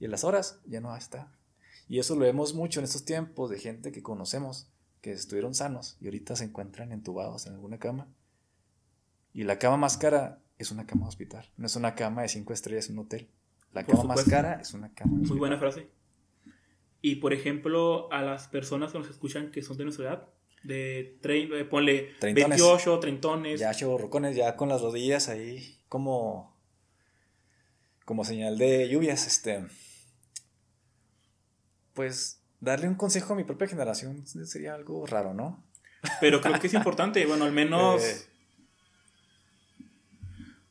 y 0.01 0.07
en 0.07 0.11
las 0.11 0.25
horas 0.25 0.61
ya 0.67 0.81
no 0.81 0.97
está. 0.97 1.33
Y 1.87 2.01
eso 2.01 2.17
lo 2.17 2.23
vemos 2.23 2.55
mucho 2.55 2.81
en 2.81 2.85
estos 2.85 3.05
tiempos 3.05 3.51
de 3.51 3.59
gente 3.61 3.93
que 3.93 4.03
conocemos 4.03 4.69
que 5.01 5.13
estuvieron 5.13 5.55
sanos 5.55 5.97
y 6.01 6.07
ahorita 6.07 6.35
se 6.35 6.45
encuentran 6.45 6.91
entubados 6.91 7.47
en 7.47 7.53
alguna 7.53 7.79
cama. 7.79 8.09
Y 9.33 9.45
la 9.45 9.61
cama 9.61 9.77
más 9.77 9.97
cara 9.97 10.41
es 10.59 10.73
una 10.73 10.87
cama 10.87 11.03
de 11.03 11.09
hospital, 11.11 11.49
no 11.57 11.67
es 11.67 11.77
una 11.77 11.95
cama 11.95 12.23
de 12.23 12.29
cinco 12.29 12.53
estrellas 12.53 12.89
en 12.89 12.99
un 12.99 13.05
hotel. 13.05 13.31
La 13.73 13.85
Por 13.85 13.95
cama 13.95 14.15
más 14.15 14.25
cara 14.25 14.61
es 14.61 14.75
una 14.75 14.93
cama. 14.93 15.13
Muy 15.13 15.39
buena 15.39 15.57
frase. 15.57 15.89
Y 17.03 17.17
por 17.17 17.33
ejemplo, 17.35 18.11
a 18.13 18.23
las 18.23 18.47
personas 18.49 18.93
que 18.93 18.99
nos 18.99 19.11
escuchan 19.11 19.51
que 19.51 19.61
son 19.63 19.77
de 19.77 19.85
nuestra 19.85 20.05
edad, 20.07 20.29
de 20.63 21.19
trein- 21.21 21.53
eh, 21.53 21.65
ponle 21.65 22.15
Treintones. 22.21 22.61
28, 22.61 22.99
treintones, 23.01 23.59
Ya 23.61 23.73
rocones, 23.99 24.37
ya 24.37 24.55
con 24.57 24.69
las 24.69 24.81
rodillas 24.81 25.29
ahí 25.29 25.77
como 25.89 26.57
como 28.05 28.25
señal 28.25 28.57
de 28.59 28.89
lluvias, 28.89 29.27
este 29.27 29.65
pues 31.95 32.41
darle 32.61 32.89
un 32.89 32.95
consejo 32.95 33.33
a 33.33 33.37
mi 33.37 33.45
propia 33.45 33.67
generación 33.69 34.25
sería 34.27 34.75
algo 34.75 35.07
raro, 35.07 35.35
¿no? 35.35 35.63
pero 36.21 36.41
creo 36.41 36.59
que 36.59 36.67
es 36.67 36.75
importante, 36.75 37.25
bueno, 37.27 37.45
al 37.45 37.53
menos, 37.53 38.03
Eh, 38.03 38.17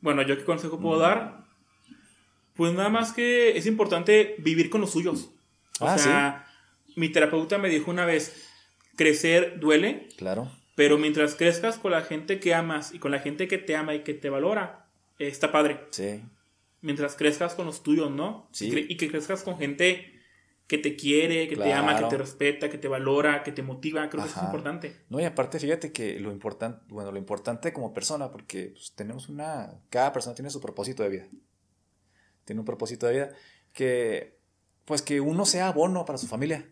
bueno, 0.00 0.22
yo 0.22 0.36
qué 0.36 0.44
consejo 0.44 0.80
puedo 0.80 0.98
dar, 0.98 1.44
pues 2.54 2.72
nada 2.74 2.88
más 2.88 3.12
que 3.12 3.56
es 3.56 3.66
importante 3.66 4.34
vivir 4.38 4.68
con 4.68 4.80
los 4.80 4.90
suyos. 4.90 5.30
O 5.80 5.86
Ah, 5.86 5.98
sea, 5.98 6.46
mi 6.96 7.08
terapeuta 7.08 7.58
me 7.58 7.68
dijo 7.68 7.90
una 7.90 8.04
vez, 8.06 8.48
crecer 8.96 9.58
duele, 9.60 10.08
claro. 10.16 10.50
pero 10.74 10.98
mientras 10.98 11.34
crezcas 11.34 11.78
con 11.78 11.92
la 11.92 12.02
gente 12.02 12.40
que 12.40 12.54
amas 12.54 12.92
y 12.94 12.98
con 12.98 13.10
la 13.10 13.18
gente 13.20 13.48
que 13.48 13.58
te 13.58 13.74
ama 13.76 13.94
y 13.94 14.02
que 14.02 14.14
te 14.14 14.30
valora, 14.30 14.86
está 15.18 15.50
padre. 15.52 15.80
Sí. 15.90 16.22
mientras 16.80 17.14
crezcas 17.14 17.54
con 17.54 17.66
los 17.66 17.82
tuyos, 17.84 18.10
¿no? 18.10 18.48
Sí. 18.52 18.86
Y, 18.88 18.96
que 18.96 19.08
crezcas 19.08 19.42
con 19.44 19.56
gente 19.56 20.08
que 20.66 20.78
te 20.78 20.96
quiere, 20.96 21.48
que 21.48 21.56
te 21.56 21.72
ama, 21.72 21.96
que 21.96 22.04
te 22.06 22.18
respeta, 22.18 22.68
que 22.70 22.78
te 22.78 22.88
valora, 22.88 23.42
que 23.44 23.52
te 23.52 23.62
motiva. 23.62 24.08
Creo 24.10 24.24
que 24.24 24.30
eso 24.30 24.40
es 24.40 24.46
importante. 24.46 24.96
No, 25.08 25.20
y 25.20 25.24
aparte, 25.24 25.60
fíjate 25.60 25.92
que 25.92 26.18
lo 26.18 26.32
importante, 26.32 26.80
bueno, 26.88 27.12
lo 27.12 27.18
importante 27.18 27.72
como 27.72 27.92
persona, 27.94 28.30
porque 28.32 28.70
pues, 28.72 28.92
tenemos 28.96 29.28
una, 29.28 29.74
cada 29.90 30.12
persona 30.12 30.34
tiene 30.34 30.50
su 30.50 30.60
propósito 30.60 31.02
de 31.04 31.08
vida. 31.10 31.26
Tiene 32.44 32.60
un 32.60 32.64
propósito 32.66 33.06
de 33.06 33.12
vida 33.12 33.30
que, 33.72 34.38
pues 34.84 35.02
que 35.02 35.20
uno 35.20 35.44
sea 35.46 35.68
abono 35.68 36.04
para 36.04 36.18
su 36.18 36.26
familia. 36.26 36.66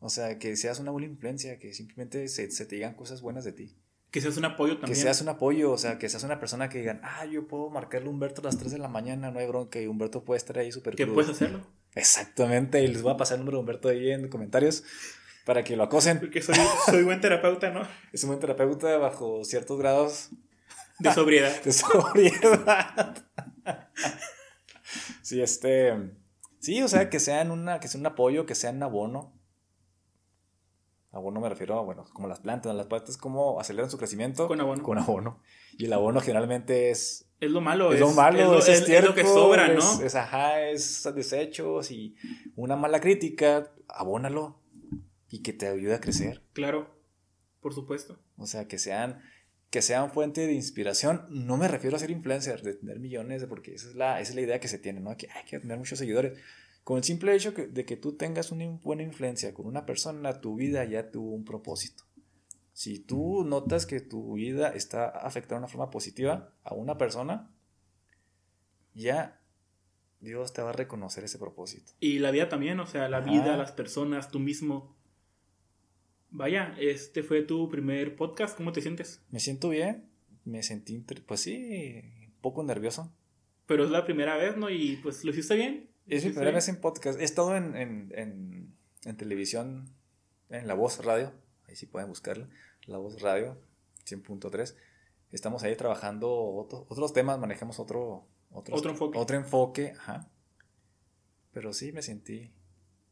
O 0.00 0.08
sea, 0.10 0.38
que 0.38 0.56
seas 0.56 0.78
una 0.78 0.90
buena 0.92 1.08
influencia, 1.08 1.58
que 1.58 1.74
simplemente 1.74 2.28
se, 2.28 2.50
se 2.50 2.64
te 2.66 2.76
digan 2.76 2.94
cosas 2.94 3.20
buenas 3.20 3.44
de 3.44 3.52
ti. 3.52 3.76
Que 4.10 4.20
seas 4.20 4.36
un 4.36 4.44
apoyo 4.46 4.74
Que 4.76 4.80
también. 4.82 5.00
seas 5.02 5.20
un 5.20 5.28
apoyo, 5.28 5.70
o 5.72 5.76
sea, 5.78 5.98
que 5.98 6.08
seas 6.08 6.22
una 6.22 6.38
persona 6.40 6.68
que 6.68 6.78
digan, 6.78 7.00
ah, 7.02 7.26
yo 7.26 7.46
puedo 7.48 7.68
marcarle 7.68 8.06
a 8.06 8.10
Humberto 8.10 8.40
a 8.40 8.44
las 8.44 8.56
3 8.58 8.72
de 8.72 8.78
la 8.78 8.88
mañana, 8.88 9.30
no 9.30 9.38
hay 9.40 9.46
bronca, 9.46 9.80
y 9.80 9.86
Humberto 9.86 10.24
puede 10.24 10.38
estar 10.38 10.56
ahí 10.58 10.70
súper 10.72 10.94
que 10.94 11.02
crudo". 11.02 11.14
puedes 11.14 11.30
hacerlo. 11.30 11.60
Exactamente, 11.94 12.82
y 12.82 12.86
les 12.86 13.02
voy 13.02 13.12
a 13.12 13.16
pasar 13.16 13.34
el 13.34 13.40
número 13.40 13.58
de 13.58 13.60
Humberto 13.62 13.88
ahí 13.88 14.10
en 14.12 14.28
comentarios 14.28 14.84
para 15.44 15.64
que 15.64 15.76
lo 15.76 15.82
acosen. 15.82 16.20
Porque 16.20 16.40
soy, 16.42 16.54
soy 16.86 17.02
buen 17.02 17.20
terapeuta, 17.20 17.70
¿no? 17.70 17.82
Es 18.12 18.22
un 18.22 18.28
buen 18.28 18.40
terapeuta 18.40 18.96
bajo 18.98 19.44
ciertos 19.44 19.78
grados 19.78 20.30
De 21.00 21.12
sobriedad. 21.12 21.60
de 21.64 21.72
sobriedad. 21.72 23.24
sí, 25.22 25.42
este. 25.42 25.92
Sí, 26.60 26.82
o 26.82 26.88
sea, 26.88 27.08
que 27.10 27.20
sean 27.20 27.50
una, 27.50 27.80
que 27.80 27.88
sea 27.88 28.00
un 28.00 28.06
apoyo, 28.06 28.46
que 28.46 28.54
sean 28.54 28.76
un 28.76 28.82
abono. 28.84 29.32
Abono 31.10 31.40
me 31.40 31.48
refiero 31.48 31.78
a, 31.78 31.82
bueno, 31.82 32.04
como 32.12 32.28
las 32.28 32.40
plantas, 32.40 32.74
las 32.74 32.86
plantas 32.86 33.16
como 33.16 33.58
aceleran 33.60 33.90
su 33.90 33.96
crecimiento. 33.96 34.46
Con 34.46 34.60
abono. 34.60 34.82
Con 34.82 34.98
abono. 34.98 35.40
Y 35.78 35.86
el 35.86 35.92
abono 35.92 36.20
generalmente 36.20 36.90
es. 36.90 37.30
Es 37.40 37.50
lo 37.50 37.60
malo. 37.60 37.92
Es, 37.92 38.00
lo 38.00 38.10
malo, 38.12 38.38
es, 38.40 38.46
lo- 38.46 38.58
es, 38.58 38.68
es- 38.68 38.88
es 38.88 39.04
lo 39.04 39.14
que 39.14 39.24
sobra, 39.24 39.68
¿no? 39.68 40.02
Es, 40.02 40.14
ajá, 40.14 40.60
es 40.68 41.08
desechos 41.14 41.90
y 41.90 42.14
una 42.56 42.76
mala 42.76 43.00
crítica, 43.00 43.72
abónalo 43.88 44.60
y 45.30 45.42
que 45.42 45.52
te 45.52 45.68
ayude 45.68 45.94
a 45.94 46.00
crecer. 46.00 46.42
Claro, 46.52 46.90
por 47.60 47.72
supuesto. 47.74 48.18
O 48.36 48.46
sea, 48.46 48.66
que 48.68 48.78
sean, 48.78 49.22
que 49.70 49.82
sean 49.82 50.10
fuente 50.12 50.46
de 50.46 50.52
inspiración. 50.54 51.26
No 51.30 51.56
me 51.56 51.68
refiero 51.68 51.96
a 51.96 51.98
ser 51.98 52.10
influencer, 52.10 52.62
de 52.62 52.74
tener 52.74 52.98
millones, 53.00 53.44
porque 53.46 53.74
esa 53.74 53.88
es 53.88 53.94
la, 53.94 54.20
esa 54.20 54.30
es 54.30 54.34
la 54.36 54.40
idea 54.42 54.60
que 54.60 54.68
se 54.68 54.78
tiene, 54.78 55.00
¿no? 55.00 55.16
Que 55.16 55.28
hay 55.30 55.44
que 55.44 55.58
tener 55.60 55.76
muchos 55.78 55.98
seguidores. 55.98 56.38
Con 56.84 56.96
el 56.96 57.04
simple 57.04 57.34
hecho 57.34 57.52
que- 57.52 57.66
de 57.66 57.84
que 57.84 57.96
tú 57.96 58.16
tengas 58.16 58.50
una 58.50 58.64
buena 58.66 59.02
influencia 59.02 59.52
con 59.52 59.66
una 59.66 59.84
persona, 59.84 60.40
tu 60.40 60.54
vida 60.56 60.84
ya 60.84 61.10
tuvo 61.10 61.34
un 61.34 61.44
propósito. 61.44 62.04
Si 62.72 62.98
tú 63.00 63.44
notas 63.44 63.84
que 63.86 64.00
tu 64.00 64.34
vida 64.34 64.70
está 64.70 65.08
afectada 65.08 65.56
de 65.56 65.64
una 65.64 65.68
forma 65.68 65.90
positiva 65.90 66.54
a 66.62 66.74
una 66.74 66.96
persona, 66.96 67.50
ya 68.94 69.40
Dios 70.20 70.52
te 70.52 70.62
va 70.62 70.70
a 70.70 70.72
reconocer 70.72 71.24
ese 71.24 71.38
propósito. 71.38 71.92
Y 72.00 72.18
la 72.20 72.30
vida 72.30 72.48
también, 72.48 72.80
o 72.80 72.86
sea, 72.86 73.08
la 73.08 73.18
Ajá. 73.18 73.30
vida, 73.30 73.56
las 73.56 73.72
personas, 73.72 74.30
tú 74.30 74.38
mismo. 74.40 74.96
Vaya, 76.30 76.74
este 76.78 77.22
fue 77.22 77.42
tu 77.42 77.68
primer 77.68 78.16
podcast. 78.16 78.56
¿Cómo 78.56 78.72
te 78.72 78.82
sientes? 78.82 79.22
Me 79.30 79.40
siento 79.40 79.70
bien, 79.70 80.08
me 80.44 80.62
sentí, 80.62 80.98
pues 81.26 81.40
sí, 81.40 82.02
un 82.26 82.32
poco 82.40 82.62
nervioso. 82.62 83.12
Pero 83.66 83.84
es 83.84 83.90
la 83.90 84.04
primera 84.04 84.36
vez, 84.36 84.56
¿no? 84.56 84.70
Y 84.70 84.96
pues 85.02 85.24
lo 85.24 85.30
hiciste 85.30 85.54
bien. 85.56 85.88
Es 86.06 86.24
mi 86.24 86.30
primera 86.30 86.50
bien. 86.50 86.54
vez 86.56 86.68
en 86.68 86.76
podcast. 86.80 87.20
He 87.20 87.24
estado 87.24 87.56
en, 87.56 87.76
en, 87.76 88.12
en, 88.14 88.74
en 89.04 89.16
televisión, 89.16 89.90
en 90.50 90.66
La 90.66 90.74
Voz 90.74 91.04
Radio. 91.04 91.32
Ahí 91.66 91.76
sí 91.76 91.86
pueden 91.86 92.08
buscarla. 92.08 92.48
La 92.86 92.96
Voz 92.98 93.20
Radio, 93.20 93.58
100.3. 94.06 94.74
Estamos 95.32 95.62
ahí 95.62 95.76
trabajando 95.76 96.30
otro- 96.32 96.86
otros 96.88 97.12
temas, 97.12 97.38
manejamos 97.38 97.78
otro, 97.78 98.26
otros- 98.50 98.78
Otro 98.78 98.90
enfoque. 98.90 99.18
Otro 99.18 99.36
enfoque, 99.36 99.92
ajá. 99.98 100.30
Pero 101.52 101.72
sí 101.74 101.92
me 101.92 102.00
sentí. 102.02 102.50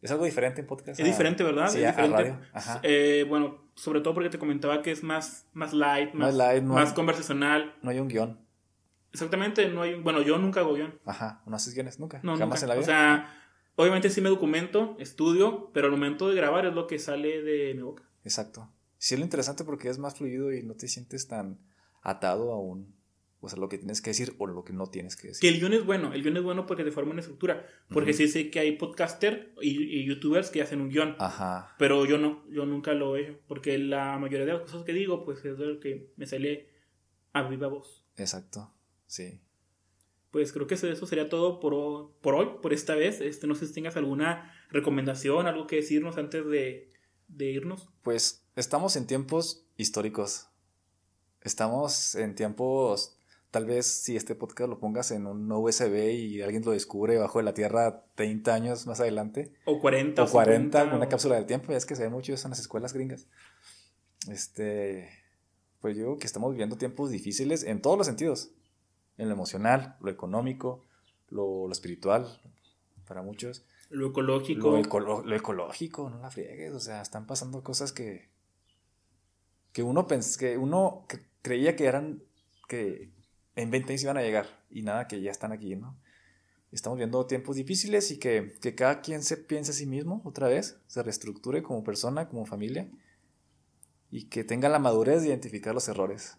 Es 0.02 0.10
algo 0.10 0.24
diferente 0.24 0.60
en 0.60 0.66
podcast. 0.66 1.00
Es 1.00 1.04
a- 1.04 1.08
diferente, 1.08 1.42
¿verdad? 1.42 1.68
Sí, 1.68 1.78
es 1.78 1.86
a- 1.86 1.88
a 1.88 1.92
diferente. 2.06 2.22
radio. 2.32 2.38
Ajá. 2.52 2.80
Eh, 2.82 3.24
bueno, 3.28 3.64
sobre 3.74 4.00
todo 4.00 4.14
porque 4.14 4.30
te 4.30 4.38
comentaba 4.38 4.82
que 4.82 4.90
es 4.92 5.02
más, 5.02 5.46
más 5.52 5.72
light, 5.72 6.12
más, 6.14 6.28
Más 6.28 6.34
light, 6.34 6.62
no 6.62 6.74
más 6.74 6.90
hay- 6.90 6.94
conversacional. 6.94 7.74
No 7.82 7.90
hay 7.90 7.98
un 7.98 8.08
guion. 8.08 8.38
Exactamente, 9.12 9.68
no 9.70 9.82
hay. 9.82 9.94
Bueno, 10.00 10.22
yo 10.22 10.38
nunca 10.38 10.60
hago 10.60 10.74
guion. 10.74 10.98
Ajá. 11.06 11.42
¿No 11.46 11.56
haces 11.56 11.74
guiones 11.74 11.98
nunca? 11.98 12.20
No, 12.22 12.36
Jamás 12.36 12.60
nunca. 12.60 12.64
en 12.64 12.68
la 12.68 12.74
vida. 12.74 12.82
O 12.82 12.86
sea, 12.86 13.34
obviamente 13.76 14.10
sí 14.10 14.20
me 14.20 14.28
documento, 14.28 14.96
estudio, 14.98 15.70
pero 15.72 15.86
al 15.86 15.92
momento 15.92 16.28
de 16.28 16.34
grabar 16.36 16.66
es 16.66 16.74
lo 16.74 16.86
que 16.86 16.98
sale 16.98 17.42
de 17.42 17.74
mi 17.74 17.82
boca. 17.82 18.02
Exacto. 18.24 18.70
Sí, 18.98 19.14
es 19.14 19.20
lo 19.20 19.24
interesante 19.24 19.64
porque 19.64 19.88
es 19.88 19.98
más 19.98 20.16
fluido 20.16 20.52
y 20.52 20.62
no 20.62 20.74
te 20.74 20.88
sientes 20.88 21.28
tan 21.28 21.58
atado 22.02 22.52
a 22.52 22.58
un. 22.60 22.94
O 23.40 23.48
sea, 23.48 23.58
lo 23.58 23.68
que 23.68 23.78
tienes 23.78 24.00
que 24.00 24.10
decir 24.10 24.34
o 24.38 24.46
lo 24.46 24.64
que 24.64 24.72
no 24.72 24.86
tienes 24.86 25.14
que 25.14 25.28
decir. 25.28 25.40
Que 25.40 25.54
el 25.54 25.60
guion 25.60 25.74
es 25.74 25.84
bueno, 25.84 26.12
el 26.12 26.22
guion 26.22 26.36
es 26.38 26.42
bueno 26.42 26.66
porque 26.66 26.84
te 26.84 26.90
forma 26.90 27.12
una 27.12 27.20
estructura. 27.20 27.66
Porque 27.90 28.12
sí 28.12 28.28
sé 28.28 28.50
que 28.50 28.58
hay 28.58 28.72
podcaster 28.72 29.52
y, 29.60 30.00
y 30.00 30.04
youtubers 30.04 30.50
que 30.50 30.62
hacen 30.62 30.80
un 30.80 30.88
guion. 30.88 31.16
Ajá. 31.18 31.74
Pero 31.78 32.06
yo 32.06 32.18
no, 32.18 32.44
yo 32.50 32.64
nunca 32.64 32.92
lo 32.94 33.16
he 33.16 33.22
hecho. 33.22 33.38
Porque 33.46 33.78
la 33.78 34.18
mayoría 34.18 34.46
de 34.46 34.52
las 34.54 34.62
cosas 34.62 34.84
que 34.84 34.92
digo, 34.92 35.24
pues 35.24 35.44
es 35.44 35.58
lo 35.58 35.78
que 35.80 36.12
me 36.16 36.26
sale 36.26 36.70
a 37.32 37.42
viva 37.42 37.68
voz. 37.68 38.04
Exacto. 38.16 38.72
Sí. 39.06 39.40
Pues 40.30 40.52
creo 40.52 40.66
que 40.66 40.74
eso 40.74 40.88
eso 40.88 41.06
sería 41.06 41.28
todo 41.28 41.60
por, 41.60 42.12
por 42.20 42.34
hoy, 42.34 42.48
por 42.62 42.72
esta 42.72 42.94
vez. 42.94 43.20
Este, 43.20 43.46
no 43.46 43.54
sé 43.54 43.66
si 43.66 43.74
tengas 43.74 43.96
alguna 43.96 44.52
recomendación, 44.70 45.46
algo 45.46 45.66
que 45.66 45.76
decirnos 45.76 46.16
antes 46.18 46.46
de, 46.46 46.92
de 47.28 47.50
irnos. 47.50 47.90
Pues 48.02 48.46
estamos 48.56 48.96
en 48.96 49.06
tiempos 49.06 49.66
históricos. 49.76 50.48
Estamos 51.42 52.14
en 52.16 52.34
tiempos. 52.34 53.15
Tal 53.56 53.64
vez 53.64 53.86
si 53.86 54.16
este 54.16 54.34
podcast 54.34 54.68
lo 54.68 54.78
pongas 54.78 55.10
en 55.12 55.26
un 55.26 55.50
USB 55.50 56.10
y 56.12 56.42
alguien 56.42 56.62
lo 56.62 56.72
descubre 56.72 57.16
bajo 57.16 57.38
de 57.38 57.44
la 57.46 57.54
tierra 57.54 58.04
30 58.14 58.52
años 58.52 58.86
más 58.86 59.00
adelante. 59.00 59.50
O 59.64 59.80
40. 59.80 60.24
O 60.24 60.28
40, 60.30 60.78
50, 60.80 60.94
una 60.94 61.06
o- 61.06 61.08
cápsula 61.08 61.36
del 61.36 61.46
tiempo, 61.46 61.72
ya 61.72 61.78
es 61.78 61.86
que 61.86 61.96
se 61.96 62.02
ve 62.02 62.10
mucho 62.10 62.34
eso 62.34 62.46
en 62.48 62.50
las 62.50 62.60
escuelas 62.60 62.92
gringas. 62.92 63.26
Este, 64.30 65.08
pues 65.80 65.96
yo 65.96 66.02
creo 66.04 66.18
que 66.18 66.26
estamos 66.26 66.50
viviendo 66.50 66.76
tiempos 66.76 67.08
difíciles 67.10 67.62
en 67.64 67.80
todos 67.80 67.96
los 67.96 68.06
sentidos. 68.06 68.50
En 69.16 69.28
lo 69.28 69.34
emocional, 69.34 69.96
lo 70.02 70.10
económico, 70.10 70.82
lo, 71.30 71.66
lo 71.66 71.72
espiritual, 71.72 72.38
para 73.08 73.22
muchos. 73.22 73.64
Lo 73.88 74.08
ecológico. 74.10 74.70
Lo, 75.24 75.34
ecológico, 75.34 76.10
no 76.10 76.18
la 76.20 76.30
friegues. 76.30 76.74
O 76.74 76.80
sea, 76.80 77.00
están 77.00 77.26
pasando 77.26 77.62
cosas 77.62 77.90
que, 77.92 78.28
que 79.72 79.82
uno, 79.82 80.06
pens- 80.06 80.36
que 80.38 80.58
uno 80.58 81.06
cre- 81.08 81.24
creía 81.40 81.74
que 81.74 81.86
eran, 81.86 82.22
que 82.68 83.15
en 83.56 83.70
20 83.70 83.92
años 83.92 84.02
iban 84.02 84.18
a 84.18 84.22
llegar 84.22 84.46
y 84.70 84.82
nada, 84.82 85.08
que 85.08 85.20
ya 85.20 85.30
están 85.30 85.50
aquí, 85.50 85.74
¿no? 85.74 85.98
Estamos 86.70 86.98
viendo 86.98 87.26
tiempos 87.26 87.56
difíciles 87.56 88.10
y 88.10 88.18
que, 88.18 88.54
que 88.60 88.74
cada 88.74 89.00
quien 89.00 89.22
se 89.22 89.36
piense 89.36 89.70
a 89.70 89.74
sí 89.74 89.86
mismo 89.86 90.20
otra 90.24 90.48
vez, 90.48 90.78
se 90.86 91.02
reestructure 91.02 91.62
como 91.62 91.82
persona, 91.82 92.28
como 92.28 92.44
familia 92.44 92.90
y 94.10 94.24
que 94.24 94.44
tenga 94.44 94.68
la 94.68 94.78
madurez 94.78 95.22
de 95.22 95.28
identificar 95.28 95.74
los 95.74 95.88
errores. 95.88 96.36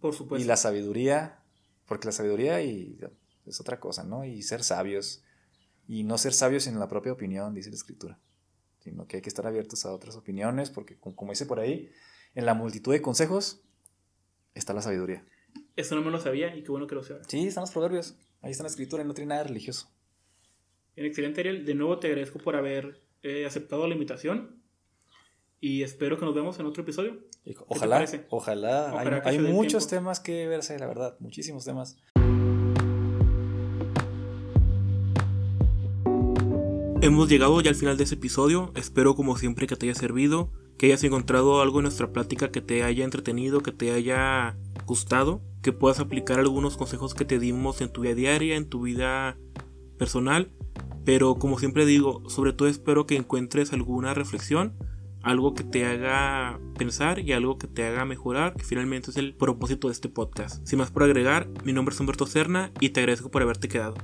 por 0.00 0.14
supuesto. 0.14 0.42
Y 0.42 0.46
la 0.46 0.56
sabiduría, 0.56 1.42
porque 1.86 2.06
la 2.06 2.12
sabiduría 2.12 2.62
y, 2.62 2.98
es 3.44 3.60
otra 3.60 3.78
cosa, 3.78 4.04
¿no? 4.04 4.24
Y 4.24 4.42
ser 4.42 4.64
sabios. 4.64 5.22
Y 5.86 6.04
no 6.04 6.18
ser 6.18 6.32
sabios 6.32 6.66
en 6.66 6.78
la 6.78 6.88
propia 6.88 7.12
opinión, 7.12 7.54
dice 7.54 7.70
la 7.70 7.76
escritura. 7.76 8.18
Sino 8.80 9.06
que 9.06 9.16
hay 9.16 9.22
que 9.22 9.28
estar 9.28 9.46
abiertos 9.46 9.84
a 9.84 9.92
otras 9.92 10.16
opiniones, 10.16 10.70
porque 10.70 10.98
como, 10.98 11.14
como 11.14 11.32
dice 11.32 11.46
por 11.46 11.60
ahí, 11.60 11.90
en 12.34 12.46
la 12.46 12.54
multitud 12.54 12.92
de 12.92 13.02
consejos 13.02 13.65
está 14.56 14.72
la 14.72 14.82
sabiduría. 14.82 15.24
Eso 15.76 15.94
no 15.94 16.02
me 16.02 16.10
lo 16.10 16.18
sabía 16.18 16.54
y 16.56 16.62
qué 16.62 16.70
bueno 16.70 16.86
que 16.86 16.94
lo 16.94 17.02
sé. 17.02 17.14
Sí, 17.28 17.46
están 17.46 17.62
los 17.62 17.70
proverbios. 17.70 18.16
Ahí 18.40 18.50
está 18.50 18.64
la 18.64 18.70
escritura 18.70 19.02
y 19.02 19.06
no 19.06 19.14
tiene 19.14 19.28
nada 19.28 19.44
religioso. 19.44 19.88
Bien, 20.94 21.06
excelente, 21.06 21.40
Ariel. 21.40 21.64
De 21.64 21.74
nuevo 21.74 21.98
te 21.98 22.08
agradezco 22.08 22.38
por 22.38 22.56
haber 22.56 23.02
eh, 23.22 23.46
aceptado 23.46 23.86
la 23.86 23.94
invitación. 23.94 24.62
Y 25.60 25.82
espero 25.82 26.18
que 26.18 26.24
nos 26.24 26.34
vemos 26.34 26.58
en 26.58 26.66
otro 26.66 26.82
episodio. 26.82 27.18
Ojalá, 27.68 28.04
ojalá. 28.30 29.00
Hay, 29.24 29.36
hay 29.36 29.38
muchos 29.38 29.88
temas 29.88 30.20
que 30.20 30.46
verse, 30.46 30.78
la 30.78 30.86
verdad. 30.86 31.16
Muchísimos 31.20 31.64
temas. 31.64 31.96
Hemos 37.02 37.28
llegado 37.28 37.60
ya 37.60 37.70
al 37.70 37.76
final 37.76 37.96
de 37.96 38.04
este 38.04 38.16
episodio. 38.16 38.72
Espero, 38.74 39.14
como 39.14 39.36
siempre, 39.36 39.66
que 39.66 39.76
te 39.76 39.86
haya 39.86 39.94
servido 39.94 40.50
que 40.78 40.86
hayas 40.86 41.04
encontrado 41.04 41.60
algo 41.60 41.78
en 41.78 41.84
nuestra 41.84 42.12
plática 42.12 42.50
que 42.50 42.60
te 42.60 42.82
haya 42.82 43.04
entretenido, 43.04 43.62
que 43.62 43.72
te 43.72 43.92
haya 43.92 44.56
gustado, 44.86 45.42
que 45.62 45.72
puedas 45.72 46.00
aplicar 46.00 46.38
algunos 46.38 46.76
consejos 46.76 47.14
que 47.14 47.24
te 47.24 47.38
dimos 47.38 47.80
en 47.80 47.90
tu 47.90 48.02
vida 48.02 48.14
diaria, 48.14 48.56
en 48.56 48.68
tu 48.68 48.82
vida 48.82 49.36
personal, 49.98 50.50
pero 51.04 51.36
como 51.36 51.58
siempre 51.58 51.86
digo, 51.86 52.28
sobre 52.28 52.52
todo 52.52 52.68
espero 52.68 53.06
que 53.06 53.16
encuentres 53.16 53.72
alguna 53.72 54.12
reflexión, 54.12 54.74
algo 55.22 55.54
que 55.54 55.64
te 55.64 55.86
haga 55.86 56.60
pensar 56.78 57.18
y 57.18 57.32
algo 57.32 57.58
que 57.58 57.66
te 57.66 57.84
haga 57.84 58.04
mejorar, 58.04 58.54
que 58.54 58.64
finalmente 58.64 59.10
es 59.10 59.16
el 59.16 59.34
propósito 59.34 59.88
de 59.88 59.92
este 59.92 60.08
podcast. 60.08 60.64
Sin 60.66 60.78
más 60.78 60.90
por 60.90 61.02
agregar, 61.02 61.48
mi 61.64 61.72
nombre 61.72 61.94
es 61.94 62.00
Humberto 62.00 62.26
Cerna 62.26 62.70
y 62.80 62.90
te 62.90 63.00
agradezco 63.00 63.30
por 63.30 63.42
haberte 63.42 63.68
quedado. 63.68 63.94